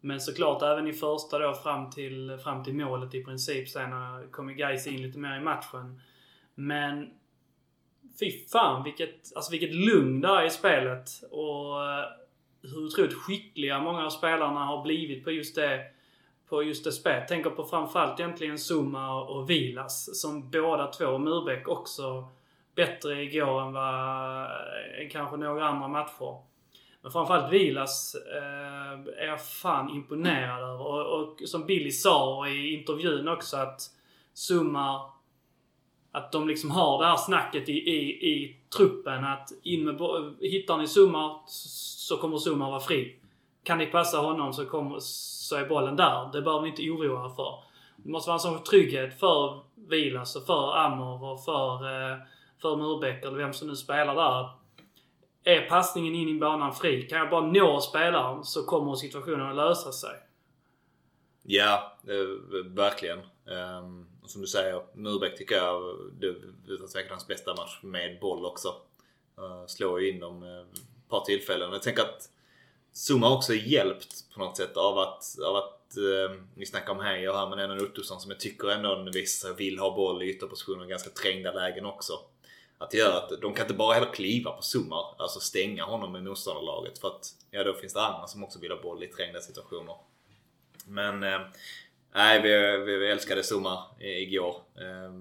Men 0.00 0.20
såklart 0.20 0.62
även 0.62 0.86
i 0.86 0.92
första 0.92 1.38
då 1.38 1.54
fram 1.54 1.90
till, 1.90 2.38
fram 2.44 2.64
till 2.64 2.74
målet 2.74 3.14
i 3.14 3.24
princip. 3.24 3.68
Sen 3.68 3.90
kom 4.30 4.50
ju 4.50 4.54
Gais 4.54 4.86
in 4.86 5.02
lite 5.02 5.18
mer 5.18 5.36
i 5.36 5.40
matchen. 5.40 6.00
Men 6.54 7.10
fy 8.20 8.30
fan 8.52 8.84
vilket, 8.84 9.36
alltså 9.36 9.50
vilket 9.50 9.74
lugn 9.74 10.20
det 10.20 10.28
är 10.28 10.44
i 10.44 10.50
spelet. 10.50 11.08
Och 11.30 11.76
hur 12.62 12.86
otroligt 12.86 13.14
skickliga 13.14 13.80
många 13.80 14.06
av 14.06 14.10
spelarna 14.10 14.60
har 14.60 14.82
blivit 14.82 15.24
på 15.24 15.30
just 15.30 15.56
det 15.56 15.86
på 16.52 16.62
just 16.62 16.84
det 16.84 16.92
spelet. 16.92 17.28
Tänker 17.28 17.50
på 17.50 17.64
framförallt 17.64 18.20
egentligen 18.20 18.58
Zuma 18.58 19.22
och 19.22 19.50
Vilas 19.50 20.20
som 20.20 20.50
båda 20.50 20.86
två, 20.86 21.18
Murbeck 21.18 21.68
också, 21.68 22.28
bättre 22.74 23.22
igår 23.22 23.62
än 23.62 23.72
vad, 23.72 24.44
än 25.00 25.10
kanske 25.10 25.36
några 25.36 25.68
andra 25.68 25.88
matcher. 25.88 26.42
Men 27.02 27.12
framförallt 27.12 27.52
Vilas 27.52 28.14
eh, 28.14 29.22
är 29.22 29.26
jag 29.26 29.46
fan 29.46 29.90
imponerad 29.90 30.62
över. 30.62 30.86
Och, 30.86 31.20
och, 31.20 31.40
som 31.44 31.66
Billy 31.66 31.90
sa 31.90 32.48
i 32.48 32.74
intervjun 32.74 33.28
också 33.28 33.56
att 33.56 33.80
Zuma 34.34 35.10
att 36.12 36.32
de 36.32 36.48
liksom 36.48 36.70
har 36.70 36.98
det 36.98 37.06
här 37.06 37.16
snacket 37.16 37.68
i, 37.68 37.72
i, 37.72 38.30
i 38.32 38.56
truppen 38.76 39.24
att 39.24 39.48
in 39.62 39.84
med, 39.84 40.00
hittar 40.40 40.78
ni 40.78 40.84
Zuma 40.84 41.40
så 41.46 42.16
kommer 42.16 42.38
Zuma 42.48 42.70
vara 42.70 42.80
fri. 42.80 43.16
Kan 43.64 43.78
ni 43.78 43.86
passa 43.86 44.18
honom 44.18 44.52
så 44.52 44.66
kom, 44.66 44.96
så 45.00 45.56
är 45.56 45.66
bollen 45.66 45.96
där. 45.96 46.30
Det 46.32 46.42
behöver 46.42 46.62
ni 46.62 46.68
inte 46.68 46.90
oroa 46.90 47.26
er 47.26 47.34
för. 47.34 47.64
Det 47.96 48.10
måste 48.10 48.28
vara 48.28 48.36
en 48.36 48.40
sån 48.40 48.62
trygghet 48.62 49.20
för 49.20 49.60
Vilas 49.74 50.36
och 50.36 50.46
för 50.46 50.76
Amor 50.76 51.32
och 51.32 51.44
för, 51.44 51.74
eh, 51.74 52.18
för 52.62 52.76
Murbeck 52.76 53.24
eller 53.24 53.36
vem 53.36 53.52
som 53.52 53.68
nu 53.68 53.76
spelar 53.76 54.14
där. 54.14 54.50
Är 55.44 55.68
passningen 55.68 56.14
in 56.14 56.28
i 56.28 56.38
banan 56.40 56.74
fri, 56.74 57.02
kan 57.02 57.18
jag 57.18 57.30
bara 57.30 57.46
nå 57.46 57.80
spelaren 57.80 58.44
så 58.44 58.64
kommer 58.64 58.94
situationen 58.94 59.50
att 59.50 59.56
lösa 59.56 59.92
sig. 59.92 60.16
Ja, 61.42 61.98
eh, 62.08 62.64
verkligen. 62.64 63.18
Um, 63.44 64.06
som 64.26 64.40
du 64.40 64.46
säger, 64.46 64.82
Murbeck 64.94 65.38
tycker 65.38 65.54
jag 65.54 65.82
det 66.18 66.26
utan 66.66 66.88
tvekan 66.88 67.10
hans 67.10 67.26
bästa 67.26 67.54
match 67.54 67.78
med 67.82 68.20
boll 68.20 68.46
också. 68.46 68.68
Uh, 69.38 69.66
slår 69.66 70.00
ju 70.00 70.10
in 70.10 70.20
dem 70.20 70.42
ett 70.42 71.08
par 71.08 71.20
tillfällen. 71.20 71.72
Jag 71.72 71.82
tänker 71.82 72.02
att 72.02 72.28
Zuma 72.94 73.28
har 73.28 73.36
också 73.36 73.54
hjälpt 73.54 74.34
på 74.34 74.40
något 74.40 74.56
sätt 74.56 74.76
av 74.76 74.98
att, 74.98 75.38
av 75.46 75.56
att 75.56 75.96
eh, 75.96 76.36
vi 76.54 76.66
snackar 76.66 76.92
om 76.92 77.00
Heijer 77.00 77.32
här 77.32 77.48
men 77.48 77.58
ändå 77.58 77.84
Ottosson 77.84 78.20
som 78.20 78.30
jag 78.30 78.40
tycker 78.40 78.70
ändå 78.70 79.10
visar 79.14 79.52
vill 79.52 79.78
ha 79.78 79.96
boll 79.96 80.22
i 80.22 80.30
ytterpositioner 80.30 80.86
ganska 80.86 81.10
trängda 81.10 81.52
lägen 81.52 81.86
också. 81.86 82.12
Att 82.78 82.90
det 82.90 82.96
gör 82.96 83.16
att 83.16 83.40
de 83.40 83.54
kan 83.54 83.64
inte 83.64 83.74
bara 83.74 83.94
heller 83.94 84.12
kliva 84.12 84.50
på 84.50 84.62
Zuma, 84.62 85.14
alltså 85.18 85.40
stänga 85.40 85.84
honom 85.84 86.12
med 86.12 86.24
motståndarlaget 86.24 86.98
för 86.98 87.08
att 87.08 87.34
ja, 87.50 87.64
då 87.64 87.74
finns 87.74 87.94
det 87.94 88.02
andra 88.02 88.26
som 88.26 88.44
också 88.44 88.58
vill 88.58 88.70
ha 88.70 88.82
boll 88.82 89.04
i 89.04 89.06
trängda 89.06 89.40
situationer. 89.40 89.94
Men 90.86 91.22
eh, 91.22 91.40
nej, 92.14 92.42
vi, 92.42 92.84
vi, 92.84 92.96
vi 92.96 93.10
älskade 93.10 93.42
Zuma 93.42 93.84
igår. 94.00 94.56
Eh, 94.76 95.12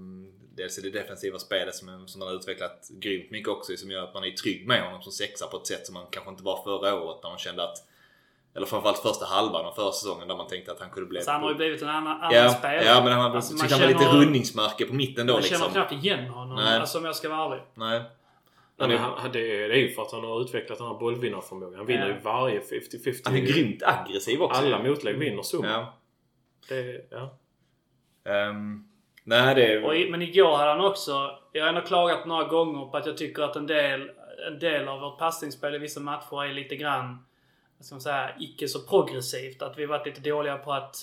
dels 0.62 0.78
i 0.78 0.82
det 0.82 1.00
defensiva 1.00 1.39
spelet 1.39 1.76
som, 1.76 2.08
som 2.08 2.21
han 2.21 2.28
har 2.28 2.36
utvecklat 2.36 2.89
grymt 2.89 3.32
mycket 3.32 3.47
också 3.47 3.78
som 3.78 3.91
gör 3.91 4.04
att 4.04 4.13
man 4.13 4.24
är 4.24 4.32
trygg 4.32 4.67
med 4.67 4.84
honom 4.84 5.02
som 5.02 5.12
sexa 5.12 5.47
på 5.47 5.58
ett 5.58 5.67
sätt 5.67 5.86
som 5.86 5.93
man 5.93 6.06
kanske 6.12 6.32
inte 6.32 6.43
var 6.43 6.63
förra 6.63 6.95
året 7.04 7.24
när 7.24 7.30
man 7.30 7.39
kände 7.39 7.63
att 7.63 7.78
eller 8.56 8.65
framförallt 8.65 8.97
första 8.97 9.26
halvan 9.26 9.65
av 9.65 9.71
förra 9.71 9.91
säsongen 9.91 10.28
där 10.28 10.38
man 10.38 10.47
tänkte 10.47 10.71
att 10.71 10.80
han 10.80 10.89
kunde 10.89 11.10
bli... 11.10 11.21
Så 11.21 11.32
han 11.32 11.41
har 11.41 11.50
ju 11.50 11.56
blivit 11.56 11.82
en 11.82 11.89
annan, 11.89 12.21
annan 12.21 12.34
ja, 12.34 12.50
spelare. 12.50 12.86
Ja, 12.86 13.04
men 13.04 13.13
han, 13.13 13.32
alltså, 13.32 13.58
tyckte 13.58 13.76
han 13.76 13.82
var 13.82 13.88
lite 13.88 14.06
rundningsmärke 14.06 14.86
på 14.86 14.93
mitten 14.93 15.28
då 15.28 15.34
man 15.34 15.41
liksom. 15.41 15.60
Man 15.60 15.74
känner 15.74 15.88
knappt 15.88 16.04
igen 16.06 16.28
honom. 16.28 16.56
Nej. 16.56 16.80
Alltså 16.80 16.97
om 16.97 17.06
jag 17.06 17.15
ska 17.15 17.30
vara 17.30 17.45
ärlig. 17.45 17.63
Nej. 17.74 18.02
Han 18.78 18.91
är, 18.91 18.97
han, 18.97 19.32
det, 19.32 19.63
är 19.63 19.76
ju 19.76 19.89
för 19.89 20.02
att 20.02 20.12
han 20.12 20.24
har 20.24 20.41
utvecklat 20.41 20.78
den 20.78 20.88
här 20.88 20.93
bollvinnarförmågan. 20.93 21.78
Han 21.78 21.86
vinner 21.86 22.08
ju 22.08 22.13
ja. 22.13 22.19
varje 22.24 22.60
50-50. 22.60 23.21
Han 23.26 23.36
är 23.36 23.41
grymt 23.41 23.84
aggressiv 23.84 24.41
också. 24.41 24.62
Alla 24.62 24.84
motlägg 24.84 25.17
vinner 25.17 25.43
Zuma. 25.43 25.67
Ja. 25.67 25.93
Det, 26.69 27.08
ja. 27.10 27.38
Um, 28.50 28.90
Nej, 29.23 29.55
det... 29.55 29.84
Och, 29.84 30.12
men 30.12 30.21
igår 30.21 30.57
hade 30.57 30.71
han 30.71 30.86
också... 30.86 31.38
Jag 31.51 31.63
har 31.63 31.69
ändå 31.69 31.81
klagat 31.81 32.25
några 32.25 32.43
gånger 32.43 32.86
på 32.86 32.97
att 32.97 33.05
jag 33.05 33.17
tycker 33.17 33.43
att 33.43 33.55
en 33.55 33.67
del, 33.67 34.12
en 34.47 34.60
del 34.60 34.88
av 34.88 34.99
vårt 34.99 35.19
passningsspel 35.19 35.75
i 35.75 35.77
vissa 35.77 35.99
matcher 35.99 36.43
är 36.43 36.53
lite 36.53 36.75
grann, 36.75 37.25
vad 37.77 37.86
ska 37.86 37.95
man 37.95 38.01
säga, 38.01 38.29
icke 38.39 38.67
så 38.67 38.79
progressivt. 38.79 39.62
Att 39.62 39.77
vi 39.77 39.86
varit 39.86 40.05
lite 40.05 40.29
dåliga 40.29 40.57
på 40.57 40.73
att 40.73 40.95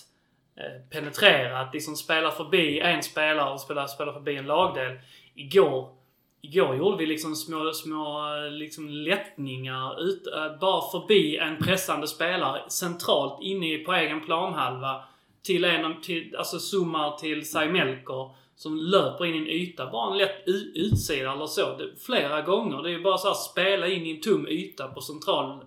eh, 0.56 0.90
penetrera. 0.90 1.60
Att 1.60 1.74
liksom 1.74 1.96
spela 1.96 2.30
förbi 2.30 2.80
en 2.80 3.02
spelare 3.02 3.52
och 3.52 3.60
spela, 3.60 3.88
spela 3.88 4.12
förbi 4.12 4.36
en 4.36 4.46
lagdel. 4.46 4.98
Igår 5.34 5.98
Igår 6.40 6.76
gjorde 6.76 6.96
vi 6.96 7.06
liksom 7.06 7.34
små, 7.34 7.72
små 7.72 8.34
liksom 8.50 8.88
lättningar 8.88 10.00
ut, 10.00 10.26
eh, 10.26 10.58
bara 10.60 10.90
förbi 10.90 11.36
en 11.36 11.56
pressande 11.56 12.06
spelare 12.06 12.70
centralt 12.70 13.42
inne 13.42 13.78
på 13.78 13.92
egen 13.92 14.20
planhalva. 14.20 15.04
Till 15.48 15.64
en, 15.64 16.00
till, 16.00 16.36
alltså 16.36 16.58
zoomar 16.58 17.18
till 17.18 17.50
Saimelker 17.50 18.34
som 18.56 18.76
löper 18.76 19.26
in 19.26 19.34
i 19.34 19.38
en 19.38 19.48
yta. 19.48 19.90
Bara 19.90 20.12
en 20.12 20.18
lätt 20.18 20.42
utsida 20.74 21.32
eller 21.32 21.46
så. 21.46 21.76
Det, 21.76 21.96
flera 22.06 22.42
gånger. 22.42 22.82
Det 22.82 22.88
är 22.88 22.92
ju 22.92 23.02
bara 23.02 23.18
så 23.18 23.28
här, 23.28 23.34
spela 23.34 23.88
in 23.88 24.06
i 24.06 24.10
en 24.10 24.20
tom 24.20 24.48
yta 24.48 24.88
på 24.88 25.00
central, 25.00 25.64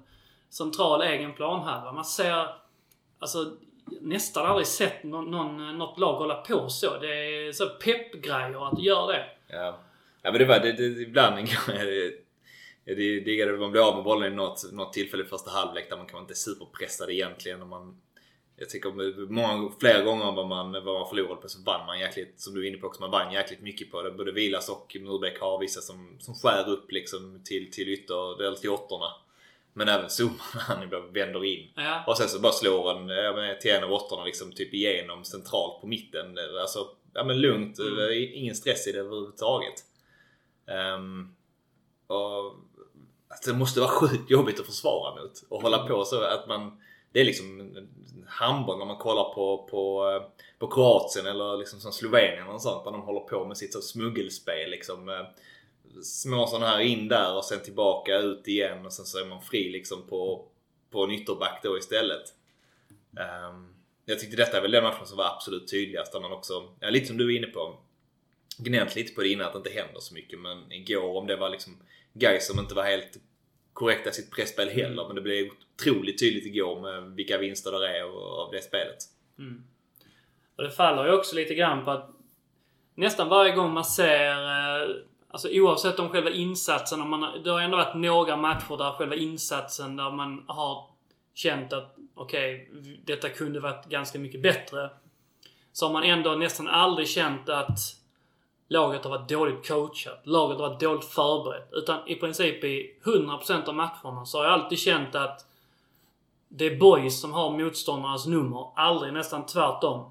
central 0.50 1.02
egen 1.02 1.34
planhalva. 1.34 1.92
Man 1.92 2.06
ser... 2.06 2.48
Alltså, 3.20 3.52
nästan 4.02 4.46
aldrig 4.46 4.68
sett 4.68 5.04
någon, 5.04 5.32
någon, 5.32 5.78
något 5.78 6.00
lag 6.00 6.14
hålla 6.14 6.36
på 6.36 6.70
så. 6.70 7.00
Det 7.00 7.08
är 7.08 7.52
så 7.52 7.66
peppgrejer 7.70 8.68
att 8.68 8.84
göra 8.84 9.08
det. 9.08 9.26
Ja. 9.48 9.80
Ja 10.22 10.32
men 10.32 10.40
det 10.40 10.46
var 10.46 10.60
det, 10.60 10.72
det, 10.72 11.02
ibland 11.02 11.36
gång 11.36 11.46
det, 12.86 13.20
det, 13.46 13.58
man 13.60 13.72
blir 13.72 13.88
av 13.88 13.96
med 13.96 14.04
bollen 14.04 14.34
i 14.34 14.36
något, 14.36 14.72
något 14.72 14.94
tillfälle 14.94 15.24
i 15.24 15.28
första 15.28 15.52
halvlek 15.52 15.90
där 15.90 15.98
man 15.98 16.06
kanske 16.06 16.22
inte 16.22 16.34
är 16.34 16.36
superpressad 16.36 17.10
egentligen. 17.10 17.62
Och 17.62 17.68
man, 17.68 18.02
jag 18.62 18.70
tycker 18.70 19.30
många, 19.32 19.72
flera 19.80 20.02
gånger 20.02 20.32
vad 20.32 20.48
man, 20.48 20.72
vad 20.72 21.00
man 21.00 21.10
förlorade 21.10 21.42
på 21.42 21.50
så 21.50 21.62
vann 21.62 21.86
man 21.86 22.00
jäkligt, 22.00 22.42
som 22.42 22.54
du 22.54 22.64
är 22.64 22.70
inne 22.70 22.78
på 22.78 22.88
också, 22.88 23.02
man 23.02 23.12
vann 23.12 23.34
jäkligt 23.34 23.62
mycket 23.62 23.92
på 23.92 24.02
det. 24.02 24.12
Både 24.12 24.32
Vilas 24.32 24.70
och 24.70 24.98
Murbeck 25.00 25.40
har 25.40 25.60
vissa 25.60 25.82
som, 25.82 26.18
som 26.20 26.36
skär 26.36 26.70
upp 26.70 26.92
liksom 26.92 27.42
till, 27.46 27.72
till 27.72 27.90
ytter, 27.90 28.44
eller 28.44 28.58
till 28.58 28.70
åttorna. 28.70 29.06
Men 29.74 29.88
även 29.88 30.10
när 30.20 30.60
han 30.60 30.84
ibland 30.84 31.14
vänder 31.14 31.46
in. 31.46 31.70
Ja. 31.76 32.04
Och 32.08 32.18
sen 32.18 32.30
så 32.30 32.40
bara 32.40 32.52
slår 32.52 32.92
en 32.92 33.10
ja, 33.10 33.56
till 33.62 33.72
en 33.72 33.84
av 33.84 33.92
åttorna 33.92 34.26
liksom 34.26 34.52
typ 34.52 34.74
igenom 34.74 35.24
centralt 35.24 35.82
på 35.82 35.88
mitten. 35.88 36.38
Alltså, 36.62 36.88
ja 37.14 37.24
men 37.24 37.42
lugnt. 37.42 37.80
Mm. 37.80 38.30
Ingen 38.34 38.56
stress 38.56 38.88
i 38.88 38.92
det 38.92 39.00
överhuvudtaget. 39.00 39.84
Um, 40.96 41.36
och 42.08 42.46
alltså, 43.28 43.52
det 43.52 43.58
måste 43.58 43.80
vara 43.80 43.90
sjukt 43.90 44.32
jobbigt 44.32 44.60
att 44.60 44.66
försvara 44.66 45.22
mot. 45.22 45.44
Och 45.50 45.62
hålla 45.62 45.88
på 45.88 46.06
så 46.06 46.22
att 46.22 46.48
man... 46.48 46.82
Det 47.14 47.20
är 47.20 47.26
liksom 47.26 47.78
handboll 48.32 48.78
när 48.80 48.86
man 48.86 48.98
kollar 48.98 49.34
på, 49.34 49.68
på, 49.72 50.10
eh, 50.10 50.44
på 50.60 50.68
Kroatien 50.68 51.26
eller 51.26 51.58
liksom 51.58 51.80
som 51.80 51.92
Slovenien 51.92 52.48
och 52.48 52.62
sånt. 52.62 52.84
Där 52.84 52.92
de 52.92 53.02
håller 53.02 53.20
på 53.20 53.46
med 53.46 53.58
sitt 53.58 53.74
så 53.74 53.82
smuggelspel 53.82 54.70
liksom. 54.70 55.10
Eh, 55.10 55.26
små 56.04 56.48
sådana 56.48 56.68
här 56.68 56.80
in 56.80 57.08
där 57.08 57.38
och 57.38 57.46
sen 57.46 57.60
tillbaka 57.64 58.18
ut 58.18 58.48
igen 58.48 58.86
och 58.86 58.94
sen 58.94 59.06
så 59.06 59.20
är 59.20 59.26
man 59.26 59.42
fri 59.42 59.70
liksom 59.70 60.08
på, 60.08 60.46
på 60.92 61.04
en 61.04 61.12
ytterback 61.12 61.60
då 61.64 61.78
istället. 61.78 62.34
Um, 63.50 63.74
jag 64.06 64.20
tyckte 64.20 64.38
detta 64.38 64.58
är 64.58 64.62
väl 64.62 64.72
den 64.72 64.84
matchen 64.84 65.06
som 65.06 65.18
var 65.18 65.26
absolut 65.26 65.72
tydligast. 65.72 66.14
Där 66.14 66.20
man 66.20 66.32
också, 66.32 66.70
ja, 66.80 66.90
lite 66.90 67.08
som 67.08 67.18
du 67.18 67.26
var 67.26 67.32
inne 67.32 67.48
på, 67.48 67.76
gnällt 68.58 68.96
lite 68.96 69.14
på 69.14 69.22
det 69.22 69.30
innan 69.30 69.48
att 69.48 69.54
det 69.54 69.58
inte 69.58 69.82
händer 69.82 70.00
så 70.00 70.14
mycket. 70.14 70.40
Men 70.40 70.72
igår 70.72 71.18
om 71.18 71.28
det 71.28 71.36
var 71.36 71.50
liksom 71.50 71.78
guys 72.14 72.48
som 72.48 72.60
inte 72.60 72.76
var 72.76 72.84
helt 72.84 73.18
korrekta 73.74 74.12
sitt 74.12 74.32
pressspel 74.32 74.70
heller. 74.70 75.08
Men 75.08 75.16
det 75.16 75.22
blev 75.22 75.50
otroligt 75.78 76.20
tydligt 76.20 76.46
igår 76.46 76.82
med 76.82 77.16
vilka 77.16 77.38
vinster 77.38 77.72
det 77.72 77.98
är 77.98 78.04
av 78.42 78.52
det 78.52 78.62
spelet. 78.62 78.98
Mm. 79.40 79.64
Och 80.56 80.64
det 80.64 80.72
faller 80.72 81.06
ju 81.06 81.12
också 81.12 81.36
lite 81.36 81.56
grann 81.56 81.86
på 81.86 81.92
att 81.92 82.10
nästan 82.96 83.30
varje 83.30 83.56
gång 83.56 83.74
man 83.74 83.86
ser 83.86 84.32
eh, 84.32 84.96
Alltså 85.34 85.50
oavsett 85.52 86.00
om 86.00 86.10
själva 86.10 86.30
insatsen, 86.30 87.02
om 87.02 87.10
man, 87.10 87.44
det 87.44 87.50
har 87.50 87.62
ändå 87.62 87.78
varit 87.78 87.96
några 87.96 88.38
matcher 88.38 88.78
där 88.78 88.92
själva 88.92 89.16
insatsen 89.16 89.96
där 89.96 90.12
man 90.12 90.44
har 90.48 90.90
känt 91.34 91.74
att 91.74 91.96
okej, 92.16 92.70
okay, 92.72 92.98
detta 93.06 93.30
kunde 93.30 93.60
varit 93.60 93.86
ganska 93.86 94.20
mycket 94.20 94.42
bättre. 94.42 94.90
Så 95.74 95.86
har 95.86 95.94
man 95.94 96.04
ändå 96.04 96.36
nästan 96.36 96.68
aldrig 96.68 97.08
känt 97.08 97.50
att 97.50 97.80
laget 98.72 99.04
har 99.04 99.12
varit 99.12 99.30
dåligt 99.30 99.68
coachat. 99.68 100.22
Laget 100.24 100.60
har 100.60 100.70
varit 100.70 100.80
dåligt 100.80 101.06
förberett. 101.06 101.70
Utan 101.72 102.08
i 102.08 102.16
princip 102.16 102.64
i 102.64 102.96
100% 103.04 103.68
av 103.68 103.76
matcherna 103.76 104.26
så 104.26 104.38
har 104.38 104.46
jag 104.46 104.54
alltid 104.54 104.80
känt 104.80 105.16
att 105.16 105.46
det 106.48 106.66
är 106.66 106.80
boys 106.80 107.22
som 107.22 107.34
har 107.34 107.58
motståndarnas 107.58 108.26
nummer. 108.26 108.68
Aldrig 108.76 109.14
nästan 109.14 109.46
tvärtom. 109.46 110.10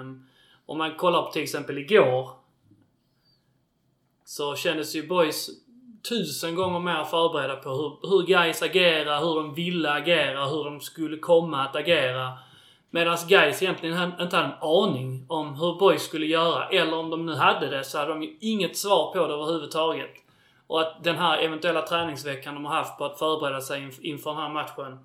Um, 0.00 0.28
om 0.66 0.78
man 0.78 0.96
kollar 0.96 1.22
på 1.22 1.30
till 1.30 1.42
exempel 1.42 1.78
igår. 1.78 2.30
Så 4.24 4.56
kändes 4.56 4.96
ju 4.96 5.06
boys 5.06 5.50
tusen 6.08 6.54
gånger 6.54 6.80
mer 6.80 7.04
förberedda 7.04 7.56
på 7.56 7.70
hur, 7.70 8.08
hur 8.08 8.26
guys 8.26 8.62
agerar, 8.62 9.20
hur 9.20 9.34
de 9.34 9.54
ville 9.54 9.92
agera, 9.92 10.46
hur 10.46 10.64
de 10.64 10.80
skulle 10.80 11.16
komma 11.16 11.64
att 11.64 11.76
agera. 11.76 12.38
Medan 12.90 13.18
guys 13.28 13.62
egentligen 13.62 14.12
inte 14.20 14.36
hade 14.36 14.48
en 14.48 14.68
aning 14.68 15.24
om 15.28 15.54
hur 15.54 15.78
boys 15.78 16.02
skulle 16.02 16.26
göra. 16.26 16.68
Eller 16.68 16.98
om 16.98 17.10
de 17.10 17.26
nu 17.26 17.34
hade 17.34 17.70
det 17.70 17.84
så 17.84 17.98
hade 17.98 18.10
de 18.10 18.22
ju 18.22 18.36
inget 18.40 18.76
svar 18.76 19.12
på 19.12 19.26
det 19.26 19.34
överhuvudtaget. 19.34 20.10
Och 20.66 20.80
att 20.80 21.04
den 21.04 21.16
här 21.16 21.38
eventuella 21.38 21.82
träningsveckan 21.82 22.54
de 22.54 22.64
har 22.64 22.74
haft 22.74 22.98
på 22.98 23.04
att 23.04 23.18
förbereda 23.18 23.60
sig 23.60 23.90
inför 24.00 24.30
den 24.30 24.40
här 24.40 24.48
matchen 24.48 24.98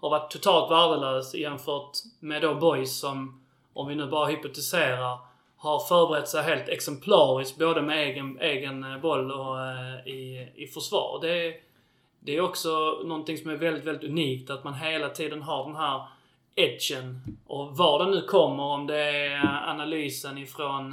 har 0.00 0.10
varit 0.10 0.30
totalt 0.30 0.70
värdelös 0.70 1.34
jämfört 1.34 1.90
med 2.20 2.42
då 2.42 2.54
boys 2.54 3.00
som, 3.00 3.40
om 3.72 3.88
vi 3.88 3.94
nu 3.94 4.06
bara 4.06 4.26
hypotiserar, 4.26 5.18
har 5.56 5.78
förberett 5.78 6.28
sig 6.28 6.42
helt 6.42 6.68
exemplariskt 6.68 7.58
både 7.58 7.82
med 7.82 7.98
egen, 7.98 8.38
egen 8.40 8.84
eh, 8.84 9.00
boll 9.00 9.32
och 9.32 9.60
eh, 9.60 10.06
i, 10.06 10.52
i 10.54 10.66
försvar. 10.66 11.18
Det 11.22 11.46
är, 11.46 11.54
det 12.20 12.36
är 12.36 12.40
också 12.40 13.00
någonting 13.04 13.38
som 13.38 13.50
är 13.50 13.56
väldigt, 13.56 13.84
väldigt 13.84 14.10
unikt 14.10 14.50
att 14.50 14.64
man 14.64 14.74
hela 14.74 15.08
tiden 15.08 15.42
har 15.42 15.64
den 15.64 15.76
här 15.76 16.02
edgen. 16.56 17.38
Och 17.46 17.76
var 17.76 18.04
det 18.04 18.10
nu 18.10 18.22
kommer, 18.22 18.62
om 18.62 18.86
det 18.86 19.00
är 19.26 19.68
analysen 19.70 20.38
ifrån 20.38 20.92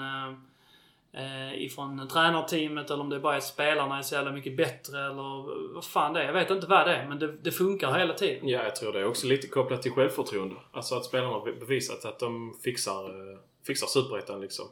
eh, 1.14 1.64
ifrån 1.64 2.08
tränarteamet 2.08 2.92
eller 2.92 3.02
om 3.02 3.10
det 3.10 3.20
bara 3.20 3.36
är 3.36 3.40
spelarna 3.40 3.98
är 3.98 4.02
så 4.02 4.16
jävla 4.16 4.32
mycket 4.32 4.58
bättre 4.58 5.06
eller 5.06 5.74
vad 5.74 5.86
fan 5.86 6.14
det 6.14 6.22
är. 6.22 6.26
Jag 6.26 6.34
vet 6.34 6.50
inte 6.50 6.68
vad 6.68 6.88
det 6.88 6.96
är 6.96 7.08
men 7.08 7.20
det, 7.20 7.32
det 7.42 7.52
funkar 7.52 8.00
hela 8.00 8.14
tiden. 8.14 8.48
Ja, 8.48 8.64
jag 8.64 8.76
tror 8.76 8.94
det 8.94 9.00
är 9.00 9.06
också 9.06 9.28
lite 9.28 9.48
kopplat 9.48 9.82
till 9.82 9.92
självförtroende. 9.92 10.56
Alltså 10.72 10.96
att 10.96 11.06
spelarna 11.06 11.34
har 11.34 11.60
bevisat 11.60 12.06
att 12.06 12.20
de 12.20 12.54
fixar, 12.64 13.06
eh, 13.06 13.40
fixar 13.68 13.88
superettan 13.88 14.42
liksom. 14.42 14.66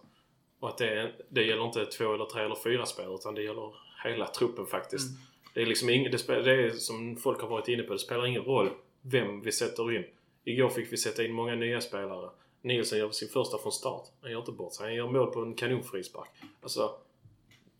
Och 0.59 0.69
att 0.69 0.77
det, 0.77 1.11
det 1.29 1.43
gäller 1.43 1.65
inte 1.65 1.85
två 1.85 2.13
eller 2.13 2.25
tre 2.25 2.43
eller 2.43 2.57
fyra 2.63 2.85
spelare 2.85 3.15
utan 3.15 3.35
det 3.35 3.43
gäller 3.43 3.73
hela 4.03 4.27
truppen 4.27 4.65
faktiskt. 4.65 5.09
Mm. 5.09 5.21
Det 5.53 5.61
är 5.61 5.65
liksom 5.65 5.89
ing, 5.89 6.11
det, 6.11 6.27
det 6.27 6.65
är 6.65 6.69
som 6.69 7.15
folk 7.15 7.41
har 7.41 7.47
varit 7.47 7.67
inne 7.67 7.83
på, 7.83 7.93
det 7.93 7.99
spelar 7.99 8.25
ingen 8.25 8.43
roll 8.43 8.69
vem 9.01 9.41
vi 9.41 9.51
sätter 9.51 9.95
in. 9.95 10.03
Igår 10.43 10.69
fick 10.69 10.93
vi 10.93 10.97
sätta 10.97 11.23
in 11.23 11.33
många 11.33 11.55
nya 11.55 11.81
spelare. 11.81 12.29
Nielsen 12.61 12.99
gör 12.99 13.11
sin 13.11 13.29
första 13.29 13.57
från 13.57 13.71
start. 13.71 14.07
Han 14.21 14.31
gör 14.31 14.39
inte 14.39 14.51
bort 14.51 14.73
sig. 14.73 14.85
Han 14.85 14.95
gör 14.95 15.07
mål 15.07 15.31
på 15.31 15.41
en 15.41 15.53
kanonfrispark. 15.55 16.29
Alltså, 16.61 16.95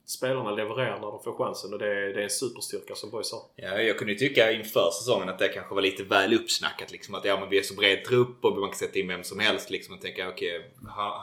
spelarna 0.06 0.52
levererar 0.52 1.00
när 1.00 1.08
de 1.08 1.24
får 1.24 1.34
chansen 1.34 1.74
och 1.74 1.80
det 1.80 1.88
är, 1.88 2.14
det 2.14 2.20
är 2.20 2.24
en 2.24 2.30
superstyrka 2.30 2.96
som 2.96 3.10
Boy 3.10 3.24
sa. 3.24 3.50
Ja, 3.56 3.82
jag 3.82 3.98
kunde 3.98 4.14
ju 4.14 4.20
tycka 4.20 4.52
inför 4.52 4.92
säsongen 4.92 5.30
att 5.30 5.40
det 5.40 5.48
kanske 5.48 5.76
var 5.76 5.82
lite 5.82 6.04
väl 6.04 6.34
uppsnackat. 6.34 6.92
Liksom, 6.92 7.16
att 7.16 7.26
ja, 7.26 7.40
men 7.40 7.50
vi 7.50 7.58
är 7.58 7.64
så 7.64 7.74
bred 7.74 8.06
trupp 8.06 8.46
och 8.46 8.58
man 8.58 8.70
kan 8.70 8.78
sätta 8.78 9.00
in 9.00 9.08
vem 9.08 9.24
som 9.24 9.40
helst. 9.40 9.70
Liksom, 9.70 9.96
och 9.96 10.02
tänka, 10.02 10.30
okej, 10.30 10.58
okay, 10.58 10.70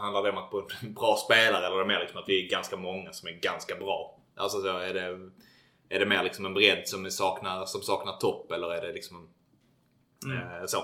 handlar 0.01 0.22
det 0.22 0.31
om 0.31 0.38
att 0.38 0.53
vara 0.53 0.64
en 0.83 0.94
bra 1.01 1.16
spelare 1.16 1.66
eller 1.66 1.77
är 1.77 1.81
det 1.81 1.88
mer 1.88 2.01
liksom 2.01 2.18
att 2.18 2.29
vi 2.29 2.44
är 2.44 2.51
ganska 2.51 2.77
många 2.77 3.12
som 3.12 3.29
är 3.29 3.33
ganska 3.33 3.74
bra? 3.74 4.18
Alltså 4.37 4.61
så 4.61 4.68
är 4.68 4.94
det, 4.94 5.31
är 5.88 5.98
det 5.98 6.07
mer 6.07 6.24
liksom 6.24 6.46
en 6.46 6.55
bredd 6.55 6.88
som 6.88 7.11
saknar, 7.11 7.66
som 7.66 7.83
saknar 7.83 8.12
topp 8.12 8.53
eller 8.53 8.74
är 8.74 8.87
det 8.87 8.92
liksom 8.92 9.29
Mm. 10.24 10.38
Eh, 10.38 10.66
så. 10.66 10.78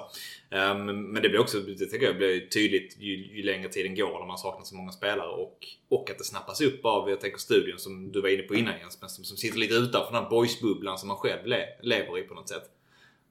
Um, 0.51 1.13
men 1.13 1.23
det 1.23 1.29
blir 1.29 1.41
också 1.41 1.61
det 1.61 1.87
tycker 1.87 2.07
jag 2.07 2.17
blir 2.17 2.47
tydligt 2.49 2.97
ju, 2.99 3.37
ju 3.37 3.43
längre 3.43 3.69
tiden 3.69 3.95
går 3.95 4.19
när 4.19 4.27
man 4.27 4.39
saknar 4.39 4.65
så 4.65 4.77
många 4.77 4.93
spelare 4.93 5.29
och, 5.29 5.59
och 5.89 6.11
att 6.11 6.19
det 6.19 6.25
snappas 6.25 6.61
upp 6.61 6.85
av, 6.85 7.11
jag 7.11 7.21
tänker 7.21 7.39
studion 7.39 7.79
som 7.79 8.13
du 8.13 8.21
var 8.21 8.29
inne 8.29 8.43
på 8.43 8.55
innan 8.55 8.79
Jens, 8.79 9.01
men 9.01 9.11
som, 9.11 9.25
som 9.25 9.37
sitter 9.37 9.59
lite 9.59 9.75
utanför 9.75 10.13
den 10.13 10.23
här 10.23 10.31
boysbubblan 10.31 10.99
som 10.99 11.09
man 11.09 11.17
själv 11.17 11.47
le, 11.47 11.67
lever 11.83 12.19
i 12.19 12.23
på 12.23 12.35
något 12.35 12.49
sätt. 12.49 12.71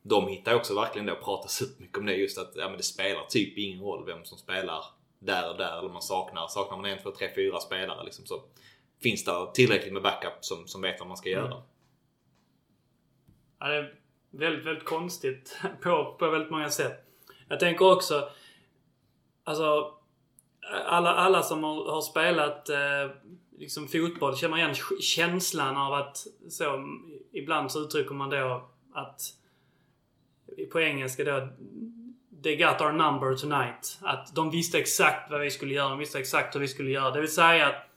De 0.01 0.27
hittar 0.27 0.55
också 0.55 0.75
verkligen 0.75 1.05
det 1.05 1.11
och 1.11 1.23
pratar 1.23 1.49
supermycket 1.49 1.97
om 1.97 2.05
det 2.05 2.15
just 2.15 2.37
att 2.37 2.51
ja, 2.55 2.67
men 2.67 2.77
det 2.77 2.83
spelar 2.83 3.25
typ 3.25 3.57
ingen 3.57 3.81
roll 3.81 4.05
vem 4.05 4.25
som 4.25 4.37
spelar 4.37 4.85
där 5.19 5.51
och 5.51 5.57
där 5.57 5.79
eller 5.79 5.89
man 5.89 6.01
saknar, 6.01 6.47
saknar 6.47 6.77
man 6.77 6.85
en, 6.85 7.03
två, 7.03 7.11
tre, 7.11 7.29
fyra 7.35 7.59
spelare 7.59 8.03
liksom 8.03 8.25
så 8.25 8.43
finns 9.03 9.23
det 9.23 9.31
tillräckligt 9.53 9.93
med 9.93 10.01
backup 10.01 10.33
som, 10.41 10.67
som 10.67 10.81
vet 10.81 10.99
vad 10.99 11.07
man 11.07 11.17
ska 11.17 11.29
göra. 11.29 11.45
Mm. 11.45 11.63
Ja, 13.59 13.67
det 13.67 14.02
väldigt, 14.33 14.65
väldigt 14.65 14.85
konstigt 14.85 15.59
på, 15.81 16.15
på 16.19 16.29
väldigt 16.29 16.51
många 16.51 16.69
sätt. 16.69 17.05
Jag 17.47 17.59
tänker 17.59 17.91
också, 17.91 18.29
alltså 19.43 19.93
alla, 20.85 21.13
alla 21.13 21.43
som 21.43 21.63
har, 21.63 21.91
har 21.91 22.01
spelat 22.01 22.69
eh, 22.69 23.11
liksom 23.57 23.87
fotboll 23.87 24.37
känner 24.37 24.57
igen 24.57 24.75
känslan 24.99 25.77
av 25.77 25.93
att 25.93 26.27
så, 26.49 26.85
ibland 27.31 27.71
så 27.71 27.83
uttrycker 27.83 28.13
man 28.13 28.29
då 28.29 28.69
att 28.93 29.21
på 30.71 30.81
engelska 30.81 31.23
då 31.23 31.49
They 32.43 32.55
got 32.55 32.81
our 32.81 32.91
number 32.91 33.35
tonight. 33.35 33.99
Att 34.01 34.35
de 34.35 34.51
visste 34.51 34.79
exakt 34.79 35.31
vad 35.31 35.41
vi 35.41 35.51
skulle 35.51 35.73
göra. 35.73 35.89
De 35.89 35.99
visste 35.99 36.19
exakt 36.19 36.55
hur 36.55 36.59
vi 36.59 36.67
skulle 36.67 36.89
göra. 36.89 37.11
Det 37.11 37.19
vill 37.19 37.31
säga 37.31 37.67
att 37.67 37.89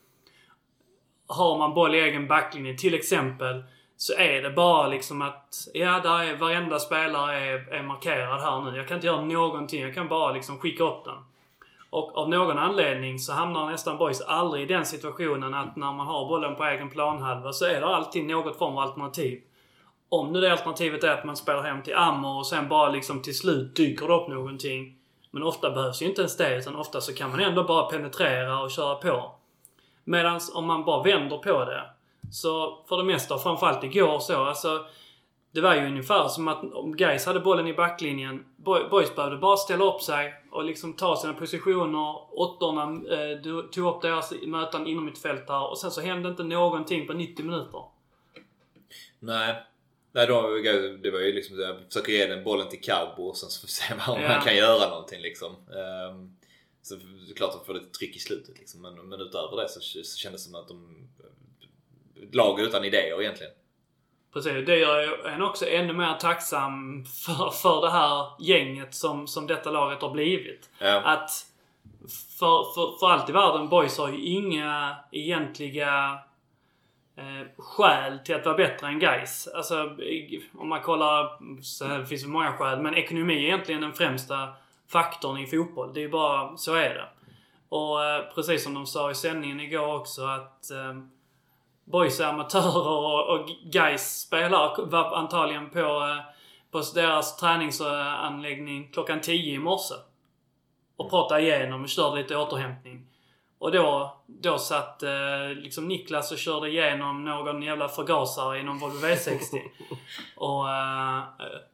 har 1.27 1.59
man 1.59 1.75
boll 1.75 1.95
i 1.95 1.99
egen 1.99 2.29
backlinje 2.29 2.79
till 2.79 2.95
exempel 2.95 3.65
så 3.97 4.15
är 4.15 4.43
det 4.43 4.51
bara 4.51 4.89
liksom 4.89 5.23
att, 5.23 5.69
ja, 5.75 6.01
där 6.01 6.23
är 6.23 6.37
varenda 6.37 6.79
spelare 6.79 7.39
är, 7.39 7.73
är 7.73 7.83
markerad 7.83 8.41
här 8.41 8.61
nu. 8.61 8.77
Jag 8.77 8.89
kan 8.89 8.95
inte 8.95 9.07
göra 9.07 9.21
någonting. 9.21 9.83
Jag 9.83 9.95
kan 9.95 10.09
bara 10.09 10.33
liksom 10.33 10.59
skicka 10.59 10.85
upp 10.85 11.05
den. 11.05 11.19
Och 11.91 12.19
av 12.19 12.29
någon 12.29 12.59
anledning 12.59 13.19
så 13.19 13.33
hamnar 13.33 13.71
nästan 13.71 13.99
boys 13.99 14.21
aldrig 14.21 14.63
i 14.63 14.67
den 14.67 14.87
situationen 14.87 15.55
att 15.55 15.77
när 15.77 15.93
man 15.93 16.07
har 16.07 16.29
bollen 16.29 16.57
på 16.57 16.65
egen 16.65 16.91
planhalva 16.91 17.53
så 17.53 17.65
är 17.65 17.81
det 17.81 17.87
alltid 17.87 18.25
något 18.25 18.59
form 18.59 18.77
av 18.77 18.79
alternativ. 18.79 19.41
Om 20.09 20.33
nu 20.33 20.41
det 20.41 20.53
alternativet 20.53 21.05
är 21.05 21.11
att 21.11 21.25
man 21.25 21.37
spelar 21.37 21.63
hem 21.63 21.83
till 21.83 21.95
Ammer 21.95 22.39
och 22.39 22.47
sen 22.47 22.69
bara 22.69 22.91
liksom 22.91 23.23
till 23.23 23.39
slut 23.39 23.77
dyker 23.77 24.07
det 24.09 24.15
upp 24.15 24.29
någonting. 24.29 24.97
Men 25.31 25.43
ofta 25.43 25.71
behövs 25.71 26.03
ju 26.03 26.07
inte 26.07 26.21
ens 26.21 26.37
det 26.37 26.59
utan 26.59 26.77
ofta 26.77 27.01
så 27.01 27.15
kan 27.15 27.31
man 27.31 27.41
ändå 27.41 27.65
bara 27.65 27.91
penetrera 27.91 28.61
och 28.61 28.71
köra 28.71 28.95
på. 28.95 29.33
Medan 30.05 30.41
om 30.55 30.67
man 30.67 30.85
bara 30.85 31.03
vänder 31.03 31.39
på 31.39 31.65
det. 31.65 31.83
Så 32.33 32.85
för 32.89 32.97
det 32.97 33.05
mesta, 33.05 33.39
framförallt 33.39 33.85
igår 33.85 34.19
så, 34.19 34.45
alltså. 34.45 34.87
Det 35.51 35.61
var 35.61 35.75
ju 35.75 35.87
ungefär 35.87 36.29
som 36.29 36.49
att 36.49 36.73
om 36.73 36.97
Gais 36.97 37.27
hade 37.27 37.41
bollen 37.41 37.67
i 37.67 37.75
backlinjen. 37.75 38.45
Boys 38.91 39.15
behövde 39.17 39.37
bara 39.37 39.57
ställa 39.57 39.85
upp 39.85 40.03
sig 40.03 40.35
och 40.53 40.65
liksom 40.65 40.93
ta 40.93 41.17
sina 41.17 41.33
positioner. 41.33 42.39
Åttorna 42.39 42.83
eh, 42.83 43.65
tog 43.71 43.95
upp 43.95 44.03
deras 44.03 44.33
möten 44.43 44.87
inom 44.87 45.05
mitt 45.05 45.19
fält 45.19 45.47
där 45.47 45.71
och 45.71 45.79
sen 45.79 45.91
så 45.91 46.01
hände 46.01 46.29
inte 46.29 46.43
någonting 46.43 47.07
på 47.07 47.13
90 47.13 47.45
minuter. 47.45 47.83
Nej. 49.19 49.63
Nej, 50.13 50.27
då, 50.27 50.43
det 51.03 51.11
var 51.11 51.21
ju 51.21 51.33
liksom 51.33 51.57
att 51.71 51.93
försöka 51.93 52.13
ge 52.13 52.27
den 52.27 52.45
bollen 52.45 52.69
till 52.69 52.81
Carbo 52.81 53.23
och 53.23 53.37
sen 53.37 53.51
så 53.51 53.61
får 53.61 53.67
vi 53.67 53.73
se 53.73 53.95
om 54.13 54.23
ja. 54.23 54.29
man 54.29 54.43
kan 54.43 54.57
göra 54.57 54.89
någonting 54.89 55.21
liksom. 55.21 55.53
Um, 55.53 56.37
så 56.83 56.95
det 56.95 57.33
är 57.33 57.35
klart 57.37 57.51
att 57.51 57.61
de 57.61 57.67
får 57.67 57.75
lite 57.75 57.99
tryck 57.99 58.17
i 58.17 58.19
slutet 58.19 58.59
liksom. 58.59 58.83
Men, 58.83 59.09
men 59.09 59.21
utöver 59.21 59.57
det 59.57 59.69
så, 59.69 59.81
så 59.81 60.17
kändes 60.17 60.45
det 60.45 60.51
som 60.51 60.61
att 60.61 60.69
de... 60.69 61.09
Lag 62.33 62.61
utan 62.61 62.85
idéer 62.85 63.21
egentligen. 63.21 63.53
Precis. 64.33 64.67
Det 64.67 64.77
gör 64.77 65.27
en 65.27 65.43
också 65.43 65.67
ännu 65.67 65.93
mer 65.93 66.15
tacksam 66.15 67.05
för, 67.05 67.51
för 67.51 67.81
det 67.81 67.91
här 67.91 68.27
gänget 68.41 68.95
som, 68.95 69.27
som 69.27 69.47
detta 69.47 69.71
laget 69.71 70.03
har 70.03 70.11
blivit. 70.11 70.71
Ja. 70.79 71.01
Att 71.01 71.31
för, 72.39 72.75
för, 72.75 72.99
för 72.99 73.11
allt 73.11 73.31
i 73.31 73.33
världen, 73.33 73.69
boys 73.69 73.99
har 73.99 74.09
ju 74.09 74.21
inga 74.21 74.97
egentliga 75.13 76.19
eh, 77.17 77.47
skäl 77.59 78.19
till 78.19 78.35
att 78.35 78.45
vara 78.45 78.57
bättre 78.57 78.87
än 78.87 78.99
guys. 78.99 79.49
Alltså 79.55 79.97
om 80.55 80.69
man 80.69 80.83
kollar, 80.83 81.39
så 81.63 81.85
det 81.85 82.07
finns 82.07 82.23
det 82.23 82.29
många 82.29 82.53
skäl, 82.53 82.81
men 82.81 82.95
ekonomi 82.95 83.35
är 83.35 83.41
egentligen 83.41 83.81
den 83.81 83.93
främsta 83.93 84.49
faktorn 84.89 85.39
i 85.39 85.47
fotboll. 85.47 85.95
Det 85.95 86.05
är 86.05 86.09
bara, 86.09 86.57
så 86.57 86.75
är 86.75 86.95
det. 86.95 87.09
Och 87.69 88.05
eh, 88.05 88.25
precis 88.35 88.65
som 88.65 88.75
de 88.75 88.87
sa 88.87 89.11
i 89.11 89.15
sändningen 89.15 89.61
igår 89.61 89.95
också 89.95 90.25
att 90.25 90.71
eh, 90.71 90.95
boys 91.87 92.21
amatörer 92.21 92.89
och, 92.89 93.31
och 93.31 93.49
guys 93.73 94.21
spelar 94.21 94.87
var 94.87 95.17
antagligen 95.17 95.71
på, 95.71 95.79
eh, 95.79 96.21
på 96.71 96.83
deras 96.95 97.37
träningsanläggning 97.37 98.91
klockan 98.93 99.21
10 99.21 99.55
i 99.55 99.59
morse. 99.59 99.95
Och 100.97 101.11
pratade 101.11 101.43
igenom 101.43 101.83
och 101.83 101.89
körde 101.89 102.17
lite 102.23 102.37
återhämtning. 102.37 103.07
Och 103.59 103.73
då, 103.73 104.17
då 104.27 104.59
satt 104.59 105.03
eh, 105.03 105.49
liksom 105.57 105.89
Niklas 105.89 106.33
och 106.33 106.39
körde 106.39 106.69
igenom 106.69 107.25
någon 107.25 107.63
jävla 107.63 107.89
förgasare 107.89 108.59
i 108.59 108.63
någon 108.63 108.79
Volvo 108.79 108.97
V60. 109.07 109.61
och 110.37 110.71
eh, 110.71 111.23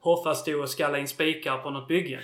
Hoffa 0.00 0.34
stod 0.34 0.60
och 0.60 0.70
skallade 0.70 1.00
in 1.00 1.08
spikar 1.08 1.58
på 1.58 1.70
något 1.70 1.88
bygge. 1.88 2.20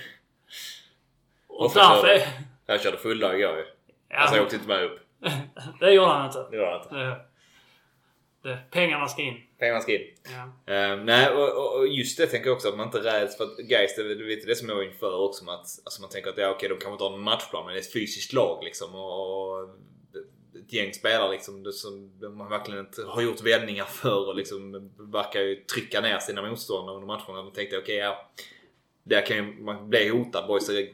Och, 1.47 1.65
och 1.65 1.71
därför... 1.75 2.07
Körde, 2.07 2.27
jag 2.65 2.81
körde 2.81 2.97
full 2.97 3.19
dag 3.19 3.39
igår 3.39 3.57
ju. 3.57 3.65
Ja, 4.09 4.17
alltså 4.17 4.35
jag 4.35 4.43
åkte 4.43 4.55
inte 4.55 4.67
med 4.67 4.83
upp. 4.83 4.99
det 5.79 5.91
gjorde 5.91 6.11
han 6.11 6.25
inte. 6.25 6.47
Det 6.51 6.57
gjorde 6.57 6.71
han 6.71 6.81
inte. 6.81 7.28
Det, 8.41 8.59
pengarna 8.71 9.07
ska 9.07 9.21
in. 9.21 9.41
Pengarna 9.59 9.79
ska 9.79 9.93
in. 9.95 10.07
Ja. 10.23 10.43
Uh, 10.93 11.03
nej, 11.03 11.29
och, 11.29 11.77
och, 11.77 11.87
just 11.87 12.17
det 12.17 12.27
tänker 12.27 12.47
jag 12.47 12.55
också 12.55 12.69
att 12.69 12.77
man 12.77 12.85
inte 12.85 13.03
räds 13.03 13.37
för 13.37 13.43
att 13.43 13.57
Gais, 13.57 13.95
det 13.95 14.01
är 14.01 14.15
lite 14.15 14.47
det 14.47 14.55
som 14.55 14.69
jag 14.69 14.75
var 14.75 14.83
inför 14.83 15.19
också 15.19 15.49
att 15.49 15.59
alltså 15.59 16.01
man 16.01 16.09
tänker 16.09 16.29
att 16.29 16.37
ja, 16.37 16.49
okej, 16.49 16.69
de 16.69 16.75
kanske 16.75 16.91
inte 16.91 17.03
har 17.03 17.13
en 17.13 17.21
matchplan 17.21 17.65
men 17.65 17.73
det 17.73 17.79
är 17.79 17.81
ett 17.81 17.93
fysiskt 17.93 18.33
lag 18.33 18.63
liksom. 18.63 18.95
Och, 18.95 19.51
och 19.61 19.69
ett 20.55 20.73
gäng 20.73 20.93
spelare 20.93 21.31
liksom 21.31 21.71
som 21.71 22.11
man 22.37 22.49
verkligen 22.49 22.79
inte 22.79 23.03
har 23.03 23.21
gjort 23.21 23.41
vändningar 23.41 23.85
för 23.85 24.27
och 24.27 24.35
liksom 24.35 24.91
verkar 24.97 25.41
ju 25.41 25.55
trycka 25.55 26.01
ner 26.01 26.19
sina 26.19 26.41
motståndare 26.41 26.95
under 26.95 27.07
matcherna. 27.07 27.43
Då 27.43 27.49
tänkte 27.49 27.77
okej, 27.77 27.95
ja. 27.95 28.29
Där 29.03 29.25
kan 29.25 29.37
ju 29.37 29.43
man 29.43 29.89
bli 29.89 30.09
hotad. 30.09 30.47
Boys 30.47 30.69
är 30.69 30.89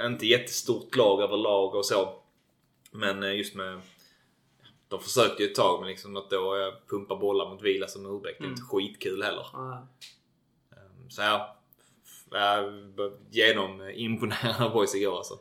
inte 0.00 0.26
jättestort 0.26 0.96
lag 0.96 1.22
överlag 1.22 1.74
och 1.74 1.86
så. 1.86 2.22
Men 2.90 3.22
eh, 3.22 3.36
just 3.36 3.54
med 3.54 3.80
de 4.88 5.00
försökte 5.00 5.42
ju 5.42 5.48
ett 5.48 5.54
tag 5.54 5.80
men 5.80 5.88
liksom 5.88 6.16
att 6.16 6.30
då 6.30 6.72
pumpa 6.90 7.16
bollar 7.16 7.50
mot 7.50 7.62
Vila 7.62 7.86
som 7.86 8.06
Urbäck, 8.06 8.36
det 8.38 8.44
är 8.44 8.48
inte 8.48 8.60
mm. 8.60 8.68
skitkul 8.68 9.22
heller. 9.22 9.46
Mm. 9.54 9.86
Så 11.08 11.22
ja, 11.22 11.54
genom 13.30 13.90
imponerande 13.94 14.68
boys 14.74 14.94
igår 14.94 15.16
alltså. 15.16 15.34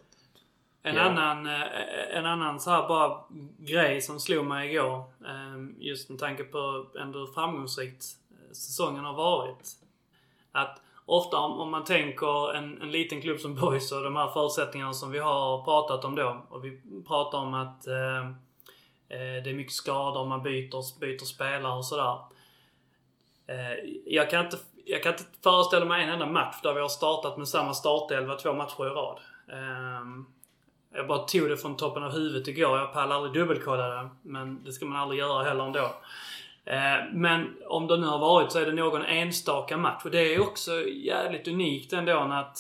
En, 0.84 0.96
ja. 0.96 1.02
annan, 1.02 1.46
eh, 1.46 2.18
en 2.18 2.26
annan 2.26 2.60
så 2.60 2.70
här 2.70 2.88
bara 2.88 3.24
grej 3.58 4.02
som 4.02 4.20
slog 4.20 4.46
mig 4.46 4.72
igår. 4.72 5.04
Ehm, 5.28 5.76
just 5.80 6.10
med 6.10 6.20
tanke 6.20 6.44
på 6.44 6.86
ändå 7.00 7.20
hur 7.20 7.28
framgångsrikt 7.28 8.04
eh, 8.32 8.54
säsongen 8.54 9.06
har 9.06 9.14
varit. 9.14 9.72
Att 10.52 10.82
ofta 11.06 11.38
om, 11.38 11.72
man 11.72 11.84
tänker 11.84 12.54
en, 12.54 12.82
en 12.82 12.92
liten 12.92 13.22
klubb 13.22 13.40
som 13.40 13.56
Boys 13.56 13.92
och 13.92 14.04
de 14.04 14.16
här 14.16 14.28
förutsättningarna 14.28 14.94
som 14.94 15.12
vi 15.12 15.20
har 15.20 15.64
pratat 15.64 16.06
om 16.06 16.16
då. 16.16 16.46
Och 16.50 16.66
vi 16.66 16.82
pratar 17.08 17.38
om 17.38 17.54
att 17.54 17.88
eh, 17.88 17.94
Eh, 17.96 18.32
Eh, 19.10 19.44
det 19.44 19.50
är 19.50 19.54
mycket 19.54 19.74
skador, 19.74 20.26
man 20.26 20.44
byter, 20.44 21.00
byter 21.00 21.26
spelare 21.26 21.78
och 21.78 21.86
sådär. 21.86 22.18
Eh, 23.48 23.90
jag 24.06 24.30
kan, 24.30 24.46
inte, 24.46 24.58
jag 24.86 25.04
kan 25.04 25.12
inte 25.12 25.26
föreställa 25.44 25.86
mig 25.86 26.04
en 26.04 26.10
enda 26.10 26.26
match 26.26 26.56
där 26.64 26.74
vi 26.74 26.82
har 26.82 26.90
startat 26.90 27.38
med 27.38 27.48
samma 27.48 27.74
startelva 27.74 28.36
två 28.36 28.54
matcher 28.54 28.88
i 28.88 28.90
rad. 28.90 29.20
Ehm, 29.52 30.26
jag 30.94 31.08
bara 31.08 31.20
tog 31.20 31.50
det 31.50 31.58
från 31.58 31.78
toppen 31.78 32.04
av 32.04 32.12
huvudet 32.12 32.48
igår. 32.48 32.78
Jag 32.78 32.94
pallar 32.94 33.16
aldrig 33.16 33.34
dubbelkolla 33.34 33.88
det. 33.88 34.10
Men 34.22 34.64
det 34.64 34.72
ska 34.72 34.86
man 34.86 35.02
aldrig 35.02 35.20
göra 35.20 35.44
heller 35.44 35.66
ändå. 35.66 35.96
Eh, 36.66 37.12
men 37.14 37.58
om 37.68 37.88
det 37.88 37.98
nu 37.98 38.08
har 38.08 38.20
varit 38.20 38.52
så 38.52 38.60
är 38.60 38.66
det 38.66 38.74
någon 38.74 39.06
enstaka 39.06 39.78
match. 39.78 40.02
Och 40.06 40.12
det 40.12 40.34
är 40.34 40.42
också 40.42 40.72
jävligt 40.88 41.48
unikt 41.48 41.94
ändå 41.94 42.18
att 42.18 42.58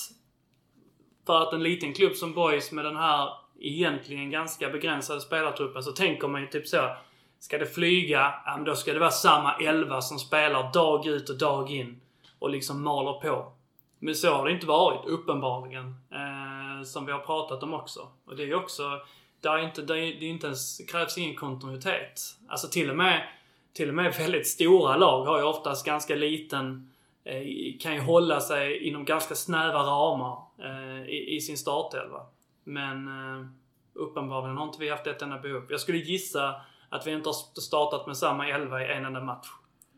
för 1.26 1.42
att 1.42 1.54
en 1.54 1.64
liten 1.64 1.94
klubb 1.94 2.16
som 2.16 2.34
Boys 2.34 2.72
med 2.72 2.86
den 2.86 2.98
här 2.98 3.30
egentligen 3.60 4.32
ganska 4.32 4.70
begränsade 4.70 5.22
spelartruppen 5.22 5.84
så 5.84 5.92
tänker 5.92 6.28
man 6.28 6.42
ju 6.42 6.48
typ 6.48 6.68
så. 6.68 6.96
Ska 7.40 7.58
det 7.58 7.66
flyga, 7.66 8.34
ja 8.46 8.56
men 8.56 8.66
då 8.66 8.76
ska 8.76 8.94
det 8.94 9.00
vara 9.00 9.12
samma 9.12 9.56
elva 9.56 10.02
som 10.02 10.20
spelar 10.20 10.74
dag 10.74 11.08
ut 11.08 11.30
och 11.30 11.38
dag 11.38 11.72
in. 11.72 12.02
Och 12.40 12.50
liksom 12.50 12.84
maler 12.84 13.14
på. 13.14 13.52
Men 14.00 14.16
så 14.16 14.34
har 14.34 14.46
det 14.46 14.52
inte 14.52 14.68
varit, 14.68 15.08
uppenbarligen. 15.08 15.96
Eh, 16.12 16.84
som 16.86 17.06
vi 17.06 17.12
har 17.12 17.20
pratat 17.20 17.64
om 17.64 17.74
också. 17.74 18.08
Och 18.26 18.36
det 18.36 18.44
är 18.44 18.48
ju 18.48 18.56
också... 18.56 19.02
Det 19.42 19.48
är 19.50 19.58
inte, 19.58 19.82
det 19.82 20.00
är, 20.00 20.24
inte 20.24 20.48
ens, 20.48 20.78
krävs 20.78 21.18
ingen 21.18 21.36
kontinuitet. 21.36 22.22
Alltså 22.48 22.68
till 22.68 22.90
och 22.90 22.96
med, 22.96 23.28
till 23.74 23.90
och 23.90 23.96
med 23.96 24.16
väldigt 24.18 24.48
stora 24.48 24.98
lag 24.98 25.26
har 25.26 25.38
ju 25.38 25.44
oftast 25.44 25.86
ganska 25.86 26.16
liten... 26.16 26.94
Eh, 27.24 27.44
kan 27.80 27.94
ju 27.94 28.00
hålla 28.00 28.42
sig 28.42 28.88
inom 28.88 29.06
ganska 29.06 29.36
snäva 29.36 29.80
ramar 29.84 30.38
eh, 30.64 31.10
i, 31.10 31.36
i 31.36 31.42
sin 31.42 31.58
startelva. 31.58 32.26
Men 32.68 33.08
eh, 33.08 33.46
uppenbarligen 33.94 34.58
har 34.58 34.66
inte 34.66 34.80
vi 34.80 34.90
haft 34.90 35.08
ett 35.08 35.22
enda 35.22 35.40
behov. 35.40 35.64
Jag 35.70 35.80
skulle 35.80 35.98
gissa 35.98 36.56
att 36.90 37.08
vi 37.08 37.12
inte 37.12 37.30
har 37.30 37.62
startat 37.62 38.08
med 38.08 38.18
samma 38.18 38.50
elva 38.50 38.84
i 38.84 38.92
en 38.92 39.06
enda 39.06 39.22
match. 39.22 39.48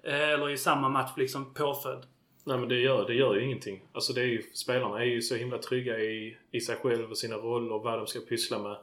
Eh, 0.04 0.30
eller 0.30 0.50
i 0.50 0.58
samma 0.58 0.90
match 0.90 1.12
liksom 1.18 1.54
påföljd. 1.54 2.04
Nej 2.44 2.58
men 2.58 2.70
det 2.70 2.80
gör, 2.80 3.08
det 3.08 3.14
gör 3.14 3.36
ju 3.36 3.46
ingenting. 3.46 3.84
Alltså 3.94 4.14
det 4.14 4.22
är 4.22 4.26
ju, 4.26 4.42
spelarna 4.54 5.00
är 5.00 5.06
ju 5.06 5.22
så 5.22 5.36
himla 5.36 5.58
trygga 5.58 6.00
i, 6.00 6.38
i 6.52 6.62
sig 6.62 6.76
själva 6.76 7.10
och 7.10 7.18
sina 7.18 7.36
roller 7.36 7.74
och 7.74 7.84
vad 7.84 8.00
de 8.00 8.08
ska 8.08 8.20
pyssla 8.20 8.60
med. 8.60 8.78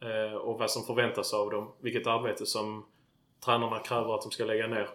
Eh, 0.00 0.34
och 0.34 0.58
vad 0.58 0.70
som 0.70 0.82
förväntas 0.82 1.34
av 1.34 1.50
dem. 1.50 1.72
Vilket 1.80 2.06
arbete 2.06 2.46
som 2.46 2.86
tränarna 3.44 3.78
kräver 3.78 4.14
att 4.14 4.22
de 4.22 4.30
ska 4.30 4.44
lägga 4.44 4.66
ner. 4.66 4.88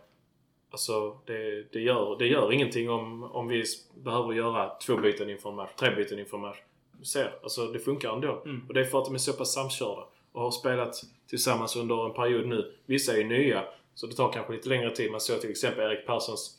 Alltså 0.71 1.17
det, 1.25 1.71
det, 1.73 1.79
gör, 1.79 2.15
det 2.19 2.27
gör 2.27 2.51
ingenting 2.51 2.89
om, 2.89 3.23
om 3.23 3.47
vi 3.47 3.63
behöver 4.03 4.33
göra 4.33 4.69
två 4.69 4.97
byten 4.97 5.29
inför 5.29 5.49
en 5.49 5.55
match, 5.55 5.71
tre 5.75 5.95
byten 5.95 6.19
inför 6.19 6.37
en 6.37 6.41
match 6.41 6.57
ser. 7.05 7.39
Alltså 7.43 7.67
det 7.67 7.79
funkar 7.79 8.13
ändå. 8.13 8.41
Mm. 8.45 8.61
Och 8.67 8.73
det 8.73 8.79
är 8.79 8.85
för 8.85 8.99
att 8.99 9.05
de 9.05 9.13
är 9.13 9.19
så 9.19 9.33
pass 9.33 9.53
samkörda. 9.53 10.05
Och 10.31 10.41
har 10.41 10.51
spelat 10.51 11.01
tillsammans 11.27 11.75
under 11.75 12.05
en 12.05 12.13
period 12.13 12.47
nu. 12.47 12.73
Vissa 12.85 13.17
är 13.17 13.23
nya. 13.23 13.63
Så 13.93 14.07
det 14.07 14.13
tar 14.13 14.33
kanske 14.33 14.53
lite 14.53 14.69
längre 14.69 14.95
tid. 14.95 15.11
Man 15.11 15.21
såg 15.21 15.41
till 15.41 15.49
exempel 15.49 15.91
Erik 15.91 16.05
Perssons 16.05 16.57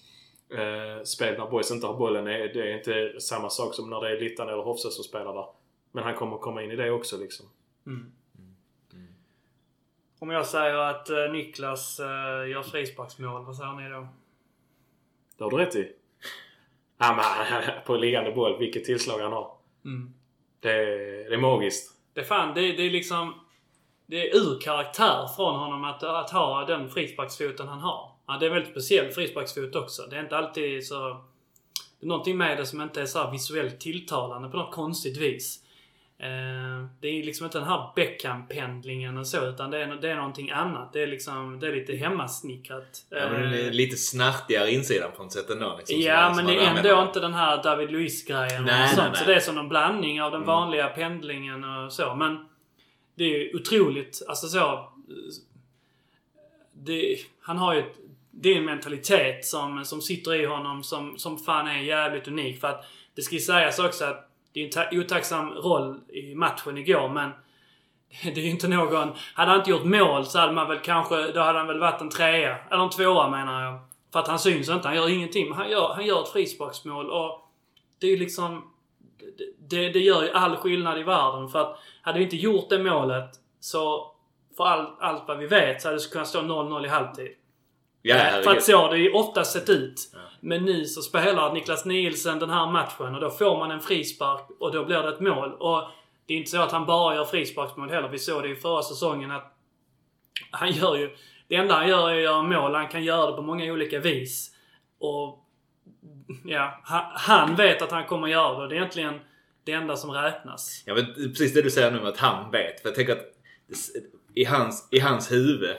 eh, 0.51 1.05
spel 1.05 1.39
när 1.39 1.51
Boys 1.51 1.71
inte 1.71 1.87
har 1.87 1.95
bollen. 1.95 2.25
Det 2.25 2.71
är 2.71 2.77
inte 2.77 3.21
samma 3.21 3.51
sak 3.51 3.75
som 3.75 3.91
när 3.91 4.01
det 4.01 4.17
är 4.17 4.21
Littan 4.21 4.49
eller 4.49 4.63
Hofse 4.63 4.91
som 4.91 5.05
spelar 5.05 5.35
där. 5.35 5.47
Men 5.93 6.05
han 6.05 6.15
kommer 6.15 6.39
komma 6.39 6.63
in 6.63 6.71
i 6.71 6.77
det 6.77 6.91
också 6.91 7.19
liksom. 7.19 7.47
Mm. 7.87 8.13
Mm. 8.93 9.15
Om 10.19 10.31
jag 10.31 10.47
säger 10.47 10.75
att 10.75 11.11
eh, 11.11 11.33
Niklas 11.33 12.01
eh, 12.01 12.51
gör 12.51 12.63
frisparksmål, 12.63 13.45
vad 13.45 13.57
säger 13.57 13.73
ni 13.73 13.91
då? 13.91 14.09
Det 15.37 15.45
har 15.45 15.51
du 15.51 15.57
rätt 15.57 15.77
i. 15.77 15.93
Ja, 16.99 17.17
men, 17.17 17.83
på 17.87 17.97
liggande 17.97 18.33
boll, 18.33 18.59
vilket 18.59 18.85
tillslag 18.85 19.19
han 19.19 19.33
har. 19.33 19.57
Mm. 19.85 20.15
Det, 20.63 20.69
det 21.29 21.35
är 21.35 21.39
magiskt. 21.39 21.93
Det 22.15 22.25
fan, 22.25 22.55
det, 22.55 22.61
det 22.61 22.83
är 22.83 22.91
liksom... 22.91 23.35
Det 24.07 24.31
är 24.31 24.37
ur 24.37 24.61
karaktär 24.61 25.29
från 25.37 25.59
honom 25.59 25.85
att, 25.85 26.03
att 26.03 26.31
ha 26.31 26.65
den 26.65 26.89
frisparksfoten 26.89 27.69
han 27.69 27.81
har. 27.81 28.11
Ja, 28.27 28.37
det 28.39 28.47
är 28.47 28.51
en 28.51 28.55
väldigt 28.55 28.71
speciell 28.71 29.11
frisparksfot 29.11 29.77
också. 29.77 30.03
Det 30.11 30.17
är 30.17 30.21
inte 30.21 30.37
alltid 30.37 30.87
så... 30.87 31.09
Det 32.01 32.07
är 32.07 32.09
någonting 32.09 32.37
med 32.37 32.59
det 32.59 32.67
som 32.67 32.81
inte 32.81 33.03
är 33.03 33.07
så 33.07 33.31
visuellt 33.31 33.81
tilltalande 33.81 34.49
på 34.49 34.57
något 34.57 34.75
konstigt 34.75 35.17
vis. 35.17 35.65
Eh, 36.23 36.87
det 37.01 37.09
är 37.09 37.23
liksom 37.23 37.45
inte 37.47 37.59
den 37.59 37.69
här 37.69 37.93
Beckham-pendlingen 37.97 39.19
och 39.19 39.27
så 39.27 39.47
utan 39.47 39.71
det 39.71 39.83
är, 39.83 39.87
det 39.87 40.11
är 40.11 40.17
någonting 40.17 40.51
annat. 40.51 40.93
Det 40.93 41.03
är 41.03 41.07
liksom, 41.07 41.61
det 41.61 41.67
är 41.69 41.73
lite 41.75 41.97
hemmasnickrat. 41.97 43.05
Ja, 43.11 43.29
men 43.31 43.43
den 43.43 43.53
är 43.53 43.65
Eh, 43.67 43.71
lite 43.73 43.97
snärtigare 43.97 44.71
insidan 44.73 45.11
på 45.17 45.23
något 45.23 45.33
sätt 45.33 45.51
ändå. 45.51 45.75
Liksom, 45.79 45.95
som 45.95 46.03
Ja, 46.03 46.33
men 46.37 46.47
det 46.47 46.57
är 46.57 46.77
ändå 46.77 47.03
inte 47.03 47.21
den 47.21 47.35
här 47.35 47.63
David 47.63 47.91
Luiz-grejen 47.91 48.63
och 48.65 48.69
sånt. 48.69 48.69
nej, 48.69 48.89
Så 48.89 49.03
nej. 49.03 49.13
det 49.27 49.35
är 49.35 49.41
som 49.41 49.59
en 49.59 49.69
blandning 49.69 50.23
av 50.23 50.31
den 50.31 50.43
Mm. 50.43 50.47
vanliga 50.47 50.89
pendlingen 50.89 51.65
och 51.65 51.93
så. 51.93 52.15
Men 52.15 52.49
det 53.15 53.25
är 53.25 53.29
ju 53.29 53.55
otroligt, 53.57 54.23
alltså 54.29 54.47
så... 54.47 54.89
Det, 56.73 57.17
han 57.43 57.59
har 57.59 57.75
ju 57.75 57.81
ett, 57.81 57.97
det 58.31 58.49
är 58.53 58.57
en 58.57 58.65
mentalitet 58.65 59.45
som, 59.45 59.85
som 59.85 60.01
sitter 60.01 60.35
i 60.35 60.45
honom 60.47 60.83
som, 60.85 61.19
som 61.19 61.39
fan 61.39 61.69
är 61.69 61.79
jävligt 61.83 62.29
unik. 62.29 62.61
För 62.61 62.69
att 62.69 62.85
det 63.15 63.23
ska 63.23 63.35
ju 63.35 63.41
sägas 63.41 63.79
också 63.79 64.05
att 64.05 64.29
det 64.53 64.61
är 64.61 64.65
en 64.65 64.71
ta- 64.71 64.97
otacksam 64.97 65.51
roll 65.51 66.01
i 66.09 66.35
matchen 66.35 66.79
igår, 66.79 67.09
men 67.09 67.31
det 68.23 68.41
är 68.41 68.45
ju 68.45 68.51
inte 68.51 68.69
någon... 68.69 69.13
Hade 69.35 69.51
han 69.51 69.59
inte 69.59 69.71
gjort 69.71 69.85
mål 69.85 70.27
så 70.27 70.39
hade 70.39 70.53
man 70.53 70.69
väl 70.69 70.79
kanske... 70.79 71.33
Då 71.33 71.41
hade 71.41 71.59
han 71.59 71.67
väl 71.67 71.79
varit 71.81 72.01
en 72.01 72.11
trea. 72.11 72.57
Eller 72.71 72.83
en 72.83 72.91
tvåa 72.91 73.29
menar 73.31 73.65
jag. 73.65 73.81
För 74.13 74.21
att 74.21 74.29
han 74.29 74.39
syns 74.39 74.69
inte. 74.69 74.89
Han 74.89 74.97
gör 74.97 75.09
ingenting. 75.09 75.49
Men 75.49 75.59
han 75.59 75.71
gör, 75.71 75.89
han 75.95 76.07
gör 76.07 76.23
ett 76.23 76.29
frisparksmål 76.29 77.11
och 77.11 77.49
det 78.01 78.07
är 78.07 78.11
ju 78.11 78.17
liksom... 78.17 78.69
Det, 79.59 79.89
det 79.89 79.99
gör 79.99 80.23
ju 80.23 80.31
all 80.31 80.57
skillnad 80.57 80.99
i 80.99 81.03
världen. 81.03 81.49
För 81.49 81.61
att 81.61 81.79
hade 82.03 82.19
vi 82.19 82.25
inte 82.25 82.37
gjort 82.37 82.69
det 82.69 82.79
målet 82.79 83.31
så... 83.61 84.13
För 84.57 84.65
all, 84.65 84.87
allt 85.01 85.23
vad 85.29 85.39
vi 85.39 85.47
vet 85.47 85.83
så 85.83 85.89
hade 85.89 85.99
det 85.99 86.13
kunnat 86.13 86.29
stå 86.29 86.41
0-0 86.41 86.85
i 86.85 86.89
halvtid. 86.89 87.31
Ja, 88.03 88.17
Eh, 88.17 88.43
för 88.43 88.51
att 88.57 88.63
så 88.63 88.77
har 88.77 88.91
det 88.91 88.99
ju 88.99 89.13
ofta 89.13 89.45
sett 89.45 89.69
ut. 89.69 89.95
Ja. 90.13 90.19
Men 90.45 90.65
nu 90.65 90.85
så 90.85 91.03
spelar 91.03 91.53
Niklas 91.53 91.85
Nielsen 91.85 92.39
den 92.39 92.51
här 92.51 92.71
matchen 92.71 93.15
och 93.15 93.21
då 93.21 93.31
får 93.31 93.59
man 93.59 93.71
en 93.71 93.81
frispark 93.81 94.47
och 94.61 94.73
då 94.73 94.85
blir 94.85 95.03
det 95.03 95.09
ett 95.09 95.21
mål. 95.21 95.53
Och 95.53 95.89
det 96.27 96.35
är 96.35 96.39
inte 96.39 96.51
så 96.51 96.63
att 96.63 96.73
han 96.73 96.87
bara 96.87 97.15
gör 97.15 97.25
frisparksmål 97.25 97.91
heller. 97.91 98.09
Vi 98.09 98.19
såg 98.19 98.43
det 98.43 98.49
i 98.49 98.55
förra 98.55 98.83
säsongen 98.83 99.31
att 99.31 99.57
han 100.51 100.73
gör 100.73 100.97
ju... 100.97 101.17
Det 101.49 101.57
enda 101.57 101.75
han 101.75 101.89
gör 101.89 102.11
är 102.11 102.17
att 102.17 102.23
göra 102.23 102.43
mål. 102.43 102.75
Han 102.75 102.89
kan 102.89 103.05
göra 103.05 103.31
det 103.31 103.37
på 103.37 103.43
många 103.43 103.73
olika 103.73 104.01
vis. 104.01 104.55
Och 104.99 105.47
ja, 106.45 106.81
han, 107.15 107.57
vet 107.57 107.83
att 107.83 107.91
han 107.91 108.07
kommer 108.07 108.29
göra 108.29 108.59
det. 108.59 108.63
och 108.63 108.69
Det 108.69 108.75
är 108.75 108.77
egentligen 108.77 109.21
det 109.65 109.73
enda 109.73 109.97
som 109.97 110.11
räknas. 110.11 110.83
Ja, 110.87 110.95
men 110.95 111.15
precis 111.15 111.55
det 111.55 111.63
du 111.63 111.71
säger 111.71 111.91
nu 111.91 112.07
att 112.09 112.19
han 112.19 112.51
vet. 112.51 112.81
För 112.81 112.89
jag 112.89 112.95
tänker 112.95 113.13
att 113.13 113.27
i 114.35 114.45
hans, 114.45 114.89
i 114.91 114.99
hans 114.99 115.33
huvud. 115.33 115.77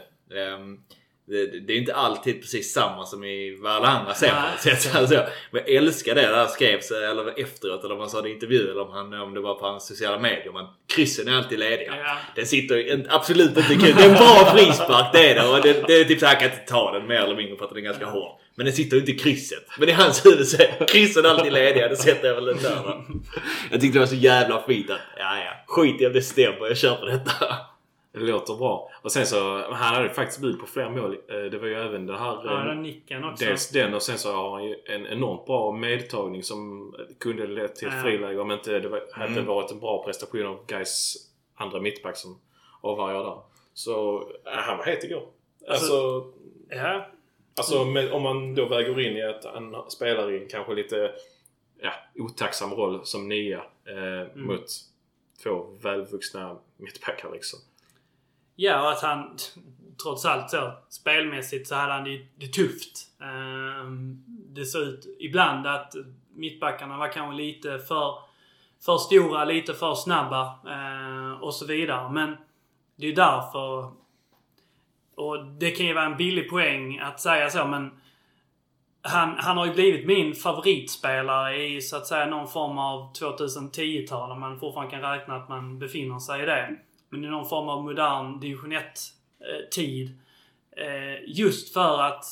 um 0.57 0.83
det, 1.25 1.59
det 1.67 1.73
är 1.73 1.77
inte 1.77 1.95
alltid 1.95 2.41
precis 2.41 2.73
samma 2.73 3.05
som 3.05 3.23
i 3.23 3.57
vad 3.61 3.71
alla 3.71 3.87
andra 3.87 4.13
ser 4.13 4.29
på 4.29 4.35
Nej. 4.35 4.51
något 4.51 4.61
sätt. 4.81 4.95
Alltså, 4.95 5.15
men 5.51 5.61
jag 5.65 5.75
älskar 5.75 6.15
det 6.15 6.21
där 6.21 6.47
skrevs 6.47 6.91
eller 6.91 7.39
efteråt 7.39 7.83
eller 7.83 7.93
om 7.93 7.99
man 7.99 8.09
sa 8.09 8.21
det 8.21 8.29
i 8.29 8.33
intervju 8.33 8.71
eller 8.71 8.81
om, 8.81 8.91
han, 8.91 9.13
om 9.13 9.33
det 9.33 9.39
var 9.39 9.55
på 9.55 9.65
hans 9.65 9.87
sociala 9.87 10.19
medier. 10.19 10.51
Men 10.53 10.65
kryssen 10.95 11.27
är 11.27 11.37
alltid 11.37 11.59
lediga. 11.59 11.95
Ja. 11.97 12.17
Den 12.35 12.45
sitter 12.45 13.05
absolut 13.09 13.57
inte 13.57 13.75
kul. 13.75 13.95
Det 13.97 14.03
är 14.03 14.09
en 14.09 14.15
bra 14.15 14.53
frispark 14.55 15.13
det 15.13 15.29
är 15.29 15.35
det. 15.35 15.47
Och 15.47 15.61
det, 15.61 15.87
det 15.87 15.93
är 15.93 16.05
typ 16.05 16.19
så 16.19 16.25
här, 16.25 16.35
han 16.35 16.41
kan 16.41 16.51
inte 16.51 16.71
ta 16.71 16.91
den 16.91 17.07
mer 17.07 17.21
eller 17.21 17.35
mindre 17.35 17.57
för 17.57 17.63
att 17.65 17.69
den 17.69 17.77
är 17.79 17.81
ganska 17.81 18.05
hård. 18.05 18.39
Men 18.55 18.65
den 18.65 18.75
sitter 18.75 18.95
ju 18.95 18.99
inte 18.99 19.11
i 19.11 19.17
krysset. 19.17 19.67
Men 19.79 19.89
i 19.89 19.91
hans 19.91 20.25
huvud 20.25 20.47
så 20.47 20.57
är 20.61 20.87
kryssen 20.87 21.25
alltid 21.25 21.53
lediga. 21.53 21.87
Det 21.87 21.95
sätter 21.95 22.27
jag 22.27 22.35
väl 22.35 22.45
den 22.45 22.57
där. 22.57 22.75
va. 22.75 23.05
Jag 23.71 23.81
tyckte 23.81 23.95
det 23.95 23.99
var 23.99 24.07
så 24.07 24.15
jävla 24.15 24.61
fint 24.61 24.89
att 24.89 24.99
ja 25.17 25.37
ja, 25.37 25.51
skit 25.67 26.01
i 26.01 26.05
om 26.05 26.13
det 26.13 26.21
stämmer. 26.21 26.67
Jag 26.67 26.77
kör 26.77 26.95
på 26.95 27.05
detta. 27.05 27.45
Det 28.13 28.19
låter 28.19 28.55
bra. 28.55 28.91
Och 29.01 29.11
sen 29.11 29.25
så, 29.25 29.57
han 29.71 29.95
hade 29.95 30.09
faktiskt 30.09 30.41
bud 30.41 30.59
på 30.59 30.65
fler 30.65 30.89
mål. 30.89 31.17
Eh, 31.29 31.35
Det 31.51 31.57
var 31.57 31.67
ju 31.67 31.73
även 31.73 32.05
det 32.05 32.17
här... 32.17 32.41
Ja, 32.45 32.59
eh, 32.61 32.65
den 32.65 32.81
nicken 32.81 33.23
också. 33.23 33.45
Dels 33.45 33.69
den 33.69 33.93
och 33.93 34.01
sen 34.01 34.17
så 34.17 34.31
har 34.33 34.51
han 34.51 34.63
ju 34.63 34.75
en 34.85 35.05
enormt 35.07 35.45
bra 35.45 35.71
medtagning 35.71 36.43
som 36.43 36.93
kunde 37.19 37.47
lett 37.47 37.75
till 37.75 37.87
ett 37.87 37.93
Ja. 37.97 38.01
friläge 38.03 38.39
om 38.39 38.51
inte 38.51 38.79
det 38.79 38.89
var, 38.89 39.01
hade 39.11 39.31
Mm. 39.31 39.45
varit 39.45 39.71
en 39.71 39.79
bra 39.79 40.03
prestation 40.03 40.45
av 40.45 40.65
Gais 40.67 41.15
andra 41.55 41.79
mittback 41.79 42.17
som 42.17 42.39
avvargar 42.81 43.23
där. 43.23 43.37
Så 43.73 44.23
ja, 44.45 44.51
han 44.55 44.77
var 44.77 44.85
het 44.85 45.03
igår. 45.03 45.23
Alltså, 45.69 46.25
Ja. 46.69 47.07
alltså 47.57 47.85
med, 47.85 48.11
om 48.11 48.21
man 48.21 48.55
då 48.55 48.65
väger 48.65 48.99
in 48.99 49.17
i 49.17 49.21
att 49.23 49.45
han 49.45 49.75
spelar 49.91 50.31
i 50.31 50.41
en 50.43 50.47
kanske 50.49 50.73
lite 50.73 51.11
ja, 51.81 51.91
otacksam 52.15 52.73
roll 52.73 53.05
som 53.05 53.29
nia 53.29 53.57
eh, 53.87 54.35
mot 54.35 54.65
två 55.43 55.65
välvuxna 55.81 56.57
mittbackar 56.77 57.31
liksom. 57.33 57.59
Ja, 58.63 58.81
och 58.81 58.91
att 58.91 59.01
han 59.01 59.37
trots 60.03 60.25
allt 60.25 60.49
så 60.49 60.71
spelmässigt 60.89 61.67
så 61.67 61.75
hade 61.75 61.93
han 61.93 62.03
det, 62.03 62.25
det 62.35 62.47
tufft. 62.47 63.07
Ehm, 63.21 64.23
det 64.27 64.65
såg 64.65 64.81
ut 64.81 65.17
ibland 65.19 65.67
att 65.67 65.95
mittbackarna 66.35 66.97
var 66.97 67.11
kanske 67.11 67.37
lite 67.37 67.79
för, 67.79 68.15
för 68.85 68.97
stora, 68.97 69.45
lite 69.45 69.73
för 69.73 69.95
snabba 69.95 70.59
eh, 70.67 71.41
och 71.41 71.53
så 71.53 71.65
vidare. 71.65 72.09
Men 72.11 72.35
det 72.95 73.05
är 73.05 73.09
ju 73.09 73.15
därför... 73.15 73.91
Och 75.15 75.45
det 75.45 75.71
kan 75.71 75.85
ju 75.85 75.93
vara 75.93 76.05
en 76.05 76.17
billig 76.17 76.49
poäng 76.49 76.99
att 76.99 77.19
säga 77.19 77.49
så, 77.49 77.65
men 77.65 77.91
han, 79.01 79.35
han 79.37 79.57
har 79.57 79.65
ju 79.65 79.73
blivit 79.73 80.07
min 80.07 80.35
favoritspelare 80.35 81.65
i 81.65 81.81
så 81.81 81.97
att 81.97 82.07
säga 82.07 82.25
någon 82.25 82.47
form 82.47 82.77
av 82.77 83.13
2010-tal. 83.13 84.31
Om 84.31 84.39
man 84.39 84.59
fortfarande 84.59 84.91
kan 84.91 85.01
räkna 85.01 85.35
att 85.35 85.49
man 85.49 85.79
befinner 85.79 86.19
sig 86.19 86.43
i 86.43 86.45
det. 86.45 86.77
Men 87.13 87.25
i 87.25 87.27
någon 87.27 87.49
form 87.49 87.69
av 87.69 87.83
modern 87.83 88.39
division 88.39 88.73
1-tid. 88.73 90.19
Eh, 90.77 90.87
eh, 90.87 91.19
just 91.25 91.73
för 91.73 92.01
att 92.01 92.25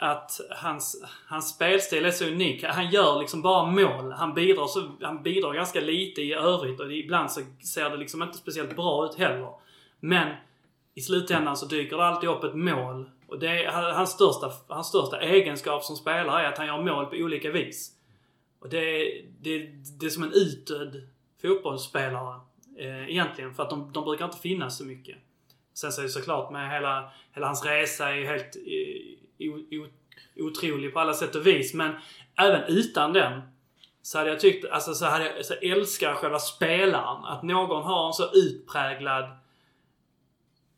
att 0.00 0.40
hans, 0.50 1.04
hans 1.26 1.54
spelstil 1.54 2.04
är 2.04 2.10
så 2.10 2.24
unik. 2.24 2.64
Han 2.64 2.90
gör 2.90 3.20
liksom 3.20 3.42
bara 3.42 3.70
mål. 3.70 4.12
Han 4.12 4.34
bidrar, 4.34 4.66
så, 4.66 4.90
han 5.02 5.22
bidrar 5.22 5.54
ganska 5.54 5.80
lite 5.80 6.22
i 6.22 6.32
övrigt 6.32 6.80
och 6.80 6.92
ibland 6.92 7.30
så 7.30 7.40
ser 7.64 7.90
det 7.90 7.96
liksom 7.96 8.22
inte 8.22 8.38
speciellt 8.38 8.76
bra 8.76 9.06
ut 9.06 9.14
heller. 9.14 9.50
Men 10.00 10.36
i 10.94 11.00
slutändan 11.00 11.56
så 11.56 11.66
dyker 11.66 11.96
det 11.96 12.06
alltid 12.06 12.28
upp 12.28 12.44
ett 12.44 12.54
mål. 12.54 13.10
Och 13.26 13.38
det 13.38 13.64
är 13.64 13.92
hans 13.92 14.10
största, 14.10 14.52
hans 14.68 14.88
största 14.88 15.20
egenskap 15.20 15.84
som 15.84 15.96
spelare 15.96 16.42
är 16.42 16.52
att 16.52 16.58
han 16.58 16.66
gör 16.66 16.82
mål 16.82 17.06
på 17.06 17.16
olika 17.16 17.50
vis. 17.50 17.92
Och 18.60 18.68
det 18.68 18.78
är, 18.78 19.24
det, 19.40 19.58
det 20.00 20.06
är 20.06 20.10
som 20.10 20.22
en 20.22 20.32
utdöd 20.32 21.08
fotbollsspelare 21.42 22.40
eh, 22.78 23.10
egentligen. 23.10 23.54
För 23.54 23.62
att 23.62 23.70
de, 23.70 23.92
de 23.92 24.04
brukar 24.04 24.24
inte 24.24 24.38
finnas 24.38 24.78
så 24.78 24.84
mycket. 24.84 25.16
Sen 25.74 25.92
så 25.92 26.00
är 26.00 26.02
det 26.02 26.10
såklart 26.10 26.50
med 26.50 26.70
hela, 26.70 27.10
hela 27.32 27.46
hans 27.46 27.64
resa 27.64 28.10
är 28.10 28.14
ju 28.14 28.26
helt 28.26 28.56
eh, 28.56 29.82
otrolig 30.36 30.92
på 30.92 31.00
alla 31.00 31.14
sätt 31.14 31.34
och 31.34 31.46
vis. 31.46 31.74
Men 31.74 31.94
även 32.36 32.62
utan 32.68 33.12
den 33.12 33.42
så 34.02 34.18
hade 34.18 34.30
jag 34.30 34.40
tyckt, 34.40 34.70
alltså 34.70 34.94
så 34.94 35.04
hade 35.04 35.36
jag, 35.36 35.44
så 35.44 35.54
älskar 35.54 36.14
själva 36.14 36.38
spelaren. 36.38 37.24
Att 37.24 37.42
någon 37.42 37.82
har 37.82 38.06
en 38.06 38.12
så 38.12 38.30
utpräglad 38.32 39.24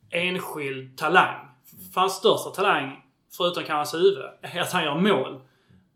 enskild 0.09 0.97
talang. 0.97 1.47
För 1.93 2.01
hans 2.01 2.13
största 2.13 2.49
talang, 2.49 3.03
förutom 3.37 3.63
kanske 3.63 3.73
hans 3.73 3.93
huvud, 3.93 4.25
är 4.41 4.61
att 4.61 4.71
han 4.71 4.83
gör 4.83 4.95
mål. 4.95 5.41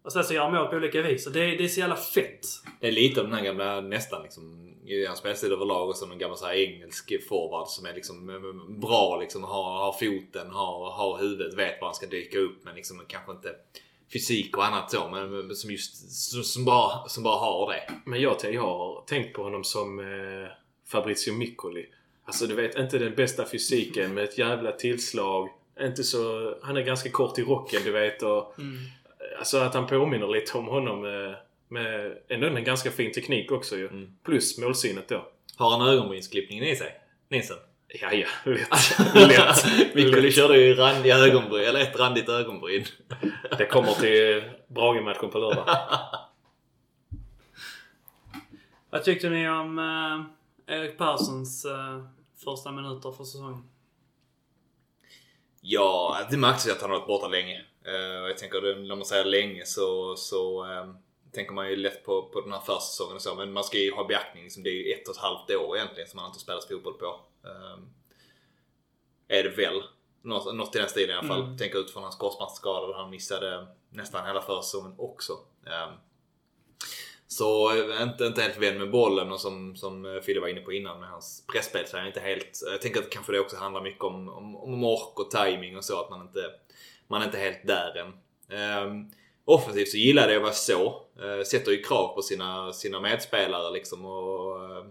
Och 0.06 0.12
sen 0.12 0.24
så 0.24 0.34
gör 0.34 0.44
han 0.44 0.54
mål 0.54 0.68
på 0.68 0.76
olika 0.76 1.02
vis. 1.02 1.28
Och 1.28 1.34
det, 1.34 1.40
det 1.40 1.64
är 1.64 1.68
så 1.68 1.80
jävla 1.80 1.96
fett. 1.96 2.48
Det 2.80 2.88
är 2.88 2.92
lite 2.92 3.22
av 3.22 3.28
den 3.28 3.36
här 3.36 3.44
gamla 3.44 3.82
nästan 3.82 4.24
liksom 4.24 4.76
i 4.86 5.06
hans 5.06 5.20
spelstil 5.20 5.52
överlag 5.52 5.90
och 5.90 5.96
så 5.96 6.06
någon 6.06 6.18
gammal 6.18 6.38
så 6.38 6.46
här 6.46 6.54
engelsk 6.54 7.28
forward 7.30 7.68
som 7.68 7.86
är 7.86 7.94
liksom 7.94 8.30
eh, 8.30 8.80
bra 8.82 9.18
liksom. 9.22 9.44
Har, 9.44 9.64
har 9.64 9.92
foten, 9.92 10.50
har, 10.50 10.92
har 10.92 11.18
huvudet, 11.18 11.54
vet 11.54 11.82
var 11.82 11.88
han 11.88 11.96
ska 11.96 12.06
dyka 12.06 12.40
upp 12.40 12.58
men 12.64 12.76
liksom 12.76 13.02
kanske 13.08 13.32
inte 13.32 13.56
fysik 14.14 14.58
och 14.58 14.66
annat 14.66 14.92
så. 14.92 15.10
Men 15.10 15.56
som 15.56 15.72
just 15.72 16.14
som, 16.32 16.44
som, 16.44 16.66
bara, 16.66 17.10
som 17.10 17.24
bara 17.24 17.40
har 17.40 17.74
det. 17.74 17.94
Men 18.06 18.22
jag, 18.22 18.38
jag 18.52 18.62
har 18.62 19.04
tänkt 19.08 19.34
på 19.34 19.44
honom 19.44 19.64
som 19.64 20.00
eh, 20.00 20.50
Fabrizio 20.88 21.34
Miccoli. 21.34 21.86
Alltså 22.26 22.48
du 22.48 22.56
vet, 22.56 22.76
inte 22.76 22.98
den 22.98 23.16
bästa 23.16 23.46
fysiken 23.46 24.14
med 24.14 24.24
ett 24.24 24.38
jävla 24.38 24.72
tillslag. 24.72 25.50
Inte 25.80 26.04
så... 26.04 26.54
Han 26.62 26.78
är 26.78 26.82
ganska 26.82 27.10
kort 27.10 27.40
i 27.40 27.42
rocken 27.42 27.82
du 27.84 27.92
vet 27.92 28.24
och... 28.24 28.54
Alltså 29.38 29.58
att 29.58 29.74
han 29.74 29.88
påminner 29.88 30.28
lite 30.28 30.58
om 30.58 30.68
honom 30.68 31.06
eh, 31.06 31.38
med 31.68 32.18
ändå 32.28 32.48
en 32.48 32.64
ganska 32.64 32.92
fin 32.92 33.12
teknik 33.12 33.52
också 33.52 33.78
ju. 33.78 33.88
Mm. 33.88 34.18
Plus 34.24 34.58
målsinnet 34.58 35.10
då. 35.10 35.28
Har 35.58 35.78
han 35.78 35.88
ögonbrynsklippningen 35.88 36.66
i 36.66 36.76
sig? 36.76 37.00
Nilsson? 37.30 37.58
Ja, 37.88 38.14
ja. 38.14 38.28
Lätt. 38.52 39.00
Lätt. 39.16 39.96
Mikkeli 39.96 40.32
körde 40.32 40.58
ju 40.58 40.74
randiga 40.74 41.18
ögonbryn, 41.18 41.68
eller 41.68 41.80
ett 41.80 42.00
randigt 42.00 42.30
ögonbryn. 42.30 42.86
Det 43.58 43.66
kommer 43.66 43.92
till 43.92 44.44
Brage-matchen 44.68 45.30
på 45.30 45.38
lördag. 45.40 45.80
Vad 48.90 49.04
tyckte 49.04 49.30
ni 49.30 49.50
om 49.50 49.80
eh, 49.80 50.76
Erik 50.76 50.98
Perssons 50.98 51.66
eh, 51.66 52.04
första 52.44 52.72
minuter 52.72 53.12
för 53.12 53.24
säsongen? 53.24 53.64
Ja, 55.62 56.18
det 56.30 56.38
märks 56.38 56.68
ju 56.68 56.72
att 56.72 56.82
han 56.82 56.90
har 56.90 56.98
varit 56.98 57.08
borta 57.08 57.28
länge. 57.28 57.66
Eh, 57.88 58.28
jag 58.28 58.38
tänker 58.38 58.76
när 58.76 58.96
man 58.96 59.06
säger 59.06 59.26
länge 59.26 59.66
så, 59.66 60.16
så 60.16 60.66
eh, 60.72 60.86
tänker 61.32 61.54
man 61.54 61.70
ju 61.70 61.76
lätt 61.76 62.06
på, 62.06 62.22
på 62.22 62.42
den 62.42 62.52
här 62.52 62.60
försäsongen 62.60 63.16
och 63.16 63.22
så. 63.22 63.36
Men 63.36 63.54
man 63.54 63.64
ska 63.64 63.78
ju 63.78 63.92
ha 63.92 64.08
beaktning, 64.08 64.44
liksom, 64.44 64.64
det 64.64 64.70
är 64.70 64.74
ju 64.74 64.94
ett 64.94 65.08
och 65.08 65.16
ett 65.16 65.22
halvt 65.22 65.52
år 65.52 65.78
egentligen 65.78 66.10
som 66.10 66.20
han 66.20 66.30
inte 66.30 66.40
spelat 66.40 66.68
fotboll 66.68 66.94
på. 66.94 67.20
Eh, 67.46 67.78
är 69.28 69.44
det 69.44 69.50
väl. 69.50 69.84
Något, 70.22 70.56
något 70.56 70.76
i 70.76 70.80
den 70.80 70.90
stilen 70.90 71.10
i 71.10 71.14
alla 71.14 71.28
fall. 71.28 71.42
Mm. 71.42 71.58
Tänker 71.58 71.80
utifrån 71.80 72.04
hans 72.04 72.16
korsbandsskada 72.16 72.88
där 72.88 72.94
han 72.94 73.10
missade 73.10 73.68
nästan 73.90 74.28
hela 74.28 74.42
försäsongen 74.42 74.96
också. 74.98 75.34
Eh, 75.68 75.92
så 77.28 77.72
eh, 77.72 78.02
inte, 78.02 78.26
inte 78.26 78.42
helt 78.42 78.58
vän 78.58 78.78
med 78.78 78.92
bollen 78.92 79.32
och 79.32 79.42
som, 79.42 79.76
som 79.76 80.06
eh, 80.06 80.22
Fille 80.22 80.40
var 80.40 80.48
inne 80.48 80.62
på 80.62 80.74
innan 80.74 81.00
med 81.00 81.10
hans 81.10 81.48
pressspel 81.52 81.88
så 81.88 81.96
är 81.96 82.00
han 82.00 82.08
inte 82.08 82.20
helt... 82.20 82.62
Jag 82.72 82.82
tänker 82.82 83.00
att 83.00 83.10
kanske 83.10 83.32
det 83.32 83.40
också 83.40 83.58
handlar 83.58 83.82
mycket 83.82 84.04
om, 84.04 84.30
om, 84.30 84.56
om 84.56 84.84
ork 84.84 85.20
och 85.20 85.32
timing 85.32 85.78
och 85.78 85.86
så. 85.86 86.02
Att 86.02 86.10
man 86.10 86.22
inte, 86.22 86.52
man 87.08 87.22
är 87.22 87.26
inte 87.26 87.38
helt 87.38 87.68
där 87.68 87.98
än. 87.98 88.14
Um, 88.88 89.12
offensivt 89.46 89.90
så 89.90 89.98
gillar 89.98 90.28
det 90.28 90.36
att 90.36 90.42
vara 90.42 90.54
så. 90.54 91.02
Uh, 91.24 91.44
sätter 91.44 91.72
ju 91.72 91.82
krav 91.84 92.16
på 92.16 92.22
sina, 92.22 92.74
sina 92.74 93.00
medspelare 93.00 93.74
liksom 93.74 94.06
och 94.06 94.70
uh, 94.70 94.86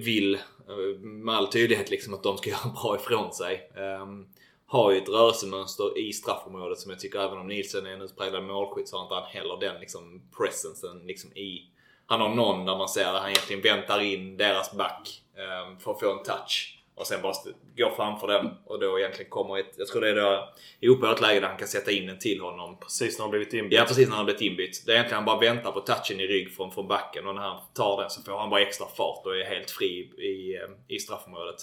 vill 0.00 0.34
uh, 0.68 1.00
med 1.00 1.34
all 1.34 1.46
tydlighet 1.46 1.90
liksom 1.90 2.14
att 2.14 2.22
de 2.22 2.38
ska 2.38 2.50
göra 2.50 2.74
bra 2.82 2.96
ifrån 2.96 3.32
sig. 3.32 3.70
Um, 4.02 4.28
har 4.66 4.92
ju 4.92 4.98
ett 4.98 5.08
rörelsemönster 5.08 5.98
i 5.98 6.12
straffområdet 6.12 6.78
som 6.78 6.90
jag 6.90 7.00
tycker 7.00 7.18
även 7.18 7.38
om 7.38 7.46
Nielsen 7.46 7.86
är 7.86 7.90
en 7.90 8.02
utpräglad 8.02 8.44
målskytt 8.44 8.88
så 8.88 8.96
har 8.96 9.02
inte 9.02 9.14
han 9.14 9.24
heller 9.24 9.60
den 9.60 9.80
liksom 9.80 10.22
presensen 10.38 10.98
liksom 10.98 11.32
i... 11.32 11.70
Han 12.06 12.20
har 12.20 12.34
någon 12.34 12.66
där 12.66 12.76
man 12.76 12.88
ser 12.88 13.04
att 13.04 13.22
han 13.22 13.30
egentligen 13.30 13.62
väntar 13.62 14.00
in 14.00 14.36
deras 14.36 14.72
back 14.72 15.22
um, 15.34 15.78
för 15.78 15.90
att 15.90 16.00
få 16.00 16.12
en 16.12 16.22
touch. 16.24 16.75
Och 16.96 17.06
sen 17.06 17.22
bara 17.22 17.34
går 17.76 17.90
framför 17.90 18.26
den 18.26 18.50
och 18.64 18.80
då 18.80 18.98
egentligen 18.98 19.30
kommer 19.30 19.58
ett... 19.58 19.74
Jag 19.76 19.88
tror 19.88 20.00
det 20.00 20.10
är 20.10 20.14
då 20.14 20.52
ihop 20.80 21.02
ett 21.02 21.20
läge 21.20 21.40
där 21.40 21.48
han 21.48 21.56
kan 21.56 21.68
sätta 21.68 21.90
in 21.90 22.08
en 22.08 22.18
till 22.18 22.40
honom. 22.40 22.78
Precis 22.80 23.18
när 23.18 23.22
han 23.22 23.30
blivit 23.30 23.52
inbytt. 23.52 23.78
Ja 23.78 23.84
precis 23.84 24.08
när 24.08 24.16
han 24.16 24.18
har 24.18 24.24
blivit 24.24 24.42
inbytt. 24.42 24.82
Det 24.86 24.92
är 24.92 24.94
egentligen 24.94 25.16
han 25.16 25.24
bara 25.24 25.40
väntar 25.40 25.72
på 25.72 25.80
touchen 25.80 26.20
i 26.20 26.26
rygg 26.26 26.56
från, 26.56 26.72
från 26.72 26.88
backen 26.88 27.26
och 27.26 27.34
när 27.34 27.42
han 27.42 27.60
tar 27.74 28.00
den 28.00 28.10
så 28.10 28.22
får 28.22 28.38
han 28.38 28.50
bara 28.50 28.60
extra 28.60 28.86
fart 28.86 29.26
och 29.26 29.36
är 29.36 29.44
helt 29.44 29.70
fri 29.70 29.86
i, 30.18 30.58
i 30.88 30.98
straffområdet. 30.98 31.56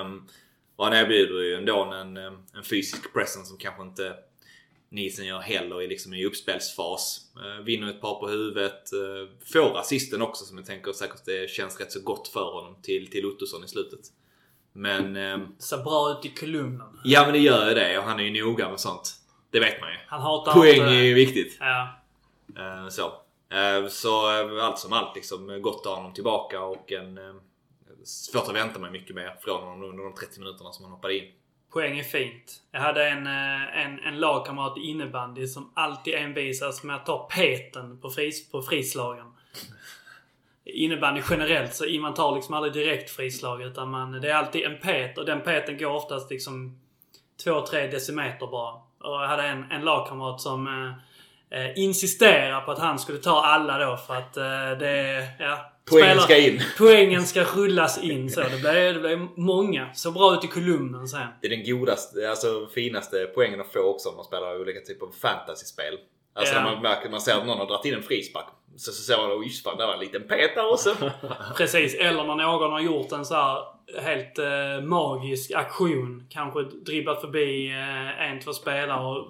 Um, 0.00 0.28
och 0.76 0.84
han 0.84 0.94
erbjuder 0.94 1.42
ju 1.42 1.54
ändå 1.54 1.82
en, 1.82 2.16
en 2.16 2.64
fysisk 2.70 3.12
presence 3.12 3.48
som 3.48 3.58
kanske 3.58 3.82
inte 3.82 4.16
Nielsen 4.88 5.26
gör 5.26 5.38
heller 5.40 5.82
i, 5.82 5.86
liksom, 5.86 6.14
i 6.14 6.24
uppspelsfas. 6.26 7.20
Eh, 7.36 7.64
vinner 7.64 7.90
ett 7.90 8.00
par 8.00 8.14
på 8.20 8.28
huvudet. 8.28 8.92
Eh, 8.92 9.36
får 9.52 9.78
assisten 9.78 10.22
också 10.22 10.44
som 10.44 10.56
jag 10.58 10.66
tänker 10.66 10.92
säkert 10.92 11.24
det 11.24 11.50
känns 11.50 11.80
rätt 11.80 11.92
så 11.92 12.00
gott 12.00 12.28
för 12.28 12.52
honom 12.52 12.76
till, 12.82 13.10
till 13.10 13.26
Ottosson 13.26 13.64
i 13.64 13.68
slutet. 13.68 14.00
Men... 14.72 15.16
Eh, 15.16 15.38
Ser 15.58 15.76
bra 15.84 16.10
ut 16.18 16.24
i 16.26 16.28
kolumnen. 16.28 17.00
Ja 17.04 17.22
men 17.22 17.32
det 17.32 17.38
gör 17.38 17.68
ju 17.68 17.74
det 17.74 17.98
och 17.98 18.04
han 18.04 18.20
är 18.20 18.24
ju 18.24 18.44
noga 18.44 18.70
med 18.70 18.80
sånt. 18.80 19.12
Det 19.50 19.60
vet 19.60 19.80
man 19.80 19.90
ju. 19.90 19.96
Han 20.06 20.20
hatar 20.20 20.52
Poäng 20.52 20.74
inte- 20.76 20.86
är 20.86 21.02
ju 21.04 21.14
viktigt. 21.14 21.56
Ja. 21.60 21.88
Eh, 22.56 22.88
så. 22.88 23.02
Eh, 23.56 23.88
så 23.88 24.40
eh, 24.40 24.64
allt 24.64 24.78
som 24.78 24.92
allt 24.92 25.16
liksom 25.16 25.62
gott 25.62 25.80
att 25.80 25.86
ha 25.86 25.96
honom 25.96 26.14
tillbaka 26.14 26.60
och 26.62 26.92
en... 26.92 27.18
Eh, 27.18 27.34
svårt 28.04 28.48
att 28.48 28.54
vänta 28.54 28.78
mig 28.78 28.90
mycket 28.90 29.16
mer 29.16 29.36
från 29.40 29.62
honom 29.62 29.82
under 29.90 30.04
de 30.04 30.14
30 30.14 30.40
minuterna 30.40 30.72
som 30.72 30.84
han 30.84 30.92
hoppade 30.94 31.16
in. 31.18 31.24
Poäng 31.74 31.98
är 31.98 32.02
fint. 32.02 32.52
Jag 32.72 32.80
hade 32.80 33.08
en, 33.08 33.26
eh, 33.26 33.84
en, 33.84 33.98
en 33.98 34.20
lagkamrat 34.20 34.78
i 34.78 34.80
innebandy 34.80 35.46
som 35.46 35.72
alltid 35.74 36.14
envisas 36.14 36.82
med 36.82 36.96
att 36.96 37.06
ta 37.06 37.28
peten 37.36 38.00
på, 38.00 38.10
fris, 38.10 38.50
på 38.50 38.62
frislagen. 38.62 39.26
Innebandy 40.64 41.22
generellt 41.30 41.74
så 41.74 41.84
man 42.00 42.14
tar 42.14 42.34
liksom 42.34 42.54
aldrig 42.54 42.72
direkt 42.72 43.10
frislag 43.10 43.62
utan 43.62 43.90
man, 43.90 44.12
det 44.12 44.30
är 44.30 44.34
alltid 44.34 44.62
en 44.62 44.78
pet 44.78 45.18
och 45.18 45.24
den 45.24 45.40
peten 45.40 45.78
går 45.78 45.90
oftast 45.90 46.30
liksom 46.30 46.78
2-3 47.44 47.90
decimeter 47.90 48.46
bara. 48.46 48.72
Och 48.98 49.22
jag 49.22 49.28
hade 49.28 49.42
en, 49.42 49.70
en 49.70 49.84
lagkamrat 49.84 50.40
som 50.40 50.66
eh, 51.50 51.60
eh 51.60 51.78
insisterade 51.78 52.64
på 52.64 52.72
att 52.72 52.78
han 52.78 52.98
skulle 52.98 53.18
ta 53.18 53.44
alla 53.44 53.78
då 53.78 53.96
för 53.96 54.14
att 54.14 54.36
eh, 54.36 54.78
det... 54.78 55.28
Ja, 55.38 55.73
Poängen 55.90 56.20
ska 56.20 56.36
in. 56.38 56.60
Poängen 56.78 57.26
ska 57.26 57.44
rullas 57.44 57.98
in 58.02 58.30
så. 58.30 58.40
Det 58.40 58.60
blev, 58.60 58.94
det 58.94 59.00
blev 59.00 59.28
många. 59.36 59.94
Så 59.94 60.10
bra 60.10 60.34
ut 60.34 60.44
i 60.44 60.46
kolumnen 60.46 61.08
sen. 61.08 61.26
Det 61.40 61.46
är 61.46 61.50
den 61.56 61.64
godaste, 61.78 62.30
alltså 62.30 62.66
finaste 62.74 63.26
poängen 63.34 63.60
att 63.60 63.72
få 63.72 63.80
också 63.80 64.08
om 64.08 64.16
man 64.16 64.24
spelar 64.24 64.60
olika 64.60 64.80
typer 64.80 65.06
av 65.06 65.10
fantasyspel. 65.22 65.98
Alltså 66.34 66.54
Ja. 66.54 66.62
när 66.62 66.72
man 66.72 66.82
märker, 66.82 67.10
man 67.10 67.20
ser 67.20 67.34
att 67.34 67.46
någon 67.46 67.58
har 67.58 67.66
dragit 67.66 67.84
in 67.84 67.94
en 67.94 68.02
frispark. 68.02 68.46
Så, 68.76 68.92
så 68.92 69.02
ser 69.02 69.16
man 69.16 69.38
att 69.40 69.46
just 69.46 69.64
fan, 69.64 69.76
där 69.78 69.86
var 69.86 69.94
en 69.94 70.00
liten 70.00 70.22
pet 70.22 70.54
där 70.54 70.72
också. 70.72 70.94
Precis. 71.56 71.94
Eller 71.94 72.24
när 72.24 72.34
någon 72.34 72.72
har 72.72 72.80
gjort 72.80 73.12
en 73.12 73.24
så 73.24 73.34
här 73.34 73.58
helt 74.00 74.38
eh, 74.38 74.84
magisk 74.86 75.52
aktion. 75.52 76.26
Kanske 76.30 76.62
dribblat 76.62 77.20
förbi 77.20 77.68
eh, 77.68 78.30
en, 78.30 78.40
två 78.40 78.52
spelare 78.52 79.06
och 79.06 79.26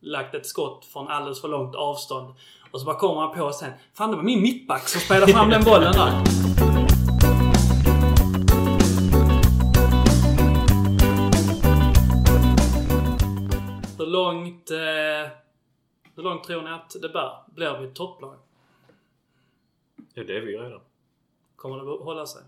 lagt 0.00 0.34
ett 0.34 0.46
skott 0.46 0.84
från 0.92 1.08
alldeles 1.08 1.40
för 1.40 1.48
långt 1.48 1.74
avstånd. 1.74 2.34
Och 2.72 2.80
så 2.80 2.86
bara 2.86 2.96
kommer 2.98 3.20
han 3.20 3.34
på 3.34 3.52
sen. 3.52 3.72
Fan 3.94 4.10
det 4.10 4.16
var 4.16 4.22
min 4.22 4.42
mittback 4.42 4.88
som 4.88 5.00
spelade 5.00 5.32
fram 5.32 5.50
den 5.50 5.64
bollen 5.64 5.92
där. 5.92 6.10
Hur 13.98 14.06
långt, 14.06 14.70
eh, 14.70 15.32
hur 16.16 16.22
långt 16.22 16.44
tror 16.44 16.62
ni 16.62 16.70
att 16.70 16.96
det 17.02 17.08
bär? 17.08 17.32
Blir 17.54 17.78
vi 17.78 17.86
ett 17.86 17.94
topplag? 17.94 18.36
Ja, 20.14 20.24
det 20.24 20.36
är 20.36 20.40
vi 20.40 20.56
redan. 20.56 20.80
Kommer 21.56 21.76
det 21.76 22.04
hålla 22.04 22.26
sig? 22.26 22.42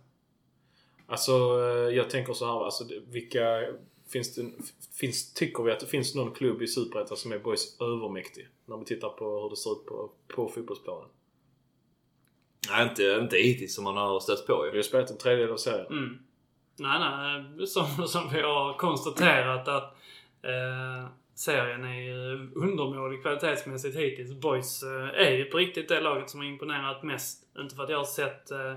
Alltså, 1.07 1.33
eh, 1.33 1.97
jag 1.97 2.11
tänker 2.11 2.33
så 2.33 2.47
här. 2.47 2.64
Alltså, 2.64 2.85
vilka... 3.07 3.61
Finns 4.09 4.34
det, 4.34 4.50
finns, 4.92 5.34
tycker 5.34 5.62
vi 5.62 5.72
att 5.72 5.80
det 5.80 5.86
finns 5.86 6.14
någon 6.14 6.32
klubb 6.32 6.62
i 6.62 6.66
Superettan 6.66 7.16
som 7.16 7.32
är 7.32 7.38
boys 7.38 7.80
övermäktig? 7.80 8.48
När 8.66 8.76
vi 8.76 8.84
tittar 8.84 9.09
på 9.09 9.40
hur 9.40 9.50
det 9.50 9.57
ser 9.57 9.72
ut 9.72 9.86
på, 9.86 10.11
på 10.28 10.48
fotbollsplanen. 10.48 11.09
Nej, 12.70 12.88
inte, 12.88 13.18
inte 13.22 13.36
hittills 13.36 13.74
som 13.74 13.84
man 13.84 13.96
har 13.96 14.20
stött 14.20 14.46
på 14.46 14.62
Vi 14.62 14.70
ju. 14.70 14.76
har 14.78 14.82
spelat 14.82 15.11
en 15.11 15.18
tredjedel 15.18 15.52
av 15.52 15.57
serien. 15.57 15.86
Mm. 15.86 16.18
Nej, 16.76 16.98
nej. 16.98 17.66
Som, 17.66 17.86
som 18.07 18.30
vi 18.32 18.40
har 18.40 18.78
konstaterat 18.78 19.68
att 19.68 19.96
eh, 20.42 21.09
serien 21.34 21.84
är 21.84 22.00
ju 22.00 22.50
undermålig 22.55 23.22
kvalitetsmässigt 23.22 23.96
hittills. 23.96 24.32
Boys 24.32 24.82
eh, 24.82 25.26
är 25.26 25.30
ju 25.30 25.44
på 25.44 25.57
riktigt 25.59 25.88
det 25.88 26.00
laget 26.00 26.30
som 26.30 26.40
har 26.40 26.46
imponerat 26.46 27.02
mest. 27.02 27.46
Inte 27.59 27.76
för 27.76 27.82
att 27.82 27.90
jag 27.90 27.98
har 27.98 28.05
sett 28.05 28.50
eh, 28.50 28.74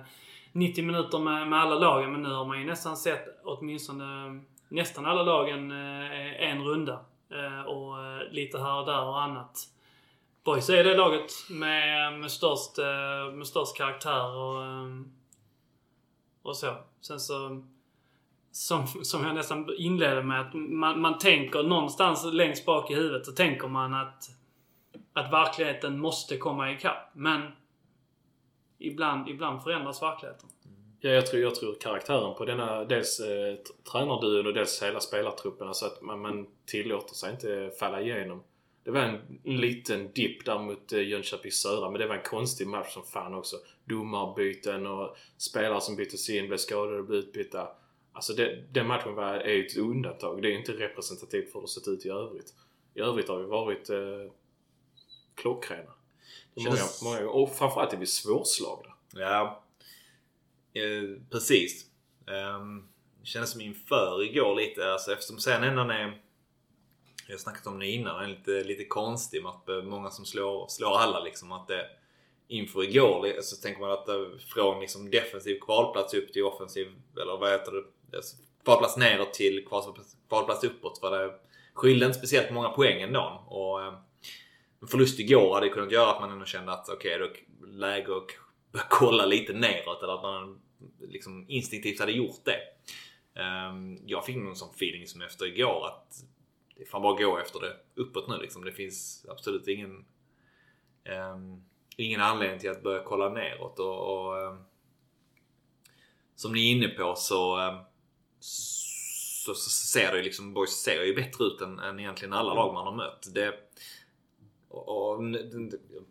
90 0.52 0.84
minuter 0.84 1.20
med, 1.20 1.48
med 1.48 1.60
alla 1.60 1.76
lagen, 1.76 2.12
men 2.12 2.22
nu 2.22 2.30
har 2.30 2.46
man 2.46 2.60
ju 2.60 2.66
nästan 2.66 2.98
sett 2.98 3.26
åtminstone 3.44 4.42
nästan 4.70 5.06
alla 5.06 5.24
lagen 5.24 5.72
eh, 5.72 6.50
en 6.50 6.64
runda. 6.64 7.00
Eh, 7.30 7.62
och 7.62 8.06
eh, 8.06 8.32
lite 8.32 8.60
här 8.60 8.80
och 8.80 8.86
där 8.86 9.04
och 9.04 9.22
annat. 9.22 9.60
Boys 10.44 10.70
är 10.70 10.84
det 10.84 10.98
laget 10.98 11.32
med, 11.50 12.20
med, 12.20 12.32
störst, 12.32 12.78
med 13.34 13.48
störst 13.48 13.78
karaktär 13.78 14.36
och 14.36 14.64
och 16.42 16.58
så. 16.58 16.76
Sen 17.02 17.20
så... 17.20 17.64
Som, 18.52 18.88
som 18.88 19.24
jag 19.24 19.36
nästan 19.36 19.70
inledde 19.78 20.24
med 20.24 20.42
att 20.42 20.54
man, 20.54 21.02
man 21.02 21.18
tänker 21.18 21.64
någonstans 21.64 22.26
längst 22.26 22.66
bak 22.66 22.92
i 22.92 22.96
huvudet 22.96 23.26
så 23.26 23.32
tänker 23.32 23.68
man 23.68 23.94
att 23.94 24.30
att 25.18 25.34
verkligheten 25.34 26.00
måste 26.00 26.38
komma 26.38 26.72
ikapp. 26.72 27.10
Men 27.14 27.52
ibland, 28.78 29.30
ibland 29.30 29.64
förändras 29.64 30.02
verkligheten. 30.02 30.50
Ja, 31.08 31.14
jag 31.14 31.26
tror, 31.28 31.42
jag 31.42 31.56
tror 31.56 31.76
karaktären 31.80 32.36
på 32.36 32.46
denna 32.46 32.84
dels 32.86 33.20
eh, 33.20 33.56
tränarduon 33.92 34.48
och 34.48 34.54
dels 34.54 34.84
hela 34.84 35.00
spelartruppen. 35.00 35.68
Alltså 35.68 35.86
att 35.86 36.02
man, 36.02 36.22
man 36.22 36.48
tillåter 36.66 37.16
sig 37.16 37.32
inte 37.32 37.72
falla 37.80 38.02
igenom. 38.02 38.44
Det 38.84 38.92
var 38.92 39.02
en, 39.02 39.40
en 39.44 39.58
liten 39.58 40.12
dipp 40.12 40.46
där 40.46 40.60
mot 40.60 40.94
eh, 40.94 41.08
Jönköping 41.08 41.52
Södra 41.52 41.90
men 41.90 42.02
det 42.02 42.08
var 42.08 42.16
en 42.16 42.24
konstig 42.24 42.68
match 42.68 42.94
som 42.94 43.04
fan 43.04 43.34
också. 43.34 43.56
Domarbyten 43.86 44.88
och 44.88 45.18
spelare 45.38 45.82
som 45.82 45.96
byttes 45.96 46.30
in, 46.30 46.48
blev 46.48 46.58
skadade 46.58 46.98
och 46.98 47.06
blev 47.06 47.20
utbytta. 47.20 47.68
Alltså 48.14 48.34
det, 48.34 48.64
den 48.72 48.88
matchen 48.88 49.16
var, 49.16 49.34
är 49.34 49.66
ett 49.66 49.78
undantag. 49.78 50.42
Det 50.42 50.48
är 50.48 50.58
inte 50.58 50.72
representativt 50.72 51.52
för 51.52 51.60
hur 51.60 51.62
det 51.62 51.72
sett 51.72 51.88
ut 51.88 52.06
i 52.06 52.10
övrigt. 52.10 52.54
I 52.94 53.00
övrigt 53.00 53.30
har 53.30 53.38
vi 53.38 53.46
varit 53.46 53.90
eh, 53.90 53.98
klockrena. 55.36 55.92
Många, 56.54 56.78
Känns- 56.78 57.04
många, 57.04 57.30
och 57.30 57.56
framförallt 57.56 57.94
är 57.94 57.98
vi 57.98 58.06
svårslagna. 58.06 58.94
Ja, 59.14 59.64
eh, 60.78 61.22
precis. 61.32 61.86
Um, 62.56 62.88
kändes 63.24 63.52
som 63.52 63.62
inför 63.62 64.24
igår 64.24 64.56
lite, 64.56 64.92
alltså 64.92 65.12
eftersom 65.12 65.40
sen 65.40 65.64
ändå 65.64 65.82
är 65.82 66.22
jag 67.28 67.34
har 67.34 67.40
snackat 67.40 67.68
om 67.68 67.80
det 67.80 67.88
innan, 67.88 68.16
den 68.16 68.24
är 68.24 68.36
lite, 68.36 68.64
lite 68.64 68.86
konstig 68.86 69.44
med 69.44 69.52
att 69.52 69.86
många 69.86 70.10
som 70.10 70.26
slår, 70.26 70.68
slår 70.68 70.98
alla 70.98 71.20
liksom. 71.20 71.52
Att 71.52 71.68
det, 71.68 71.86
inför 72.48 72.84
igår 72.84 73.42
så 73.42 73.62
tänker 73.62 73.82
man 73.82 73.92
att 73.92 74.08
från 74.54 74.80
liksom 74.80 75.10
defensiv 75.10 75.60
kvalplats 75.60 76.14
upp 76.14 76.34
till 76.34 76.44
offensiv, 76.44 76.88
eller 77.22 77.38
vad 77.38 77.52
heter 77.52 77.72
det? 77.72 78.18
Alltså, 78.18 78.36
kvalplats 78.64 78.98
neråt 78.98 79.34
till 79.34 79.66
kvalplats, 80.30 80.64
uppåt 80.64 81.00
För 81.00 81.12
det 81.12 81.34
skilde 81.74 82.06
inte 82.06 82.18
speciellt 82.18 82.52
många 82.52 82.70
poäng 82.70 83.02
ändå. 83.02 83.46
Och, 83.48 83.84
ehm, 83.84 83.94
en 84.82 84.88
förlust 84.88 85.20
igår 85.20 85.54
hade 85.54 85.70
kunnat 85.70 85.92
göra 85.92 86.12
att 86.12 86.22
man 86.22 86.32
ändå 86.32 86.46
kände 86.46 86.72
att 86.72 86.90
okej, 86.90 87.16
okay, 87.16 87.18
då 87.18 87.26
är 87.26 87.72
det 87.72 87.78
läge 87.78 88.18
att 88.18 88.28
börja 88.72 88.86
kolla 88.90 89.26
lite 89.26 89.54
neråt. 89.54 90.04
Eller 90.04 90.14
att 90.14 90.22
man 90.22 90.62
liksom 91.00 91.46
instinktivt 91.48 92.00
hade 92.00 92.12
gjort 92.12 92.46
det. 92.46 92.60
Ehm, 93.42 94.00
jag 94.06 94.26
fick 94.26 94.38
någon 94.38 94.56
sån 94.56 94.70
feeling 94.76 95.08
som 95.08 95.22
efter 95.22 95.46
igår 95.46 95.88
att 95.88 96.24
det 96.76 96.84
är 96.84 96.88
fan 96.88 97.02
bara 97.02 97.14
att 97.14 97.22
gå 97.22 97.38
efter 97.38 97.60
det 97.60 97.78
uppåt 97.96 98.30
nu 98.30 98.38
liksom. 98.38 98.66
Det 98.66 98.72
finns 98.72 99.26
absolut 99.30 99.68
ingen 99.68 100.06
um, 101.34 101.64
ingen 101.98 102.22
anledning 102.22 102.60
till 102.60 102.70
att 102.70 102.84
börja 102.84 103.04
kolla 103.04 103.30
neråt. 103.30 103.80
Och, 103.80 104.28
och 104.28 104.48
um, 104.48 104.64
som 106.36 106.54
ni 106.54 106.72
är 106.72 106.76
inne 106.76 106.88
på 106.88 107.16
så, 107.16 107.60
um, 107.60 107.78
så, 108.40 109.54
så 109.54 109.70
ser 109.70 110.12
det 110.12 110.18
ju 110.18 110.24
liksom, 110.24 110.54
boys 110.54 110.84
ser 110.84 111.04
ju 111.04 111.16
bättre 111.16 111.46
ut 111.46 111.62
än, 111.62 111.80
än 111.80 112.00
egentligen 112.00 112.34
alla 112.34 112.54
lag 112.54 112.74
man 112.74 112.86
har 112.88 112.96
mött. 112.96 113.28
Det, 113.34 113.54
och, 114.70 115.14
och 115.14 115.20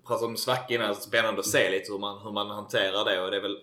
pratade 0.07 0.27
om 0.27 0.37
svacka 0.37 0.75
innan. 0.75 0.95
Spännande 0.95 1.41
att 1.41 1.47
se 1.47 1.71
lite 1.71 1.93
hur 1.93 1.99
man, 1.99 2.23
hur 2.23 2.33
man 2.33 2.51
hanterar 2.51 3.05
det. 3.05 3.21
Och 3.21 3.31
det 3.31 3.37
är 3.37 3.43
väl 3.43 3.61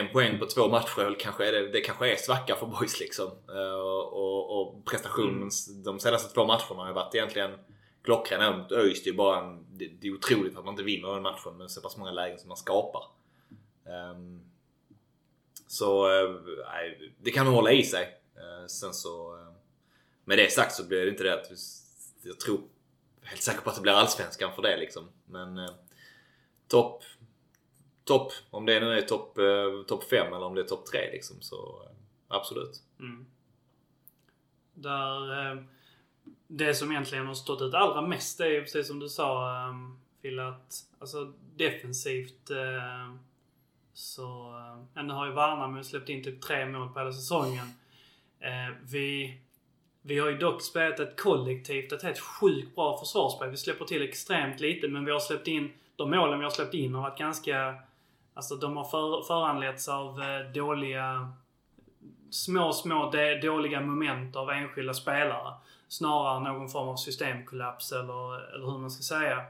en 0.00 0.12
poäng 0.12 0.38
på 0.38 0.46
två 0.46 0.68
matcher. 0.68 1.16
Kanske 1.20 1.48
är 1.48 1.52
det, 1.52 1.68
det 1.68 1.80
kanske 1.80 2.12
är 2.12 2.16
svacka 2.16 2.56
för 2.56 2.66
boys 2.66 3.00
liksom. 3.00 3.26
Uh, 3.26 3.74
och, 4.12 4.60
och 4.60 4.84
prestationen 4.84 5.34
mm. 5.34 5.82
de 5.82 6.00
senaste 6.00 6.34
två 6.34 6.44
matcherna 6.46 6.82
har 6.82 6.88
ju 6.88 6.94
varit 6.94 7.14
egentligen 7.14 7.50
klockren. 8.02 8.58
Mot 8.58 8.72
ÖIS 8.72 9.04
det 9.04 9.10
är 9.10 9.14
bara 9.14 9.40
en, 9.40 9.66
det, 9.78 9.88
det, 10.00 10.08
är 10.08 10.14
otroligt 10.14 10.58
att 10.58 10.64
man 10.64 10.72
inte 10.72 10.82
vinner 10.82 11.08
den 11.08 11.22
matchen 11.22 11.56
med 11.56 11.70
så 11.70 11.80
pass 11.80 11.96
många 11.96 12.10
lägen 12.10 12.38
som 12.38 12.48
man 12.48 12.56
skapar. 12.56 13.02
Um, 14.14 14.40
så 15.66 16.10
uh, 16.10 16.40
det 17.18 17.30
kan 17.30 17.46
nog 17.46 17.54
hålla 17.54 17.72
i 17.72 17.82
sig. 17.82 18.04
Uh, 18.36 18.66
sen 18.66 18.94
så 18.94 19.38
med 20.24 20.38
det 20.38 20.52
sagt 20.52 20.74
så 20.74 20.84
blir 20.84 21.04
det 21.04 21.10
inte 21.10 21.24
det 21.24 21.34
att 21.34 21.50
jag 22.22 22.40
tror 22.40 22.60
helt 23.26 23.42
säker 23.42 23.60
på 23.60 23.70
att 23.70 23.76
det 23.76 23.82
blir 23.82 23.92
allsvenskan 23.92 24.52
för 24.54 24.62
det 24.62 24.76
liksom. 24.76 25.08
Men 25.26 25.58
eh, 25.58 25.70
topp, 26.68 27.02
topp, 28.06 28.32
om 28.50 28.66
det 28.66 28.80
nu 28.80 28.92
är 28.92 29.02
topp 29.02 29.38
eh, 29.38 29.86
top 29.86 30.04
5 30.04 30.26
eller 30.26 30.46
om 30.46 30.54
det 30.54 30.60
är 30.60 30.64
topp 30.64 30.86
3 30.86 31.10
liksom 31.12 31.36
så 31.40 31.56
eh, 31.56 31.96
absolut. 32.28 32.82
Mm. 33.00 33.26
Där, 34.74 35.50
eh, 35.52 35.62
det 36.46 36.74
som 36.74 36.90
egentligen 36.90 37.26
har 37.26 37.34
stått 37.34 37.62
ut 37.62 37.74
allra 37.74 38.02
mest 38.02 38.40
är 38.40 38.60
precis 38.60 38.86
som 38.86 38.98
du 38.98 39.08
sa 39.08 39.52
Fille 40.22 40.42
eh, 40.42 40.48
att 40.48 40.74
alltså 40.98 41.32
defensivt 41.56 42.50
eh, 42.50 43.14
så... 43.94 44.54
Eh, 44.96 45.04
nu 45.04 45.12
har 45.12 45.26
ju 45.26 45.32
Värnamo 45.32 45.84
släppt 45.84 46.08
in 46.08 46.24
typ 46.24 46.42
tre 46.42 46.66
mål 46.66 46.88
på 46.88 46.98
hela 46.98 47.12
säsongen. 47.12 47.66
Eh, 48.40 48.76
vi 48.82 49.38
vi 50.06 50.18
har 50.18 50.30
ju 50.30 50.38
dock 50.38 50.62
spelat 50.62 51.00
ett 51.00 51.20
kollektivt, 51.20 51.92
ett 51.92 52.02
helt 52.02 52.18
sjukt 52.18 52.74
bra 52.74 52.98
försvarsspel. 52.98 53.50
Vi 53.50 53.56
släpper 53.56 53.84
till 53.84 54.02
extremt 54.02 54.60
lite, 54.60 54.88
men 54.88 55.04
vi 55.04 55.12
har 55.12 55.20
släppt 55.20 55.48
in... 55.48 55.72
De 55.96 56.10
målen 56.10 56.38
vi 56.38 56.44
har 56.44 56.50
släppt 56.50 56.74
in 56.74 56.94
har 56.94 57.02
varit 57.02 57.18
ganska... 57.18 57.74
Alltså 58.36 58.56
de 58.56 58.76
har 58.76 58.84
för, 58.84 59.22
föranletts 59.22 59.88
av 59.88 60.22
eh, 60.22 60.52
dåliga... 60.54 61.32
Små, 62.30 62.72
små 62.72 63.12
dåliga 63.42 63.80
moment 63.80 64.36
av 64.36 64.50
enskilda 64.50 64.94
spelare. 64.94 65.54
Snarare 65.88 66.40
någon 66.40 66.68
form 66.68 66.88
av 66.88 66.96
systemkollaps 66.96 67.92
eller, 67.92 68.54
eller 68.54 68.66
hur 68.66 68.78
man 68.78 68.90
ska 68.90 69.02
säga. 69.02 69.44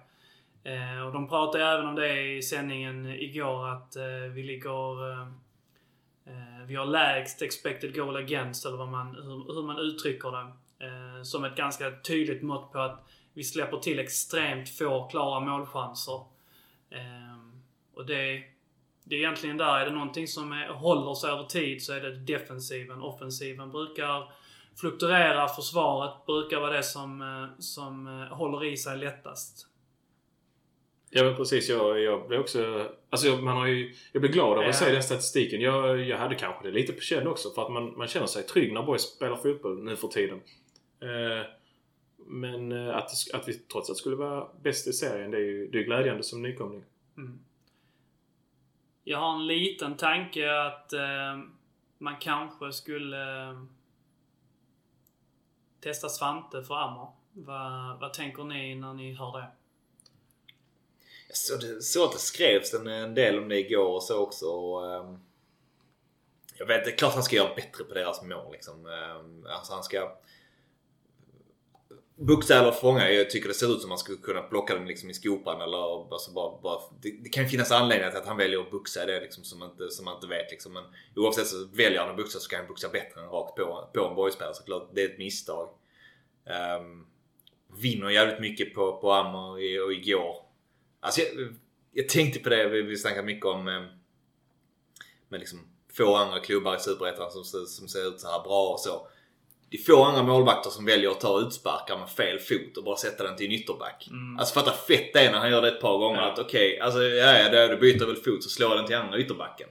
Eh, 0.64 1.06
och 1.06 1.12
de 1.12 1.28
pratade 1.28 1.64
även 1.64 1.86
om 1.86 1.94
det 1.94 2.36
i 2.36 2.42
sändningen 2.42 3.06
igår 3.06 3.68
att 3.68 3.96
eh, 3.96 4.32
vi 4.34 4.42
ligger... 4.42 5.12
Eh, 5.12 5.28
eh, 6.26 6.66
vi 6.66 6.74
har 6.74 6.86
lägst 6.86 7.42
expected 7.42 7.94
goal 7.94 8.16
against, 8.16 8.66
eller 8.66 8.76
vad 8.76 8.88
man, 8.88 9.14
hur, 9.14 9.54
hur 9.54 9.62
man 9.62 9.78
uttrycker 9.78 10.30
det. 10.30 10.52
Eh, 10.86 11.22
som 11.22 11.44
ett 11.44 11.56
ganska 11.56 11.90
tydligt 11.90 12.42
mått 12.42 12.72
på 12.72 12.78
att 12.78 13.06
vi 13.32 13.44
släpper 13.44 13.76
till 13.76 13.98
extremt 13.98 14.68
få 14.68 15.08
klara 15.08 15.40
målchanser. 15.40 16.20
Eh, 16.90 17.38
och 17.94 18.06
det, 18.06 18.42
det 19.08 19.14
är 19.14 19.18
egentligen 19.18 19.56
där, 19.56 19.78
är 19.78 19.84
det 19.84 19.92
någonting 19.92 20.26
som 20.26 20.52
är, 20.52 20.68
håller 20.68 21.14
sig 21.14 21.30
över 21.30 21.44
tid 21.44 21.82
så 21.82 21.92
är 21.92 22.00
det 22.00 22.16
defensiven. 22.16 23.02
Offensiven 23.02 23.70
brukar 23.70 24.32
fluktuera, 24.80 25.48
försvaret 25.48 26.26
brukar 26.26 26.60
vara 26.60 26.72
det 26.72 26.82
som, 26.82 27.48
som 27.58 28.06
håller 28.30 28.64
i 28.64 28.76
sig 28.76 28.98
lättast. 28.98 29.66
Ja 31.10 31.24
men 31.24 31.36
precis. 31.36 31.68
Jag, 31.68 32.00
jag 32.00 32.28
blev 32.28 32.40
också... 32.40 32.90
Alltså 33.10 33.36
man 33.36 33.56
har 33.56 33.66
ju, 33.66 33.94
jag 34.12 34.22
blir 34.22 34.32
glad 34.32 34.52
av 34.52 34.58
att 34.58 34.66
ja. 34.66 34.72
se 34.72 34.92
den 34.92 35.02
statistiken. 35.02 35.60
Jag, 35.60 36.00
jag 36.00 36.18
hade 36.18 36.34
kanske 36.34 36.68
det 36.68 36.74
lite 36.74 36.92
på 36.92 37.00
känn 37.00 37.26
också 37.26 37.50
för 37.50 37.62
att 37.62 37.72
man, 37.72 37.98
man 37.98 38.08
känner 38.08 38.26
sig 38.26 38.42
trygg 38.42 38.72
när 38.72 38.82
boys 38.82 39.02
spelar 39.02 39.36
fotboll 39.36 39.84
nu 39.84 39.96
för 39.96 40.08
tiden. 40.08 40.40
Eh, 41.00 41.46
men 42.26 42.72
eh, 42.72 42.96
att, 42.96 43.10
att 43.32 43.48
vi 43.48 43.54
trots 43.54 43.90
allt 43.90 43.98
skulle 43.98 44.16
vara 44.16 44.46
bäst 44.62 44.86
i 44.86 44.92
serien, 44.92 45.30
det 45.30 45.36
är 45.36 45.40
ju 45.40 45.68
det 45.68 45.78
är 45.78 45.82
glädjande 45.82 46.22
som 46.22 46.42
nykomling. 46.42 46.84
Mm. 47.16 47.38
Jag 49.08 49.18
har 49.18 49.32
en 49.32 49.46
liten 49.46 49.96
tanke 49.96 50.60
att 50.60 50.92
eh, 50.92 51.38
man 51.98 52.16
kanske 52.20 52.72
skulle 52.72 53.48
eh, 53.48 53.62
testa 55.80 56.08
Svante 56.08 56.62
för 56.62 56.74
ammar. 56.74 57.08
Vad, 57.32 58.00
vad 58.00 58.12
tänker 58.12 58.44
ni 58.44 58.74
när 58.74 58.94
ni 58.94 59.12
hör 59.14 59.38
det? 59.38 59.46
så 61.32 61.56
det, 61.56 61.82
så 61.82 62.04
att 62.04 62.12
det 62.12 62.18
skrevs 62.18 62.74
en, 62.74 62.86
en 62.86 63.14
del 63.14 63.38
om 63.38 63.48
det 63.48 63.58
igår 63.58 63.94
och 63.94 64.02
så 64.02 64.18
också. 64.18 64.46
Och, 64.46 64.92
eh, 64.92 65.16
jag 66.58 66.66
vet, 66.66 66.84
det 66.84 66.90
är 66.90 66.96
klart 66.96 67.14
han 67.14 67.22
ska 67.22 67.36
göra 67.36 67.54
bättre 67.54 67.84
på 67.84 67.94
deras 67.94 68.22
mål. 68.22 68.52
Liksom. 68.52 68.86
Ehm, 68.86 69.46
alltså 69.46 69.72
han 69.72 69.84
ska 69.84 70.16
Buxa 72.18 72.60
eller 72.60 72.72
fånga, 72.72 73.10
jag 73.10 73.30
tycker 73.30 73.48
det 73.48 73.54
ser 73.54 73.72
ut 73.74 73.80
som 73.80 73.88
man 73.88 73.98
skulle 73.98 74.18
kunna 74.18 74.42
plocka 74.42 74.74
den 74.74 74.86
liksom 74.86 75.10
i 75.10 75.14
skopan 75.14 75.60
eller 75.60 76.12
alltså 76.12 76.32
bara, 76.32 76.60
bara 76.62 76.80
det, 77.02 77.10
det, 77.10 77.28
kan 77.28 77.42
ju 77.42 77.48
finnas 77.48 77.72
anledningar 77.72 78.10
till 78.10 78.20
att 78.20 78.26
han 78.26 78.36
väljer 78.36 78.60
att 78.60 78.70
buxa 78.70 79.06
det 79.06 79.20
liksom 79.20 79.44
som, 79.44 79.62
inte, 79.62 79.90
som 79.90 80.04
man 80.04 80.14
inte 80.14 80.26
vet 80.26 80.50
liksom. 80.50 80.72
Men 80.72 80.84
oavsett 81.16 81.46
så 81.46 81.64
väljer 81.72 82.00
han 82.00 82.10
att 82.10 82.16
buxa 82.16 82.38
så 82.38 82.48
kan 82.48 82.58
han 82.58 82.68
buxa 82.68 82.88
bättre 82.88 83.20
än 83.20 83.28
rakt 83.28 83.56
på, 83.56 83.90
på 83.94 84.06
en 84.06 84.14
boyspelare 84.14 84.54
såklart. 84.54 84.90
Det 84.94 85.02
är 85.02 85.08
ett 85.08 85.18
misstag. 85.18 85.68
Um, 86.80 87.06
vinner 87.80 88.10
jävligt 88.10 88.40
mycket 88.40 88.74
på, 88.74 89.00
på 89.00 89.12
Ammer 89.12 89.82
och 89.84 89.92
igår. 89.92 90.36
Alltså 91.00 91.20
jag, 91.20 91.54
jag 91.92 92.08
tänkte 92.08 92.40
på 92.40 92.48
det, 92.48 92.68
vi, 92.68 92.82
vi 92.82 92.96
snackade 92.96 93.26
mycket 93.26 93.46
om 93.46 93.68
eh, 93.68 93.82
med 95.28 95.40
liksom 95.40 95.58
få 95.92 96.16
andra 96.16 96.40
klubbar 96.40 96.76
i 96.76 96.80
Superettan 96.80 97.30
som, 97.30 97.66
som 97.66 97.88
ser 97.88 98.08
ut 98.08 98.20
så 98.20 98.28
här 98.28 98.42
bra 98.42 98.68
och 98.68 98.80
så. 98.80 99.08
Det 99.68 99.76
är 99.76 99.82
få 99.82 100.04
andra 100.04 100.22
målvakter 100.22 100.70
som 100.70 100.84
väljer 100.84 101.10
att 101.10 101.20
ta 101.20 101.40
utsparkar 101.40 101.98
med 101.98 102.08
fel 102.08 102.38
fot 102.38 102.76
och 102.76 102.84
bara 102.84 102.96
sätta 102.96 103.24
den 103.24 103.36
till 103.36 103.46
en 103.46 103.52
ytterback. 103.52 104.06
Mm. 104.10 104.38
Alltså 104.38 104.60
fatta 104.60 104.72
fett 104.72 105.12
det 105.12 105.20
är 105.20 105.32
när 105.32 105.38
han 105.38 105.50
gör 105.50 105.62
det 105.62 105.68
ett 105.68 105.80
par 105.80 105.98
gånger. 105.98 106.20
Ja. 106.20 106.32
Att 106.32 106.38
okej, 106.38 106.72
okay, 106.72 106.80
alltså 106.80 107.02
ja, 107.02 107.38
ja, 107.38 107.68
du 107.68 107.76
byter 107.76 108.06
väl 108.06 108.16
fot 108.16 108.42
så 108.42 108.50
slår 108.50 108.70
jag 108.70 108.78
den 108.78 108.86
till 108.86 108.96
andra 108.96 109.18
ytterbacken. 109.18 109.68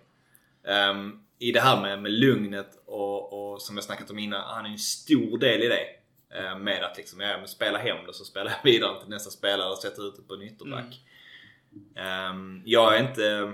Um, 0.91 1.23
I 1.39 1.51
det 1.51 1.59
här 1.59 1.81
med, 1.81 2.01
med 2.01 2.11
lugnet 2.11 2.83
och, 2.85 3.53
och 3.53 3.61
som 3.61 3.75
jag 3.75 3.83
snackat 3.83 4.09
om 4.09 4.19
innan, 4.19 4.41
han 4.41 4.65
är 4.65 4.69
en 4.69 4.77
stor 4.77 5.37
del 5.37 5.63
i 5.63 5.67
det. 5.67 5.85
Uh, 6.39 6.57
med 6.57 6.83
att 6.83 6.97
liksom, 6.97 7.19
ja, 7.19 7.37
men 7.37 7.47
spela 7.47 7.77
hem 7.77 7.97
det 8.07 8.13
så 8.13 8.25
spelar 8.25 8.51
jag 8.51 8.59
vidare 8.71 8.99
till 8.99 9.09
nästa 9.09 9.29
spelare 9.29 9.69
och 9.69 9.77
sätter 9.77 10.07
ut 10.07 10.15
det 10.15 10.21
på 10.21 10.33
en 10.33 10.41
ytterback. 10.41 11.01
Mm. 11.95 12.29
Um, 12.29 12.61
jag 12.65 12.95
är 12.95 13.09
inte... 13.09 13.53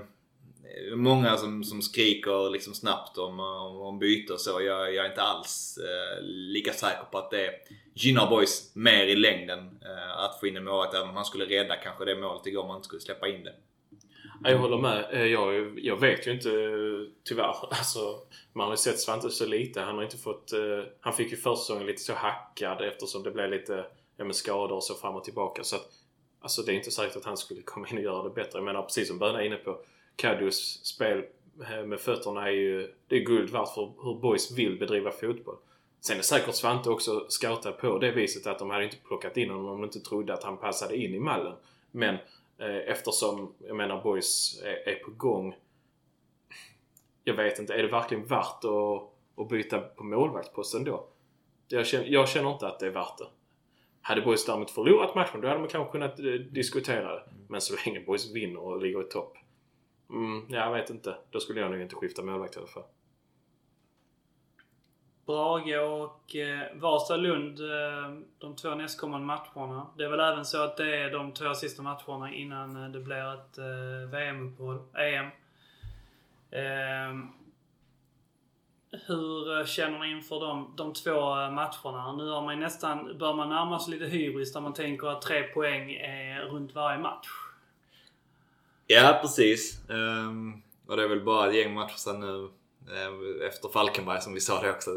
Många 0.96 1.38
som, 1.38 1.64
som 1.64 1.82
skriker 1.82 2.50
liksom 2.50 2.74
snabbt 2.74 3.18
om, 3.18 3.40
om 3.40 4.00
byte 4.00 4.34
och 4.34 4.42
så. 4.42 4.62
Jag, 4.62 4.94
jag 4.94 5.06
är 5.06 5.10
inte 5.10 5.22
alls 5.22 5.78
eh, 5.78 6.24
lika 6.24 6.74
säker 6.74 7.04
på 7.12 7.18
att 7.18 7.32
det 7.32 7.52
gynnar 7.94 8.30
boys 8.30 8.76
mer 8.76 9.06
i 9.06 9.16
längden 9.16 9.60
eh, 9.60 10.20
att 10.20 10.40
få 10.40 10.48
in 10.48 10.58
en 10.58 10.64
målvakt. 10.64 10.94
Även 10.94 11.10
om 11.10 11.16
han 11.16 11.26
skulle 11.26 11.46
rädda 11.46 11.76
kanske 11.76 12.06
det 12.06 12.16
målet 12.16 12.48
igår 12.48 12.62
om 12.62 12.68
man 12.68 12.78
inte 12.78 12.88
skulle 12.88 13.02
släppa 13.02 13.28
in 13.28 13.44
det. 13.44 13.54
Jag 14.44 14.58
håller 14.58 14.78
med. 14.78 15.06
Eh, 15.12 15.26
jag, 15.26 15.80
jag 15.80 16.00
vet 16.00 16.28
ju 16.28 16.32
inte 16.32 16.50
tyvärr. 17.24 17.56
Alltså, 17.70 18.20
man 18.54 18.66
har 18.66 18.74
ju 18.74 18.78
sett 18.78 19.00
Svante 19.00 19.30
så 19.30 19.46
lite. 19.46 19.82
Han 19.82 19.96
har 19.96 20.04
inte 20.04 20.18
fått... 20.18 20.54
Eh, 20.54 20.84
han 21.00 21.14
fick 21.14 21.32
ju 21.32 21.38
försäsongen 21.38 21.88
lite 21.88 22.02
så 22.02 22.14
hackad 22.14 22.82
eftersom 22.82 23.24
det 23.24 23.32
blev 23.32 23.50
lite 23.50 23.86
ja, 24.18 24.26
med 24.26 24.36
skador 24.36 24.76
och 24.76 24.84
så 24.84 24.94
fram 24.94 25.16
och 25.16 25.24
tillbaka. 25.24 25.64
Så 25.64 25.76
att 25.76 25.88
Alltså 26.42 26.62
det 26.62 26.72
är 26.72 26.76
inte 26.76 26.92
säkert 26.92 27.16
att 27.16 27.26
han 27.26 27.38
skulle 27.38 27.62
komma 27.66 27.88
in 27.88 27.98
och 27.98 28.04
göra 28.04 28.24
det 28.24 28.30
bättre. 28.30 28.60
Jag 28.60 28.64
menar 28.64 28.82
precis 28.82 29.08
som 29.08 29.20
Böna 29.20 29.42
är 29.42 29.46
inne 29.46 29.56
på. 29.56 29.78
Kadius 30.22 30.86
spel 30.86 31.24
eh, 31.72 31.86
med 31.86 32.00
fötterna 32.00 32.48
är 32.48 32.52
ju... 32.52 32.94
Det 33.08 33.16
är 33.16 33.20
guld 33.20 33.50
värt 33.50 33.74
för 33.74 33.94
hur 34.04 34.20
boys 34.20 34.52
vill 34.52 34.80
bedriva 34.80 35.12
fotboll. 35.12 35.56
Sen 36.00 36.18
är 36.18 36.22
säkert 36.22 36.56
Svante 36.56 36.90
också 36.90 37.26
scoutad 37.30 37.72
på 37.72 38.00
det 38.00 38.12
viset 38.12 38.48
att 38.48 38.60
de 38.60 38.70
hade 38.70 38.84
inte 38.84 38.98
plockat 38.98 39.38
in 39.38 39.50
honom 39.50 39.66
om 39.66 39.82
de 39.82 39.84
inte 39.84 40.00
trodde 40.00 40.34
att 40.34 40.44
han 40.44 40.58
passade 40.58 40.98
in 40.98 41.16
i 41.16 41.20
mallen. 41.20 41.54
Men 41.92 42.16
eh, 42.58 42.76
eftersom, 42.76 43.54
jag 43.68 43.76
menar, 43.76 44.04
boys 44.04 44.62
är, 44.64 44.90
är, 44.90 44.96
på 44.96 45.12
gång. 45.12 45.56
Jag 47.24 47.34
vet 47.34 47.60
inte, 47.60 47.74
är 47.74 47.84
det 47.84 47.92
verkligen 47.92 48.26
värt 48.26 48.66
att, 48.66 49.42
att 49.42 49.50
byta 49.50 49.80
på 49.80 50.04
målvaktsposten 50.04 50.84
då? 50.84 51.08
Jag 51.68 51.88
känner, 51.88 52.06
jag 52.06 52.30
känner 52.30 52.52
inte 52.52 52.68
att 52.68 52.80
det 52.80 52.86
är 52.86 52.92
värt 52.92 53.18
det. 53.18 53.28
Hade 54.02 54.22
Boys 54.22 54.46
däremot 54.46 54.72
förlorat 54.72 55.16
matchen, 55.16 55.42
då 55.42 55.48
hade 55.48 55.60
man 55.60 55.70
kanske 55.70 55.92
kunnat 55.92 56.20
eh, 56.20 56.26
diskutera 56.34 57.16
det. 57.16 57.24
Men 57.48 57.62
så 57.62 57.76
länge 57.86 58.00
Boys 58.00 58.34
vinner 58.34 58.60
och 58.60 58.82
ligger 58.82 59.02
i 59.02 59.04
topp. 59.04 59.38
Mm, 60.12 60.46
jag 60.50 60.72
vet 60.72 60.90
inte. 60.90 61.18
Då 61.30 61.40
skulle 61.40 61.62
jag 61.62 61.72
nog 61.72 61.82
inte 61.82 61.96
skifta 61.96 62.22
målvakt 62.22 62.56
i 62.56 62.60
alla 62.60 62.68
fall. 62.68 62.84
Brage 65.26 65.80
och 65.80 66.36
eh, 66.36 66.76
Vasa-Lund 66.76 67.60
eh, 67.60 68.20
de 68.38 68.56
två 68.56 68.76
nästkommande 68.76 69.28
matcherna. 69.28 69.88
Det 69.98 70.04
är 70.04 70.10
väl 70.10 70.20
även 70.20 70.46
så 70.46 70.64
att 70.64 70.78
det 70.78 70.96
är 70.96 71.12
de 71.12 71.34
två 71.34 71.54
sista 71.54 71.82
matcherna 71.82 72.34
innan 72.34 72.84
eh, 72.84 72.90
det 72.90 73.00
blir 73.00 73.34
ett 73.34 73.58
eh, 73.58 74.10
VM-uppehåll. 74.12 74.80
EM. 74.94 75.26
Ehm, 76.52 77.30
eh, 78.92 79.00
hur 79.08 79.66
känner 79.66 80.00
ni 80.00 80.12
inför 80.12 80.40
de, 80.40 80.74
de 80.78 80.94
två 80.94 81.40
eh, 81.40 81.52
matcherna? 81.52 82.14
Nu 82.18 82.30
har 82.30 82.42
man 82.42 82.60
nästan, 82.60 83.18
bör 83.18 83.34
man 83.34 83.50
närma 83.50 83.80
sig 83.80 83.94
lite 83.94 84.06
hybris 84.06 84.54
där 84.54 84.62
man 84.62 84.74
tänker 84.74 85.08
att 85.08 85.22
tre 85.22 85.44
poäng 85.44 85.92
är 85.92 86.42
runt 86.42 86.76
varje 86.76 87.00
match. 87.00 87.28
Ja, 88.94 89.20
precis. 89.22 89.82
Um, 89.90 90.62
och 90.88 90.98
det 90.98 91.04
är 91.04 91.08
väl 91.08 91.24
bara 91.24 91.50
ett 91.50 91.56
gäng 91.56 91.74
matcher 91.74 91.96
sen 91.98 92.20
nu. 92.20 92.50
Eh, 92.92 93.48
Efter 93.48 93.70
Falkenberg 93.70 94.22
som 94.22 94.34
vi 94.34 94.40
sa 94.40 94.62
det 94.62 94.72
också. 94.72 94.92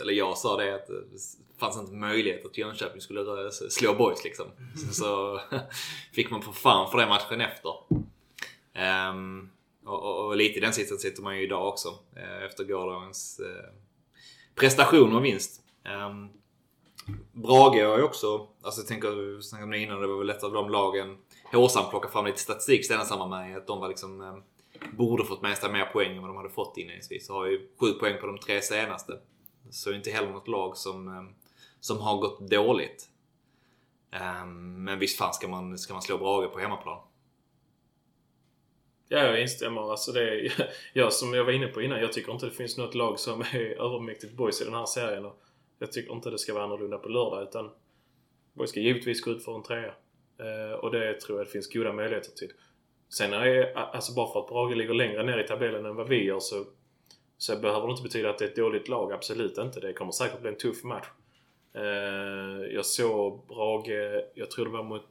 Eller 0.00 0.12
jag 0.12 0.38
sa 0.38 0.56
det 0.56 0.74
att 0.74 0.86
det 0.86 1.18
fanns 1.60 1.78
inte 1.78 1.92
möjlighet 1.92 2.46
att 2.46 2.58
Jönköping 2.58 3.00
skulle 3.00 3.50
slå 3.70 3.94
boys 3.94 4.24
liksom. 4.24 4.46
Sen 4.84 4.92
så 4.94 5.40
fick 6.14 6.30
man 6.30 6.40
på 6.40 6.52
fan 6.52 6.90
för 6.90 6.98
det 6.98 7.06
matchen 7.06 7.40
efter. 7.40 7.72
Ehm, 8.74 9.50
och, 9.84 10.02
och, 10.02 10.26
och 10.26 10.36
lite 10.36 10.58
i 10.58 10.60
den 10.60 10.72
sitsen 10.72 10.98
sitter 10.98 11.22
man 11.22 11.36
ju 11.36 11.42
idag 11.44 11.68
också. 11.68 11.88
eh, 12.16 12.44
Efter 12.44 12.64
gårdagens 12.64 13.40
eh, 13.40 13.70
prestation 14.54 15.16
och 15.16 15.24
vinst. 15.24 15.60
Ehm, 15.84 16.28
Brage 17.32 17.84
har 17.86 17.96
ju 17.98 18.02
också, 18.02 18.48
alltså 18.62 18.80
jag 18.80 18.88
tänker, 18.88 19.10
vi 19.36 19.42
snackade 19.42 19.64
om 19.64 19.70
det 19.70 19.78
innan, 19.78 20.00
det 20.00 20.06
var 20.06 20.18
väl 20.18 20.30
ett 20.30 20.44
av 20.44 20.52
de 20.52 20.70
lagen 20.70 21.16
Håsan 21.52 21.90
plockade 21.90 22.12
fram 22.12 22.26
lite 22.26 22.38
statistik 22.38 22.84
ställde 22.84 23.04
samma 23.04 23.26
med 23.26 23.56
att 23.56 23.66
de 23.66 23.80
var 23.80 23.88
liksom 23.88 24.20
eh, 24.20 24.36
borde 24.92 25.24
fått 25.24 25.42
med 25.42 25.58
sig 25.58 25.72
mer 25.72 25.84
poäng 25.84 26.16
än 26.16 26.22
vad 26.22 26.30
de 26.30 26.36
hade 26.36 26.50
fått 26.50 26.76
inledningsvis. 26.76 27.26
Så 27.26 27.32
har 27.34 27.46
ju 27.46 27.68
sju 27.80 27.92
poäng 27.92 28.20
på 28.20 28.26
de 28.26 28.38
tre 28.38 28.62
senaste. 28.62 29.18
Så 29.70 29.92
inte 29.92 30.10
heller 30.10 30.30
något 30.30 30.48
lag 30.48 30.76
som, 30.76 31.08
eh, 31.08 31.22
som 31.80 31.98
har 31.98 32.18
gått 32.18 32.50
dåligt. 32.50 33.08
Eh, 34.12 34.46
Men 34.46 34.98
visst 34.98 35.18
fan 35.18 35.34
ska 35.34 35.48
man, 35.48 35.78
ska 35.78 35.92
man 35.92 36.02
slå 36.02 36.18
Brage 36.18 36.52
på 36.52 36.58
hemmaplan. 36.58 37.02
Ja, 39.08 39.18
jag 39.18 39.40
instämmer. 39.40 39.90
Alltså 39.90 40.12
det 40.12 40.22
är, 40.22 40.52
jag, 40.92 41.12
som 41.12 41.34
jag 41.34 41.44
var 41.44 41.52
inne 41.52 41.66
på 41.66 41.82
innan, 41.82 42.00
jag 42.00 42.12
tycker 42.12 42.32
inte 42.32 42.46
det 42.46 42.52
finns 42.52 42.78
något 42.78 42.94
lag 42.94 43.18
som 43.18 43.40
är 43.40 43.56
övermäktigt 43.86 44.32
boys 44.32 44.60
i 44.60 44.64
den 44.64 44.74
här 44.74 44.86
serien. 44.86 45.26
Och 45.26 45.42
jag 45.78 45.92
tycker 45.92 46.12
inte 46.12 46.30
det 46.30 46.38
ska 46.38 46.54
vara 46.54 46.64
annorlunda 46.64 46.98
på 46.98 47.08
lördag 47.08 47.42
utan 47.42 47.70
boys 48.52 48.70
ska 48.70 48.80
givetvis 48.80 49.24
gå 49.24 49.30
ut 49.30 49.44
för 49.44 49.54
en 49.54 49.62
trea. 49.62 49.94
Eh, 50.40 50.72
och 50.72 50.90
det 50.90 51.20
tror 51.20 51.38
jag 51.38 51.46
det 51.46 51.50
finns 51.50 51.72
goda 51.72 51.92
möjligheter 51.92 52.30
till. 52.30 52.52
Sen 53.08 53.32
är 53.32 53.74
alltså 53.74 54.14
bara 54.14 54.32
för 54.32 54.40
att 54.40 54.48
Brage 54.48 54.76
ligger 54.76 54.94
längre 54.94 55.22
ner 55.22 55.38
i 55.38 55.46
tabellen 55.46 55.86
än 55.86 55.96
vad 55.96 56.08
vi 56.08 56.24
gör 56.24 56.40
så, 56.40 56.64
så 57.38 57.56
behöver 57.56 57.86
det 57.86 57.90
inte 57.90 58.02
betyda 58.02 58.30
att 58.30 58.38
det 58.38 58.44
är 58.44 58.48
ett 58.48 58.56
dåligt 58.56 58.88
lag. 58.88 59.12
Absolut 59.12 59.58
inte. 59.58 59.80
Det 59.80 59.92
kommer 59.92 60.12
säkert 60.12 60.40
bli 60.40 60.50
en 60.50 60.56
tuff 60.56 60.84
match. 60.84 61.06
Eh, 61.74 62.74
jag 62.74 62.86
såg 62.86 63.46
Brage, 63.46 64.22
jag 64.34 64.50
tror 64.50 64.64
det 64.64 64.70
var 64.70 64.82
mot 64.82 65.10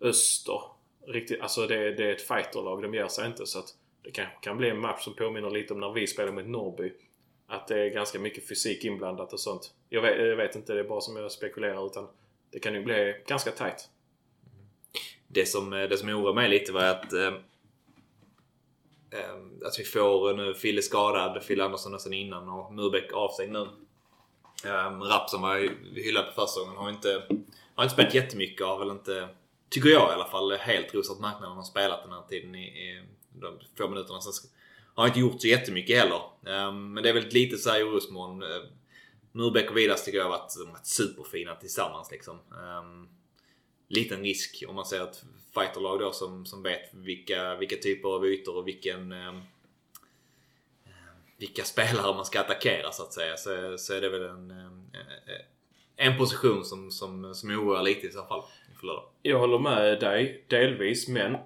Öster. 0.00 0.60
Riktigt, 1.06 1.40
alltså 1.40 1.66
det, 1.66 1.94
det 1.94 2.04
är 2.04 2.12
ett 2.12 2.28
fighterlag, 2.28 2.82
de 2.82 2.94
ger 2.94 3.08
sig 3.08 3.26
inte. 3.26 3.46
Så 3.46 3.58
att 3.58 3.68
det 4.02 4.10
kanske 4.10 4.36
kan 4.40 4.56
bli 4.56 4.70
en 4.70 4.80
match 4.80 5.04
som 5.04 5.14
påminner 5.14 5.50
lite 5.50 5.74
om 5.74 5.80
när 5.80 5.92
vi 5.92 6.06
spelade 6.06 6.32
mot 6.32 6.46
Norrby. 6.46 6.92
Att 7.46 7.68
det 7.68 7.80
är 7.80 7.88
ganska 7.88 8.18
mycket 8.18 8.48
fysik 8.48 8.84
inblandat 8.84 9.32
och 9.32 9.40
sånt. 9.40 9.74
Jag 9.88 10.02
vet, 10.02 10.18
jag 10.18 10.36
vet 10.36 10.56
inte, 10.56 10.72
det 10.72 10.80
är 10.80 10.84
bara 10.84 11.00
som 11.00 11.16
jag 11.16 11.32
spekulerar 11.32 11.86
utan 11.86 12.08
det 12.50 12.58
kan 12.58 12.74
ju 12.74 12.82
bli 12.82 13.22
ganska 13.26 13.50
tight. 13.50 13.88
Det 15.34 15.46
som, 15.46 15.72
eh, 15.72 15.88
det 15.88 15.96
som 15.96 16.08
oroar 16.08 16.34
mig 16.34 16.48
lite 16.48 16.72
var 16.72 16.84
att 16.84 17.12
eh, 17.12 17.34
eh, 19.10 19.66
att 19.66 19.78
vi 19.78 19.84
får 19.84 20.34
nu 20.34 20.54
Fille 20.54 20.82
skadad, 20.82 21.42
Fille 21.42 21.64
Andersson 21.64 21.92
nästan 21.92 22.12
innan 22.12 22.48
och 22.48 22.74
Murbeck 22.74 23.12
av 23.12 23.30
sig 23.36 23.48
nu. 23.48 23.68
Eh, 24.64 25.00
Rapp 25.00 25.30
som 25.30 25.42
var 25.42 25.56
hyllad 25.94 26.26
på 26.26 26.32
försäsongen 26.32 26.76
har 26.76 26.90
inte, 26.90 27.22
har 27.74 27.84
inte 27.84 27.94
spelat 27.94 28.14
jättemycket. 28.14 28.66
Har 28.66 28.78
väl 28.78 28.90
inte, 28.90 29.28
tycker 29.68 29.88
jag 29.88 30.10
i 30.10 30.14
alla 30.14 30.28
fall, 30.28 30.52
helt 30.52 30.94
rosat 30.94 31.20
marknaden. 31.20 31.56
Har 31.56 31.62
spelat 31.62 32.02
den 32.02 32.12
här 32.12 32.22
tiden 32.28 32.54
i, 32.54 32.64
i 32.64 33.02
de 33.32 33.58
få 33.78 33.88
minuterna. 33.88 34.20
Sen 34.20 34.50
har 34.94 35.02
han 35.02 35.08
inte 35.08 35.20
gjort 35.20 35.40
så 35.40 35.48
jättemycket 35.48 35.98
heller. 35.98 36.20
Eh, 36.46 36.72
men 36.72 37.02
det 37.02 37.08
är 37.08 37.12
väl 37.12 37.26
ett 37.26 37.32
litet 37.32 37.60
så 37.60 37.70
här 37.70 37.88
orosmoln. 37.88 38.42
Ehm, 38.42 38.62
Murbeck 39.32 39.70
och 39.70 39.76
Vidas 39.76 40.04
tycker 40.04 40.18
jag 40.18 40.24
har 40.24 40.38
varit, 40.38 40.54
varit 40.72 40.86
superfina 40.86 41.54
tillsammans 41.54 42.10
liksom. 42.10 42.34
Eh, 42.34 43.13
liten 43.94 44.22
risk 44.22 44.64
om 44.68 44.74
man 44.74 44.84
ser 44.84 45.02
ett 45.02 45.22
fighterlag 45.54 46.00
då 46.00 46.12
som, 46.12 46.46
som 46.46 46.62
vet 46.62 46.94
vilka, 46.94 47.56
vilka 47.56 47.76
typer 47.76 48.08
av 48.08 48.26
ytor 48.26 48.56
och 48.56 48.68
vilken 48.68 49.12
eh, 49.12 49.34
vilka 51.36 51.64
spelare 51.64 52.14
man 52.14 52.24
ska 52.24 52.40
attackera 52.40 52.92
så 52.92 53.02
att 53.02 53.12
säga. 53.12 53.36
Så, 53.36 53.78
så 53.78 53.94
är 53.94 54.00
det 54.00 54.08
väl 54.08 54.22
en, 54.22 54.50
ehm, 54.50 54.90
eh, 54.92 56.06
en 56.06 56.18
position 56.18 56.64
som, 56.64 56.90
som, 56.90 57.34
som 57.34 57.50
oroar 57.50 57.82
lite 57.82 58.06
i 58.06 58.10
så 58.10 58.24
fall. 58.24 58.42
Jag 59.22 59.38
håller 59.38 59.58
med 59.58 60.00
dig 60.00 60.44
delvis 60.48 61.08
men 61.08 61.36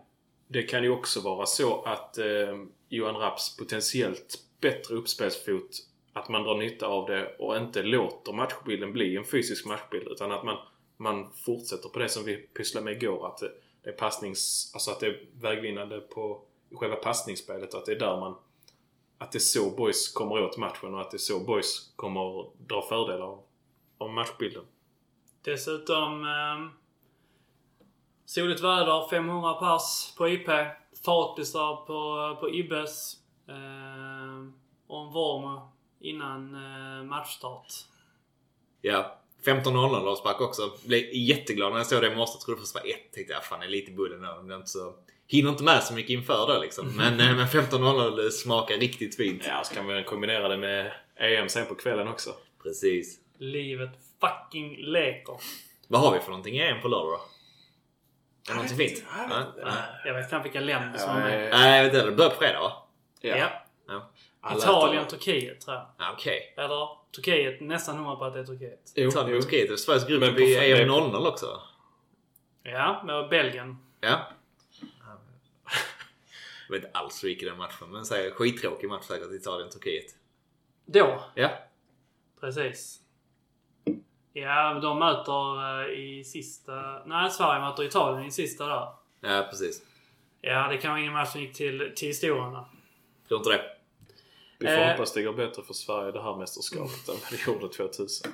det 0.49 0.63
kan 0.63 0.83
ju 0.83 0.91
också 0.91 1.21
vara 1.21 1.47
så 1.47 1.83
att 1.83 2.19
eh, 2.19 2.57
Johan 2.89 3.17
Rapps 3.17 3.57
potentiellt 3.57 4.39
bättre 4.61 4.95
uppspelsfot 4.95 5.71
att 6.13 6.29
man 6.29 6.43
drar 6.43 6.59
nytta 6.59 6.87
av 6.87 7.07
det 7.07 7.37
och 7.39 7.57
inte 7.57 7.83
låter 7.83 8.33
matchbilden 8.33 8.93
bli 8.93 9.17
en 9.17 9.25
fysisk 9.25 9.67
matchbild 9.67 10.09
utan 10.09 10.33
att 10.33 10.45
man, 10.45 10.57
man 10.99 11.33
fortsätter 11.33 11.89
på 11.89 11.99
det 11.99 12.09
som 12.09 12.25
vi 12.25 12.37
pysslade 12.37 12.85
med 12.85 13.03
igår. 13.03 13.27
Att 13.27 13.39
det, 13.83 13.91
är 13.91 13.93
passnings... 13.93 14.71
Alltså 14.75 14.91
att 14.91 15.01
det 15.01 15.07
är 15.07 15.27
vägvinnande 15.41 16.01
på 16.01 16.43
själva 16.75 16.97
passningsspelet 16.97 17.75
att 17.75 17.87
det 17.87 17.93
är 17.93 17.99
där 17.99 18.21
man... 18.21 18.35
Att 19.19 19.33
det 19.33 19.39
är 19.39 19.41
så 19.41 19.71
boys 19.71 20.13
kommer 20.13 20.43
åt 20.43 20.57
matchen 20.57 20.95
och 20.95 21.01
att 21.01 21.11
det 21.11 21.17
är 21.17 21.19
så 21.19 21.41
boys 21.41 21.93
kommer 21.97 22.51
dra 22.67 22.83
fördel 22.83 23.23
av, 23.23 23.43
av 23.99 24.11
matchbilden. 24.11 24.65
Dessutom 25.43 26.25
eh, 26.25 26.71
soligt 28.25 28.61
väder, 28.61 29.09
500 29.09 29.55
pass 29.55 30.15
på 30.19 30.29
IP. 30.29 30.49
Fartisar 31.05 31.87
på, 31.87 32.37
på 32.41 32.51
Ibbes. 32.51 33.17
Eh, 33.49 34.49
och 34.87 35.01
en 35.03 35.13
Vormer 35.13 35.61
innan 36.01 36.55
eh, 36.55 37.05
matchstart. 37.05 37.73
Ja. 38.81 39.19
15.00 39.45 40.07
avspark 40.09 40.41
också. 40.41 40.73
Blev 40.85 41.05
jätteglad 41.13 41.71
när 41.73 41.79
jag 41.79 41.87
såg 41.87 42.03
det 42.03 42.13
i 42.13 42.17
morse. 42.17 42.39
Trodde 42.45 42.61
först 42.61 42.75
var 42.75 42.81
ett. 42.83 43.13
Tänkte 43.15 43.33
jag 43.33 43.45
fan 43.45 43.61
det 43.61 43.67
är 43.67 43.71
lite 43.71 43.93
bullen 43.93 44.21
nu. 44.21 44.27
Men 44.37 44.49
det 44.49 44.55
är 44.55 44.57
inte 44.57 44.69
så... 44.71 44.95
Hinner 45.27 45.51
inte 45.51 45.63
med 45.65 45.83
så 45.83 45.95
mycket 45.95 46.11
inför 46.11 46.53
det 46.55 46.61
liksom. 46.61 46.89
Men, 46.97 47.21
eh, 47.21 47.37
men 47.37 47.47
15.00 47.47 48.31
smakar 48.31 48.77
riktigt 48.77 49.17
fint. 49.17 49.43
Ja, 49.47 49.63
så 49.65 49.75
kan 49.75 49.87
man 49.87 50.05
kombinera 50.05 50.49
det 50.49 50.57
med 50.57 50.93
EM 51.17 51.49
sen 51.49 51.67
på 51.67 51.75
kvällen 51.75 52.09
också. 52.09 52.31
Precis. 52.63 53.19
Livet 53.39 53.91
fucking 54.21 54.77
leker. 54.77 55.37
Vad 55.89 56.01
har 56.01 56.13
vi 56.13 56.21
för 56.21 56.29
någonting 56.31 56.57
i 56.57 56.63
EM 56.63 56.81
på 56.83 56.89
lördag 56.89 57.07
då? 57.13 57.15
Är 57.15 57.21
det 58.49 58.55
någonting 58.55 58.79
fint? 58.79 59.05
jag 59.19 59.29
vet 59.39 59.47
inte. 59.49 59.61
Nej. 59.65 59.75
Jag 60.05 60.15
vet 60.15 60.29
knappt 60.29 60.45
vilka 60.45 60.61
länder 60.61 60.99
som 60.99 61.09
Ja, 61.11 61.17
är 61.17 61.39
med. 61.39 61.53
eh, 61.53 61.59
Nej, 61.59 61.77
jag 61.77 61.85
vet 61.85 61.95
inte. 61.95 62.07
Det 62.07 62.13
börjar 62.17 62.31
på 62.31 62.37
fredag 62.37 62.61
va? 62.61 62.73
Ja. 63.21 63.37
Ja. 63.89 64.11
Alla 64.41 64.59
Italien, 64.59 65.05
äter- 65.05 65.09
Turkiet 65.11 65.61
tror 65.61 65.77
jag. 65.77 65.87
Ah, 65.99 66.13
Okej. 66.13 66.55
Eller 66.57 66.89
Turkiet, 67.15 67.61
nästan 67.61 67.97
hundra 67.97 68.17
på 68.17 68.25
att 68.25 68.35
det 68.35 68.41
är 68.41 68.45
Turkiet. 68.45 68.93
Jo, 68.95 69.09
Italien 69.09 69.31
jo. 69.33 69.37
och 69.39 69.43
Turkiet. 69.45 69.69
Det 69.69 69.75
är 69.75 69.77
Sveriges 69.77 70.07
grupp 70.07 70.21
Men 70.21 70.39
i 70.39 70.55
EM 70.55 70.89
00 70.89 71.27
också? 71.27 71.61
Ja, 72.63 73.03
med 73.07 73.29
Belgien. 73.29 73.77
Ja. 74.01 74.21
Jag 76.69 76.75
vet 76.77 76.85
inte 76.85 76.99
alls 76.99 77.25
hur 77.25 77.29
det 77.29 77.33
gick 77.33 77.43
i 77.43 77.47
den 77.47 77.59
matchen. 77.59 77.91
Men 77.91 78.05
säg 78.05 78.31
skittråkig 78.31 78.89
match 78.89 79.05
säkert 79.05 79.33
Italien-Turkiet. 79.33 80.15
Då, 80.87 81.23
Ja. 81.35 81.51
precis. 82.41 83.01
Ja, 84.33 84.75
de 84.83 84.99
möter 84.99 85.81
eh, 85.83 85.99
i 85.99 86.25
sista... 86.25 87.03
Nej, 87.07 87.31
Sverige 87.31 87.61
möter 87.61 87.83
Italien 87.85 88.27
i 88.27 88.31
sista 88.31 88.67
där. 88.67 88.89
Ja, 89.21 89.47
precis. 89.51 89.83
Ja, 90.41 90.69
det 90.69 90.79
kan 90.79 90.91
vara 90.91 91.01
ingen 91.01 91.13
match 91.13 91.29
som 91.33 91.41
gick 91.41 91.55
till, 91.57 91.93
till 91.97 92.09
historien. 92.09 92.57
Tror 93.29 93.39
inte 93.41 93.51
det. 93.51 93.63
Vi 94.59 94.67
får 94.67 94.75
Eh. 94.75 94.91
hoppas 94.91 95.13
det 95.13 95.23
går 95.23 95.33
bättre 95.33 95.63
för 95.63 95.75
Sverige 95.75 96.13
det 96.13 96.23
här 96.23 96.37
mästerskapet 96.37 97.09
än 97.09 97.15
vad 97.15 97.31
det 97.31 97.47
gjorde 97.47 97.75
2000. 97.75 98.33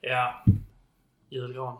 Ja. 0.00 0.44
Julgran. 1.28 1.78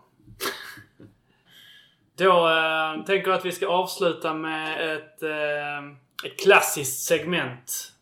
Då 2.16 2.48
eh, 2.48 3.04
tänker 3.04 3.28
jag 3.30 3.38
att 3.38 3.44
vi 3.44 3.52
ska 3.52 3.68
avsluta 3.68 4.34
med 4.34 4.96
ett, 4.96 5.22
eh, 5.22 5.78
ett 6.24 6.40
klassiskt 6.42 7.04
segment. 7.04 7.92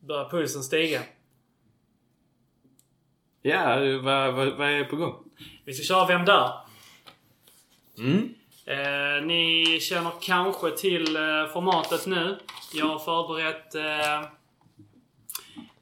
Börjar 0.00 0.30
pulsen 0.30 0.62
stiga. 0.62 1.02
Ja, 3.42 3.76
vad, 4.02 4.34
vad, 4.34 4.48
vad 4.56 4.68
är 4.70 4.84
på 4.84 4.96
gång? 4.96 5.24
Vi 5.64 5.74
ska 5.74 5.94
köra 5.94 6.06
Vem 6.06 6.24
där? 6.24 6.50
Mm. 7.98 8.34
Eh, 8.68 9.22
ni 9.22 9.78
känner 9.80 10.10
kanske 10.20 10.70
till 10.70 11.16
eh, 11.16 11.46
formatet 11.52 12.06
nu. 12.06 12.38
Jag 12.72 12.86
har 12.86 12.98
förberett 12.98 13.74
eh, 13.74 14.22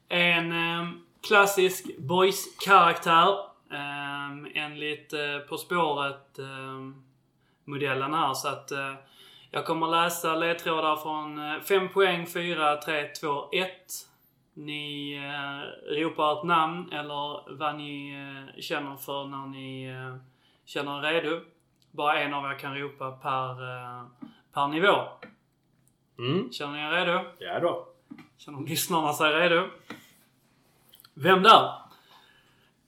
en 0.09 0.51
eh, 0.51 0.87
klassisk 1.27 1.97
boys-karaktär. 1.97 3.29
Eh, 3.71 4.31
enligt 4.63 5.13
eh, 5.13 5.39
På 5.49 5.57
spåret-modellen 5.57 8.13
eh, 8.13 8.19
här. 8.19 8.33
Så 8.33 8.47
att 8.47 8.71
eh, 8.71 8.93
jag 9.51 9.65
kommer 9.65 9.87
läsa 9.87 10.35
ledtrådar 10.35 10.95
från 10.95 11.51
eh, 11.51 11.59
5 11.61 11.89
poäng, 11.89 12.27
4, 12.27 12.75
3, 12.75 13.07
2, 13.07 13.49
1. 13.51 13.69
Ni 14.53 15.13
eh, 15.15 15.59
ropar 15.93 16.39
ett 16.39 16.43
namn 16.43 16.91
eller 16.91 17.57
vad 17.57 17.75
ni 17.75 18.13
eh, 18.13 18.45
känner 18.61 18.95
för 18.95 19.25
när 19.25 19.47
ni 19.47 19.85
eh, 19.85 20.15
känner 20.65 21.05
er 21.05 21.21
redo 21.21 21.41
bara 21.97 22.19
en 22.19 22.33
av 22.33 22.51
er 22.51 22.59
kan 22.59 22.75
ropa 22.75 23.11
per, 23.11 23.49
eh, 23.63 24.03
per 24.53 24.67
nivå. 24.67 25.09
Mm. 26.19 26.51
Känner 26.51 26.73
ni 26.73 26.79
er 26.79 26.91
redo? 26.91 27.25
Ja 27.39 27.59
då. 27.59 27.87
Känner 28.37 28.69
lyssnarna 28.69 29.13
sig 29.13 29.33
redo? 29.33 29.69
Vem 31.13 31.43
där? 31.43 31.71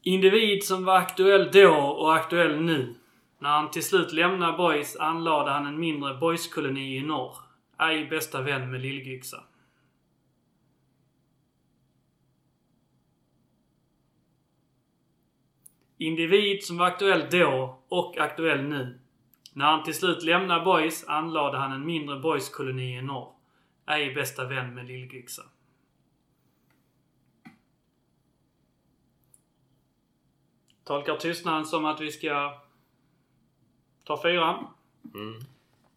Individ 0.02 0.64
som 0.64 0.86
var 0.86 0.98
aktuell 0.98 1.52
då 1.52 1.76
och 1.76 2.16
aktuell 2.16 2.62
nu. 2.62 2.96
När 3.40 3.50
han 3.50 3.72
till 3.72 3.84
slut 3.84 4.14
lämnade 4.14 4.58
Boys 4.58 4.96
anlade 4.96 5.52
han 5.52 5.66
en 5.66 5.80
mindre 5.80 6.14
boyskoloni 6.14 6.98
i 6.98 7.02
norr. 7.02 7.36
Ej 7.80 8.06
bästa 8.06 8.42
vän 8.42 8.72
med 8.72 8.82
Lillgyxa. 8.82 9.44
Individ 15.98 16.64
som 16.64 16.78
var 16.78 16.88
aktuell 16.88 17.26
då 17.32 17.80
och 17.90 18.18
aktuell 18.18 18.64
nu. 18.64 18.99
När 19.60 19.66
han 19.66 19.84
till 19.84 19.94
slut 19.94 20.24
lämnade 20.24 20.66
Boys 20.66 21.08
anlade 21.08 21.58
han 21.58 21.72
en 21.72 21.86
mindre 21.86 22.20
Boys-koloni 22.20 22.98
i 22.98 23.02
norr. 23.02 23.34
Ej 23.86 24.14
bästa 24.14 24.46
vän 24.46 24.74
med 24.74 24.86
Lill-Yxa. 24.86 25.42
Tolkar 30.84 31.16
tystnaden 31.16 31.66
som 31.66 31.86
att 31.86 32.02
vi 32.02 32.12
ska 32.12 32.60
ta 34.04 34.22
fyran. 34.22 34.68
Mm. 35.14 35.40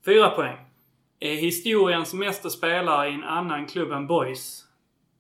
Fyra 0.04 0.30
poäng. 0.30 0.58
Är 1.20 1.34
historiens 1.34 2.14
mesta 2.14 2.50
spelare 2.50 3.08
i 3.08 3.14
en 3.14 3.24
annan 3.24 3.66
klubb 3.66 3.92
än 3.92 4.06
Boys. 4.06 4.66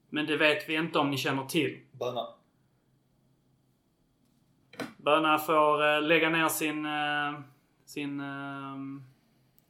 Men 0.08 0.26
det 0.26 0.36
vet 0.36 0.68
vi 0.68 0.74
inte 0.74 0.98
om 0.98 1.10
ni 1.10 1.16
känner 1.16 1.44
till. 1.44 1.80
Böna. 1.92 2.26
Böna 4.96 5.38
får 5.38 5.86
eh, 5.86 6.02
lägga 6.02 6.28
ner 6.28 6.48
sin, 6.48 6.86
eh, 6.86 7.51
sin, 7.92 8.20
eh, 8.20 8.76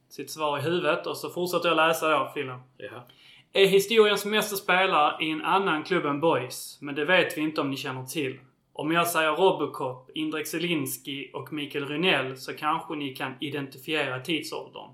sitt 0.08 0.30
svar 0.30 0.58
i 0.58 0.62
huvudet 0.62 1.06
och 1.06 1.16
så 1.16 1.30
fortsätter 1.30 1.68
jag 1.68 1.76
läsa 1.76 2.08
då, 2.08 2.30
Fille. 2.34 2.60
Ja. 2.76 3.06
Är 3.52 3.66
historiens 3.66 4.24
mesta 4.24 4.56
spelare 4.56 5.24
i 5.24 5.30
en 5.30 5.42
annan 5.42 5.84
klubb 5.84 6.06
än 6.06 6.20
Boys, 6.20 6.78
men 6.80 6.94
det 6.94 7.04
vet 7.04 7.38
vi 7.38 7.40
inte 7.40 7.60
om 7.60 7.70
ni 7.70 7.76
känner 7.76 8.04
till. 8.04 8.40
Om 8.72 8.92
jag 8.92 9.08
säger 9.08 9.32
Robocop, 9.32 10.10
Indrek 10.14 10.46
Zelinski 10.46 11.30
och 11.34 11.52
Mikael 11.52 11.88
Rynell 11.88 12.36
så 12.36 12.52
kanske 12.52 12.94
ni 12.94 13.14
kan 13.14 13.32
identifiera 13.40 14.20
tidsåldern. 14.20 14.90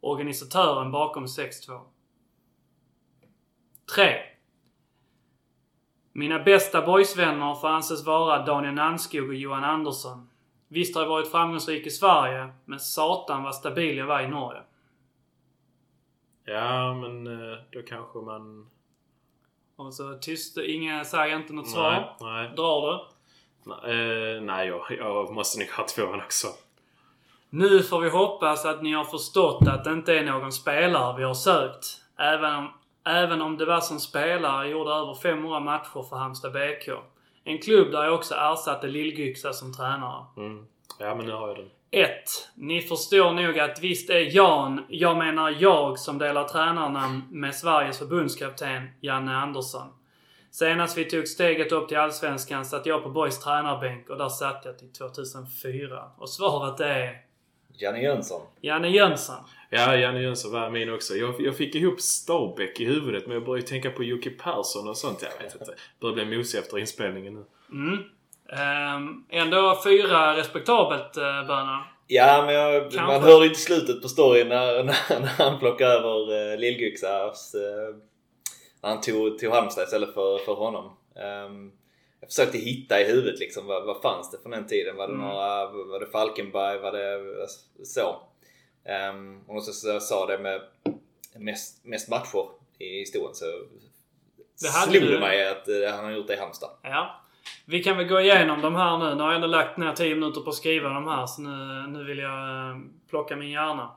Organisatören 0.00 0.92
bakom 0.92 1.26
6-2. 1.26 1.80
3. 3.96 4.14
Mina 6.12 6.38
bästa 6.38 6.86
boysvänner 6.86 7.54
får 7.54 7.68
anses 7.68 8.06
vara 8.06 8.44
Daniel 8.44 8.74
Nannskog 8.74 9.28
och 9.28 9.34
Johan 9.34 9.64
Andersson. 9.64 10.28
Visst 10.68 10.94
har 10.94 11.02
jag 11.02 11.08
varit 11.08 11.30
framgångsrik 11.30 11.86
i 11.86 11.90
Sverige, 11.90 12.48
men 12.64 12.80
satan 12.80 13.42
vad 13.42 13.54
stabil 13.54 13.96
jag 13.96 14.06
var 14.06 14.20
i 14.20 14.28
Norge. 14.28 14.62
ja, 16.44 16.94
men 16.94 17.26
eh, 17.26 17.58
då 17.70 17.82
kanske 17.82 18.18
man... 18.18 18.70
Och 19.76 19.94
så 19.94 20.18
tyst, 20.18 20.58
ingen 20.58 21.04
säger 21.04 21.36
inte 21.36 21.52
något 21.52 21.70
svar. 21.70 22.16
Nej, 22.20 22.32
nej. 22.32 22.52
Drar 22.56 22.92
du? 22.92 23.04
Nej, 23.64 24.36
eh, 24.36 24.42
nej 24.42 24.68
jag, 24.68 24.80
jag 24.98 25.32
måste 25.32 25.58
nog 25.58 25.70
ha 25.70 25.86
tvåan 25.86 26.20
också. 26.20 26.48
Nu 27.50 27.82
får 27.82 28.00
vi 28.00 28.10
hoppas 28.10 28.64
att 28.64 28.82
ni 28.82 28.92
har 28.92 29.04
förstått 29.04 29.68
att 29.68 29.84
det 29.84 29.92
inte 29.92 30.18
är 30.18 30.24
någon 30.24 30.52
spelare 30.52 31.16
vi 31.16 31.24
har 31.24 31.34
sökt. 31.34 31.86
Även 32.18 32.54
om, 32.54 32.72
även 33.04 33.42
om 33.42 33.56
det 33.56 33.64
var 33.64 33.80
som 33.80 34.00
spelare 34.00 34.68
gjorde 34.68 34.90
över 34.90 35.14
500 35.14 35.60
matcher 35.60 36.02
för 36.08 36.16
Halmstad 36.16 36.52
BK. 36.52 36.88
En 37.48 37.58
klubb 37.58 37.92
där 37.92 38.04
jag 38.04 38.14
också 38.14 38.34
ersatte 38.34 38.86
Lill-Yxa 38.86 39.52
som 39.52 39.74
tränare. 39.74 40.24
Mm. 40.36 40.66
Ja, 40.98 41.14
men 41.14 41.26
nu 41.26 41.32
har 41.32 41.48
jag 41.48 41.56
den. 41.56 41.70
1. 41.90 42.10
Ni 42.54 42.80
förstår 42.82 43.32
nog 43.32 43.58
att 43.58 43.82
visst 43.82 44.10
är 44.10 44.36
Jan, 44.36 44.84
jag 44.88 45.16
menar 45.16 45.56
jag, 45.58 45.98
som 45.98 46.18
delar 46.18 46.44
tränarnamn 46.44 47.22
med 47.30 47.54
Sveriges 47.54 47.98
förbundskapten 47.98 48.88
Janne 49.00 49.36
Andersson. 49.36 49.88
Senast 50.50 50.98
vi 50.98 51.04
tog 51.04 51.28
steget 51.28 51.72
upp 51.72 51.88
till 51.88 51.98
Allsvenskan 51.98 52.64
satt 52.64 52.86
jag 52.86 53.02
på 53.02 53.10
Boys 53.10 53.40
tränarbänk 53.40 54.08
och 54.08 54.18
där 54.18 54.28
satt 54.28 54.64
jag 54.64 54.78
till 54.78 54.92
2004. 54.92 56.10
Och 56.18 56.28
svaret 56.28 56.80
är 56.80 57.20
Janne 57.72 58.02
Jönsson. 58.02 58.40
Janne 58.60 58.88
Jönsson. 58.88 59.44
Ja, 59.70 59.96
Janne 59.96 60.22
Jönsson 60.22 60.52
var 60.52 60.70
min 60.70 60.92
också. 60.92 61.14
Jag, 61.14 61.34
jag 61.38 61.56
fick 61.56 61.74
ihop 61.74 62.00
Stabäck 62.00 62.80
i 62.80 62.84
huvudet 62.84 63.26
men 63.26 63.34
jag 63.34 63.44
började 63.44 63.68
tänka 63.68 63.90
på 63.90 64.04
Jocke 64.04 64.30
Persson 64.30 64.88
och 64.88 64.96
sånt. 64.96 65.22
Jag 65.22 65.44
vet 65.44 65.54
inte. 65.54 65.74
Börjar 66.00 66.14
bli 66.14 66.36
mosig 66.36 66.58
efter 66.58 66.78
inspelningen 66.78 67.34
nu. 67.34 67.44
Mm. 67.72 67.98
Ehm, 68.52 69.24
ändå 69.28 69.80
fyra 69.84 70.36
respektabelt, 70.36 71.16
uh, 71.16 71.46
Böna. 71.46 71.84
Ja, 72.06 72.42
men 72.46 72.54
jag, 72.54 72.82
Kanske. 72.82 73.02
man 73.02 73.22
hör 73.22 73.44
inte 73.44 73.58
slutet 73.60 74.02
på 74.02 74.08
storyn 74.08 74.48
när, 74.48 74.84
när, 74.84 75.20
när 75.20 75.44
han 75.44 75.58
plockar 75.58 75.86
över 75.86 76.32
uh, 76.32 76.58
Lill-Yxas... 76.58 77.54
Uh, 77.54 77.96
när 78.82 78.90
han 78.90 79.00
tog, 79.00 79.38
tog 79.38 79.52
Halmstad 79.52 79.84
istället 79.84 80.14
för, 80.14 80.38
för 80.38 80.54
honom. 80.54 80.96
Ehm, 81.16 81.70
jag 82.20 82.28
försökte 82.30 82.58
hitta 82.58 83.00
i 83.00 83.04
huvudet 83.04 83.40
liksom 83.40 83.66
vad, 83.66 83.86
vad 83.86 84.02
fanns 84.02 84.30
det 84.30 84.38
från 84.42 84.50
den 84.52 84.66
tiden? 84.66 84.96
Var 84.96 85.08
det 85.08 85.14
Mm. 85.14 85.26
några, 85.26 85.66
var 85.66 86.00
det 86.00 86.06
Falkenberg? 86.06 86.78
Var 86.78 86.92
det 86.92 87.18
så? 87.84 88.16
Um, 88.88 89.40
och 89.46 89.64
så, 89.64 90.00
sa 90.00 90.26
det 90.26 90.38
med 90.38 90.60
mest, 91.36 91.84
mest 91.84 92.08
matcher 92.08 92.48
i 92.78 92.98
historien 92.98 93.34
så 93.34 93.44
Det 94.60 94.68
slog 94.68 95.10
det 95.10 95.20
mig 95.20 95.48
att 95.48 95.68
eh, 95.68 95.94
han 95.94 96.04
har 96.04 96.10
gjort 96.10 96.26
det 96.26 96.34
i 96.34 96.38
Halmstad. 96.38 96.70
Ja. 96.82 97.20
Vi 97.64 97.82
kan 97.82 97.96
väl 97.96 98.06
gå 98.06 98.20
igenom 98.20 98.60
de 98.60 98.74
här 98.74 98.98
nu. 98.98 99.14
Nu 99.14 99.22
har 99.22 99.28
jag 99.28 99.34
ändå 99.34 99.46
lagt 99.46 99.76
ner 99.76 99.92
10 99.92 100.14
minuter 100.14 100.40
på 100.40 100.50
att 100.50 100.56
skriva 100.56 100.88
de 100.88 101.08
här 101.08 101.26
så 101.26 101.42
nu, 101.42 101.86
nu 101.86 102.04
vill 102.04 102.18
jag 102.18 102.70
eh, 102.70 102.76
plocka 103.10 103.36
min 103.36 103.50
hjärna. 103.50 103.90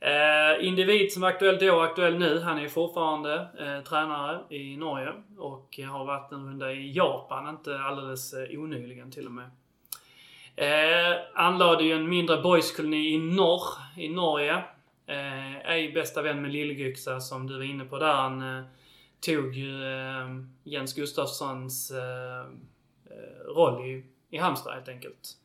Eh, 0.00 0.66
individ 0.66 1.12
som 1.12 1.22
är 1.22 1.26
aktuell 1.26 1.58
då 1.58 1.74
och 1.74 1.84
aktuell 1.84 2.18
nu. 2.18 2.40
Han 2.40 2.58
är 2.58 2.68
fortfarande 2.68 3.34
eh, 3.34 3.84
tränare 3.88 4.54
i 4.54 4.76
Norge 4.76 5.12
och 5.38 5.78
har 5.88 6.04
varit 6.04 6.32
en 6.32 6.46
runda 6.46 6.72
i 6.72 6.92
Japan, 6.92 7.48
inte 7.48 7.78
alldeles 7.78 8.34
eh, 8.34 8.60
onyligen 8.60 9.10
till 9.10 9.26
och 9.26 9.32
med. 9.32 9.50
Eh, 10.56 11.16
anlade 11.34 11.84
ju 11.84 11.92
en 11.92 12.08
mindre 12.08 12.42
boyskoloni 12.42 13.14
i 13.14 13.18
norr, 13.18 13.62
i 13.96 14.08
Norge. 14.08 14.54
Eh, 15.06 15.70
är 15.70 15.94
bästa 15.94 16.22
vän 16.22 16.42
med 16.42 16.50
lillyxa 16.50 17.20
som 17.20 17.46
du 17.46 17.56
var 17.56 17.64
inne 17.64 17.84
på 17.84 17.98
där. 17.98 18.14
Han 18.14 18.58
eh, 18.58 18.64
tog 19.20 19.54
ju 19.54 19.84
eh, 19.84 20.28
Jens 20.64 20.94
Gustafssons 20.94 21.90
eh, 21.90 22.40
eh, 23.10 23.54
roll 23.54 23.84
i, 23.84 24.04
i 24.30 24.38
Halmstad 24.38 24.74
helt 24.74 24.88
enkelt. 24.88 25.36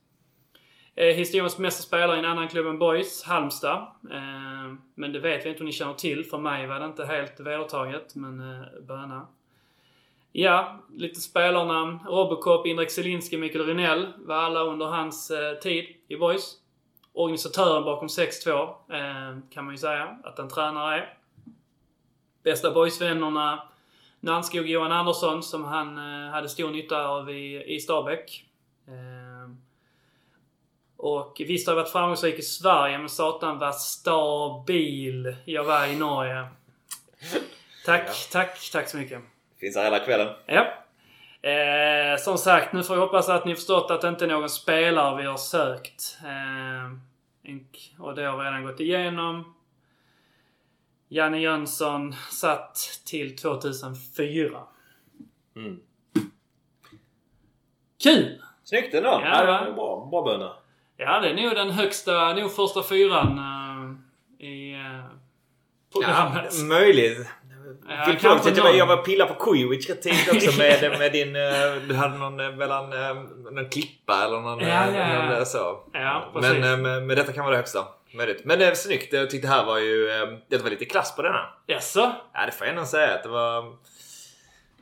Eh, 0.94 1.14
historiens 1.16 1.58
mesta 1.58 1.82
spelare 1.82 2.16
i 2.16 2.18
en 2.18 2.24
annan 2.24 2.48
klubb 2.48 2.66
än 2.66 2.78
Boys, 2.78 3.24
Halmstad. 3.24 3.86
Eh, 4.10 4.74
men 4.94 5.12
det 5.12 5.20
vet 5.20 5.44
vi 5.44 5.48
inte 5.48 5.60
om 5.60 5.66
ni 5.66 5.72
känner 5.72 5.94
till. 5.94 6.24
För 6.24 6.38
mig 6.38 6.66
var 6.66 6.80
det 6.80 6.86
inte 6.86 7.04
helt 7.04 7.40
vedertaget, 7.40 8.14
men 8.14 8.40
eh, 8.40 8.80
böna. 8.82 9.26
Ja, 10.32 10.78
lite 10.96 11.20
spelarnamn. 11.20 11.98
Robocop, 12.06 12.66
Indrek 12.66 12.90
Zelinski, 12.90 13.36
Mikael 13.36 13.66
Rynell 13.66 14.12
var 14.18 14.34
alla 14.36 14.60
under 14.60 14.86
hans 14.86 15.30
eh, 15.30 15.54
tid 15.58 15.84
i 16.08 16.16
Boys. 16.16 16.56
Organisatören 17.12 17.84
bakom 17.84 18.08
6-2 18.08 18.62
eh, 18.62 19.38
kan 19.50 19.64
man 19.64 19.74
ju 19.74 19.78
säga 19.78 20.18
att 20.24 20.38
en 20.38 20.48
tränare 20.48 20.94
är. 20.94 21.14
Bästa 22.42 22.70
boysvännerna 22.70 23.62
Nannskog 24.20 24.66
Johan 24.70 24.92
Andersson 24.92 25.42
som 25.42 25.64
han 25.64 25.98
eh, 25.98 26.30
hade 26.30 26.48
stor 26.48 26.70
nytta 26.70 27.06
av 27.06 27.30
i, 27.30 27.74
i 27.74 27.80
Stabäck. 27.80 28.44
Eh, 28.86 29.54
och 30.96 31.36
visst 31.46 31.66
har 31.66 31.74
jag 31.74 31.82
varit 31.82 31.92
framgångsrik 31.92 32.38
i 32.38 32.42
Sverige 32.42 32.98
men 32.98 33.08
satan 33.08 33.58
var 33.58 33.72
stabil 33.72 35.36
jag 35.44 35.64
var 35.64 35.86
i 35.86 35.96
Norge. 35.96 36.46
Tack, 37.86 38.02
Ja. 38.06 38.12
tack, 38.32 38.70
tack 38.72 38.88
så 38.88 38.96
mycket. 38.96 39.22
Finns 39.60 39.76
här 39.76 39.84
hela 39.84 39.98
kvällen. 39.98 40.28
Ja. 40.46 40.66
Eh, 41.50 42.18
som 42.18 42.38
sagt, 42.38 42.72
nu 42.72 42.82
får 42.82 42.94
vi 42.94 43.00
hoppas 43.00 43.28
att 43.28 43.44
ni 43.44 43.54
förstått 43.54 43.90
att 43.90 44.00
det 44.00 44.08
inte 44.08 44.24
är 44.24 44.28
någon 44.28 44.50
spelare 44.50 45.22
vi 45.22 45.28
har 45.28 45.36
sökt. 45.36 46.18
Eh, 46.24 46.92
och 47.98 48.14
det 48.14 48.22
har 48.22 48.38
vi 48.38 48.44
redan 48.44 48.64
gått 48.64 48.80
igenom. 48.80 49.54
Janne 51.08 51.40
Jönsson 51.40 52.12
satt 52.30 52.74
till 53.06 53.36
2004. 53.36 54.60
Mm. 55.56 55.80
Kul! 58.02 58.42
Snyggt 58.64 58.94
ändå! 58.94 59.08
Ja. 59.08 59.20
Ja, 59.24 59.40
det 59.40 59.70
var 59.70 59.72
bra. 59.72 60.08
Bra 60.10 60.22
böna. 60.22 60.52
Ja, 60.96 61.20
det 61.20 61.28
är 61.28 61.34
nog 61.34 61.54
den 61.54 61.70
högsta, 61.70 62.34
nog 62.34 62.52
första 62.56 62.82
fyran 62.82 63.38
eh, 63.38 64.46
i 64.46 64.72
eh, 64.72 65.04
programmet. 65.92 66.54
Ja, 66.58 66.64
möjligt. 66.64 67.28
Ja, 67.90 68.12
att 68.12 68.22
jag, 68.46 68.56
någon. 68.64 68.76
jag 68.76 68.86
var 68.86 68.96
pilla 68.96 69.26
på 69.26 69.34
Kujovic 69.34 69.90
rätt 69.90 70.02
tidigt 70.02 70.32
också 70.34 70.58
med, 70.58 70.98
med 70.98 71.12
din... 71.12 71.36
eh, 71.36 71.42
Du 71.88 71.94
hade 71.94 72.18
någon 72.18 72.40
eh, 72.40 72.50
mellan 72.52 72.92
eh, 72.92 73.14
någon 73.52 73.68
klippa 73.68 74.24
eller 74.24 74.40
någon... 74.40 74.60
Ja, 74.60 74.90
ja, 74.94 75.30
någon 75.36 75.46
så. 75.46 75.78
Precis. 76.32 76.58
Men, 76.60 76.82
men, 76.82 77.06
men 77.06 77.16
detta 77.16 77.32
kan 77.32 77.44
vara 77.44 77.50
det 77.50 77.56
högsta. 77.56 77.84
Möjligt. 78.14 78.44
Men 78.44 78.60
eh, 78.62 78.72
snyggt. 78.72 79.12
Jag 79.12 79.30
tyckte 79.30 79.48
det 79.48 79.54
här 79.54 79.64
var 79.64 79.78
ju... 79.78 80.06
Det 80.48 80.58
var 80.62 80.70
lite 80.70 80.84
klass 80.84 81.16
på 81.16 81.22
denna. 81.22 81.46
Jaså? 81.66 82.12
Ja, 82.34 82.46
det 82.46 82.52
får 82.52 82.66
jag 82.66 82.74
ändå 82.76 82.86
säga 82.86 83.14
att 83.14 83.22
det 83.22 83.28
var... 83.28 83.64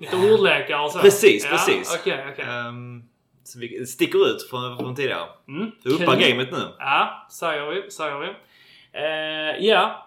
Lite 0.00 0.16
ordlekar 0.16 0.78
och 0.84 0.90
så? 0.90 0.98
Precis, 0.98 1.44
ja, 1.44 1.50
precis. 1.50 1.98
Okej, 2.00 2.26
okej. 2.32 2.44
ehm, 2.48 3.02
så 3.44 3.58
vi 3.58 3.86
sticker 3.86 4.26
ut 4.30 4.50
från, 4.50 4.78
från 4.78 4.94
tidigare. 4.94 5.26
Mm, 5.48 5.70
Du 5.82 5.90
uppar 5.90 6.16
kul. 6.16 6.30
gamet 6.30 6.52
nu. 6.52 6.62
Ja, 6.78 7.26
säger 7.30 7.66
vi. 7.66 7.90
Säger 7.90 8.18
vi. 8.18 8.34
Ja, 9.68 10.06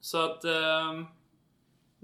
så 0.00 0.24
att... 0.24 0.44
Eh, 0.44 0.52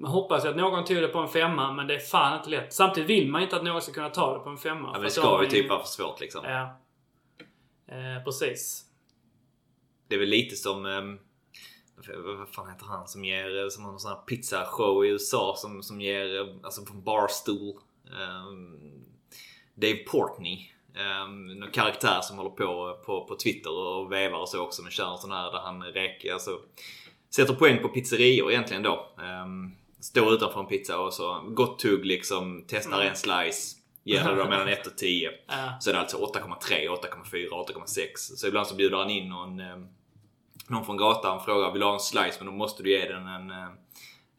man 0.02 0.10
hoppas 0.10 0.44
ju 0.44 0.48
att 0.48 0.56
någon 0.56 0.84
tog 0.84 0.96
det 0.96 1.08
på 1.08 1.18
en 1.18 1.28
femma, 1.28 1.72
men 1.72 1.86
det 1.86 1.94
är 1.94 1.98
fan 1.98 2.38
inte 2.38 2.50
lätt. 2.50 2.72
Samtidigt 2.72 3.10
vill 3.10 3.30
man 3.30 3.42
inte 3.42 3.56
att 3.56 3.64
någon 3.64 3.82
ska 3.82 3.92
kunna 3.92 4.08
ta 4.10 4.34
det 4.38 4.44
på 4.44 4.50
en 4.50 4.58
femma. 4.58 4.88
Ja, 4.88 4.92
men 4.92 5.02
det 5.02 5.10
ska 5.10 5.42
ju 5.42 5.48
typ 5.50 5.68
vara 5.70 5.80
för 5.80 5.88
svårt 5.88 6.20
liksom. 6.20 6.44
Ja. 6.44 6.80
Eh, 7.88 8.24
precis. 8.24 8.84
Det 10.08 10.14
är 10.14 10.18
väl 10.18 10.28
lite 10.28 10.56
som... 10.56 10.86
ehm, 10.86 11.18
vad 12.38 12.48
fan 12.48 12.70
heter 12.70 12.86
han 12.86 13.08
som 13.08 13.24
ger... 13.24 13.68
Som 13.68 13.84
har 13.84 13.92
en 13.92 13.98
sån 13.98 14.10
här 14.10 14.18
pizzashow 14.20 15.04
i 15.04 15.08
USA 15.08 15.54
som, 15.56 15.82
som 15.82 16.00
ger... 16.00 16.40
eh, 16.40 16.46
Alltså 16.62 16.84
från 16.86 17.02
Barstool. 17.02 17.76
ehm, 18.20 19.04
Dave 19.74 19.96
Portney. 19.96 20.68
Um, 21.24 21.46
någon 21.46 21.70
karaktär 21.70 22.20
som 22.20 22.36
håller 22.38 22.50
på, 22.50 22.98
på 23.06 23.24
på 23.24 23.36
Twitter 23.36 23.70
och 23.78 24.12
vevar 24.12 24.38
och 24.38 24.48
så 24.48 24.60
också 24.60 24.82
men 24.82 24.90
kör 24.90 25.12
en 25.12 25.18
sån 25.18 25.32
här 25.32 25.52
där 25.52 25.58
han 25.58 25.82
räcker, 25.82 26.32
alltså, 26.32 26.60
sätter 27.34 27.54
poäng 27.54 27.82
på 27.82 27.88
pizzerior 27.88 28.50
egentligen 28.50 28.82
då. 28.82 29.08
Um, 29.44 29.76
står 30.02 30.32
utanför 30.34 30.60
en 30.60 30.66
pizza 30.66 30.98
och 30.98 31.12
så 31.12 31.40
gott 31.48 31.78
tugg 31.78 32.04
liksom, 32.04 32.64
testar 32.68 32.96
Mm. 32.96 33.08
en 33.08 33.16
slice. 33.16 33.76
Ger 34.04 34.24
det 34.24 34.34
då 34.34 34.44
mellan 34.48 34.68
1 34.68 34.86
och 34.86 34.98
10. 34.98 35.30
Ja. 35.48 35.54
Så 35.80 35.90
är 35.90 35.94
det 35.94 36.00
alltså 36.00 36.16
8,3, 36.16 36.88
8,4, 36.88 37.48
8,6. 37.50 38.36
Så 38.36 38.46
ibland 38.46 38.66
så 38.66 38.74
bjuder 38.74 38.96
han 38.96 39.10
in 39.10 39.28
någon, 39.28 39.60
eh, 39.60 39.76
någon 40.68 40.84
från 40.84 40.96
gatan 40.96 41.36
och 41.36 41.44
frågar 41.44 41.70
vill 41.72 41.80
du 41.80 41.86
ha 41.86 41.94
en 41.94 42.00
slice 42.00 42.36
men 42.38 42.46
då 42.46 42.52
måste 42.52 42.82
du 42.82 42.90
ge 42.90 43.08
den 43.08 43.26
en, 43.26 43.50
eh, 43.50 43.68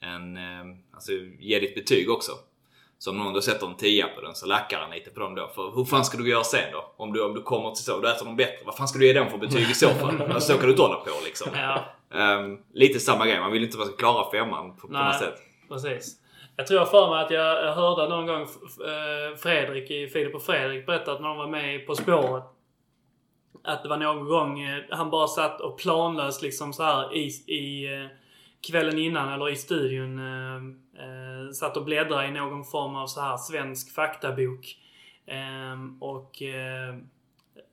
en 0.02 0.38
eh, 0.38 0.76
alltså 0.94 1.12
ge 1.40 1.60
ditt 1.60 1.76
betyg 1.76 2.10
också. 2.10 2.32
Så 3.00 3.12
om 3.12 3.18
någon 3.18 3.34
då 3.34 3.42
sätter 3.42 3.68
en 3.68 3.76
10 3.78 4.06
på 4.08 4.22
den 4.22 4.36
så 4.36 4.46
lackar 4.46 4.80
han 4.80 4.92
lite 4.92 5.10
på 5.10 5.20
dem 5.20 5.36
då. 5.36 5.52
För 5.56 5.76
hur 5.76 5.86
fan 5.86 6.06
ska 6.06 6.18
du 6.18 6.30
göra 6.30 6.44
sen 6.44 6.72
då? 6.72 6.94
Om 6.98 7.14
du, 7.14 7.24
om 7.24 7.34
du 7.34 7.42
kommer 7.42 7.72
till 7.72 7.84
så, 7.84 8.00
du 8.00 8.10
äter 8.12 8.26
någon 8.26 8.36
bättre. 8.36 8.66
Vad 8.66 8.76
fan 8.76 8.88
ska 8.88 9.00
du 9.00 9.06
ge 9.06 9.14
den 9.14 9.30
för 9.30 9.38
betyg 9.38 9.70
i 9.70 9.74
så 9.74 9.90
fall? 9.90 10.22
Alltså, 10.34 10.54
så 10.54 10.58
kan 10.58 10.66
du 10.66 10.70
inte 10.72 10.82
hålla 10.82 10.96
på 10.96 11.12
liksom. 11.26 11.48
Ja, 11.56 11.86
Ehm, 12.14 12.58
lite 12.74 13.00
samma 13.00 13.26
grej, 13.28 13.40
man 13.40 13.52
vill 13.52 13.64
inte 13.64 13.76
att 13.76 13.80
man 13.80 13.88
ska 13.88 13.98
klara 13.98 14.32
femman 14.32 14.76
på, 14.76 14.88
på 14.88 14.94
något 14.94 15.20
sätt 15.20 15.36
precis. 15.74 16.20
Jag 16.56 16.68
tror 16.68 16.80
jag 16.80 16.92
för 16.92 17.10
mig 17.10 17.24
att 17.24 17.32
jag 17.32 17.74
hörde 17.74 18.10
någon 18.10 18.28
gång 18.28 18.42
eh, 18.42 19.36
Fredrik 19.38 19.92
i 19.92 20.08
Filip 20.08 20.36
och 20.36 20.44
Fredrik 20.44 20.86
berätta 20.86 21.12
att 21.12 21.22
när 21.22 21.28
de 21.28 21.38
var 21.38 21.48
med 21.48 21.88
På 21.88 21.96
spåret 21.96 22.44
att 23.64 23.84
det 23.84 23.90
var 23.90 23.98
någon 23.98 24.28
gång 24.28 24.62
eh, 24.62 24.84
han 24.90 25.10
bara 25.10 25.28
satt 25.28 25.62
och 25.62 25.78
planlöst 25.78 26.42
liksom 26.42 26.74
så 26.74 26.84
här 26.84 27.16
i, 27.16 27.28
i 27.48 27.94
eh, 27.94 28.08
kvällen 28.68 29.00
innan 29.00 29.34
eller 29.34 29.50
i 29.50 29.56
studion 29.56 30.20
eh, 30.20 31.52
satt 31.54 31.78
och 31.78 31.86
bläddrade 31.86 32.28
i 32.28 32.32
någon 32.32 32.66
form 32.66 32.96
av 32.96 33.08
så 33.08 33.22
här 33.22 33.38
svensk 33.38 33.96
faktabok. 33.96 34.78
Eh, 35.26 35.78
och 36.00 36.42
eh, 36.42 36.96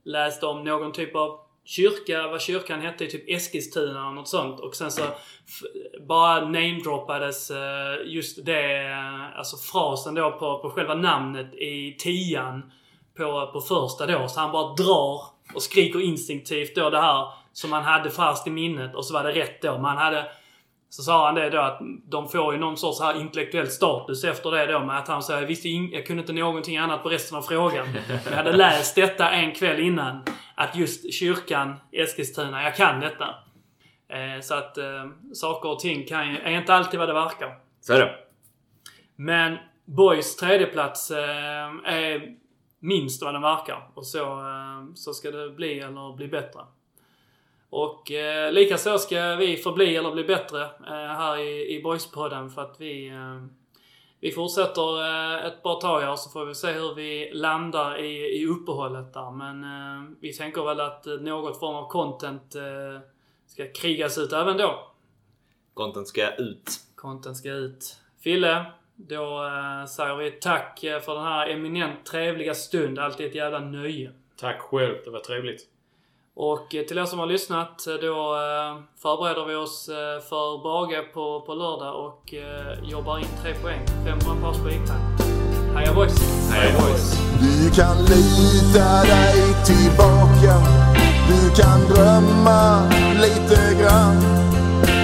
läste 0.05 0.47
om 0.47 0.65
någon 0.65 0.93
typ 0.93 1.15
av 1.15 1.41
kyrka, 1.65 2.29
vad 2.29 2.41
kyrkan 2.41 2.81
hette, 2.81 3.07
typ 3.07 3.29
Eskilstuna 3.29 4.01
eller 4.01 4.11
något 4.11 4.29
sånt. 4.29 4.61
Och 4.61 4.77
sen 4.77 4.91
så 4.91 5.03
bara 6.09 6.41
namedroppades 6.45 7.51
eh, 7.51 8.07
just 8.07 8.47
det, 8.47 8.87
eh, 8.87 9.39
alltså 9.39 9.57
frasen 9.57 10.15
då 10.15 10.31
på, 10.31 10.59
på 10.59 10.71
själva 10.71 10.95
namnet 10.95 11.55
i 11.55 11.97
tian 11.99 12.73
på, 13.17 13.51
på 13.53 13.61
första 13.61 14.07
då. 14.07 14.29
Så 14.29 14.41
han 14.41 14.53
bara 14.53 14.75
drar 14.75 15.23
och 15.55 15.63
skriker 15.63 16.01
instinktivt 16.01 16.75
då 16.75 16.91
det 16.91 17.01
här 17.01 17.27
som 17.53 17.73
han 17.73 17.85
hade 17.85 18.11
fast 18.11 18.47
i 18.47 18.51
minnet 18.51 18.95
och 18.95 19.05
så 19.05 19.15
var 19.15 19.25
det 19.25 19.33
rätt 19.33 19.63
då. 19.63 19.79
Man 19.79 19.97
hade 19.97 20.27
så 20.91 21.03
sa 21.03 21.27
han 21.27 21.35
det 21.35 21.51
då 21.51 21.59
att 21.59 21.81
de 22.11 22.29
får 22.29 22.55
ju 22.55 22.61
någon 22.61 22.77
sorts 22.77 23.01
här 23.01 23.21
intellektuell 23.21 23.69
status 23.69 24.25
efter 24.25 24.51
det 24.51 24.67
då 24.67 24.81
med 24.81 24.99
att 24.99 25.09
han 25.09 25.23
sa 25.23 25.33
jag 25.33 25.47
visste 25.47 25.69
jag 25.69 26.07
kunde 26.07 26.21
inte 26.21 26.33
någonting 26.33 26.77
annat 26.77 27.03
på 27.03 27.09
resten 27.09 27.39
av 27.39 27.43
frågan. 27.43 27.87
Men 28.09 28.21
jag 28.31 28.37
hade 28.37 28.53
läst 28.53 28.95
detta 28.95 29.31
en 29.31 29.53
kväll 29.53 29.81
innan. 29.81 30.23
Att 30.61 30.77
just 30.77 31.15
kyrkan 31.15 31.77
Eskilstuna, 31.93 32.63
jag 32.63 32.77
kan 32.77 33.01
detta. 33.01 33.35
Eh, 34.09 34.41
så 34.41 34.55
att 34.55 34.79
eh, 34.79 35.09
saker 35.35 35.69
och 35.69 35.81
ting 35.81 36.07
kan 36.07 36.29
ju, 36.29 36.39
är 36.39 36.51
inte 36.51 36.75
alltid 36.75 37.01
vad 37.01 37.09
det 37.09 37.13
verkar. 37.13 37.59
Så 37.81 37.93
är 37.93 37.99
det. 37.99 38.15
Men 39.17 39.59
Boys 39.85 40.37
tredjeplats 40.37 41.11
eh, 41.11 41.71
är 41.85 42.37
minst 42.79 43.23
vad 43.23 43.35
den 43.35 43.43
verkar. 43.43 43.91
Och 43.95 44.07
så, 44.07 44.41
eh, 44.41 44.95
så 44.95 45.13
ska 45.13 45.31
det 45.31 45.51
bli 45.51 45.81
eller 45.81 46.17
bli 46.17 46.29
bättre. 46.29 46.61
Och 47.71 48.11
eh, 48.11 48.53
likaså 48.53 48.99
ska 48.99 49.37
vi 49.37 49.57
förbli 49.57 49.97
eller 49.97 50.13
bli 50.13 50.25
bättre 50.25 50.63
eh, 50.63 51.15
här 51.17 51.39
i, 51.39 51.77
i 51.77 51.83
Boys-podden 51.83 52.49
för 52.49 52.63
att 52.63 52.81
vi, 52.81 53.09
eh, 53.09 53.45
vi 54.21 54.33
fortsätter 54.33 55.01
eh, 55.03 55.47
ett 55.47 55.63
bra 55.63 55.75
tag 55.75 56.01
här 56.01 56.17
så 56.17 56.31
får 56.31 56.45
vi 56.45 56.55
se 56.55 56.73
hur 56.73 56.95
vi 56.95 57.31
landar 57.33 57.99
i, 58.01 58.41
i 58.41 58.47
uppehållet 58.47 59.15
där. 59.15 59.31
Men 59.31 59.65
eh, 59.65 60.11
vi 60.21 60.33
tänker 60.33 60.63
väl 60.63 60.81
att 60.81 61.07
eh, 61.07 61.15
något 61.15 61.59
form 61.59 61.75
av 61.75 61.89
content 61.89 62.55
eh, 62.55 63.01
ska 63.47 63.73
krigas 63.73 64.19
ut 64.19 64.33
även 64.33 64.57
då. 64.57 64.93
Content 65.75 66.09
ska 66.09 66.35
ut. 66.35 66.71
Content 66.95 67.37
ska 67.37 67.51
ut. 67.51 67.97
Fille, 68.21 68.65
då 68.97 69.45
eh, 69.45 69.87
säger 69.87 70.17
vi 70.17 70.31
tack 70.31 70.85
eh, 70.85 71.01
för 71.01 71.15
den 71.15 71.25
här 71.25 71.49
eminent 71.49 72.07
trevliga 72.07 72.55
stund. 72.55 72.99
Alltid 72.99 73.27
ett 73.27 73.35
jävla 73.35 73.59
nöje. 73.59 74.13
Tack 74.37 74.61
själv, 74.61 74.97
det 75.05 75.11
var 75.11 75.21
trevligt. 75.21 75.67
Och 76.43 76.75
eh, 76.75 76.83
till 76.83 76.99
er 76.99 77.05
som 77.05 77.19
har 77.19 77.27
lyssnat, 77.27 77.87
eh, 77.87 77.95
då 77.95 78.17
eh, 78.35 78.73
förbereder 79.03 79.45
vi 79.45 79.55
oss 79.55 79.87
för 80.29 80.63
Brage 80.63 81.13
på, 81.15 81.41
på 81.47 81.55
lördag 81.55 81.95
och 82.07 82.35
jobbar 82.83 83.19
in 83.19 83.33
tre 83.43 83.55
poäng. 83.55 83.87
500 84.05 84.43
pers 84.43 84.59
på 84.63 84.69
iPad. 84.71 85.01
Heja 85.77 85.95
boys! 85.95 86.15
Hej 86.53 86.73
boys! 86.79 87.19
Du 87.41 87.71
kan 87.81 87.97
lita 88.05 88.89
dig 89.13 89.41
tillbaka 89.67 90.55
Du 91.29 91.63
kan 91.63 91.81
drömma 91.91 92.91
lite 93.25 93.83
grann 93.83 94.21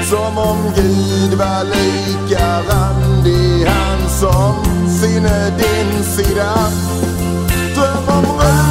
Som 0.05 0.39
om 0.39 0.59
Gud 0.77 1.39
var 1.39 1.65
lika 1.65 2.47
randig 2.71 3.67
Han 3.67 4.09
som 4.09 4.65
sinne 4.89 5.59
din 5.59 6.05
sida 6.05 6.55
Dröm 7.75 8.19
om 8.19 8.39
röken 8.39 8.66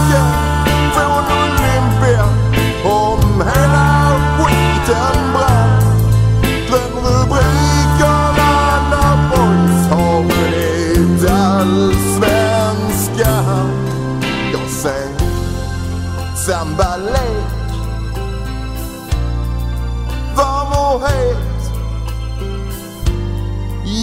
skiten 4.86 5.34
brann 5.34 5.82
Drömrubrikerna 6.70 8.54
när 8.90 9.16
boys? 9.30 9.82
Har 9.90 10.20
vunnit 10.22 11.30
allsvenskan 11.30 13.70
Jag 14.54 14.70
ser 14.70 15.10
sambalek 16.36 17.46
Varm 20.36 20.72
och 20.72 21.02
het? 21.08 21.38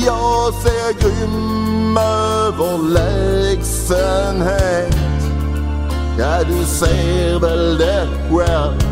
Jag 0.05 0.55
ser 0.55 0.93
grym 1.01 1.97
överlägsenhet 1.97 4.97
Ja, 6.19 6.45
du 6.49 6.65
ser 6.65 7.39
väl 7.41 7.79
det 7.79 8.09
själv? 8.31 8.92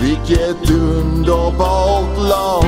Vilket 0.00 0.70
underbart 0.70 2.18
lag 2.18 2.64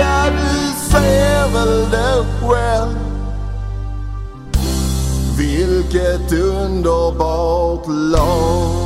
Ja, 0.00 0.26
du 0.30 0.90
ser 0.90 1.52
väl 1.52 1.90
det 1.90 2.24
själv. 2.40 2.98
Vilket 5.38 6.32
underbart 6.32 7.86
lag 7.86 8.85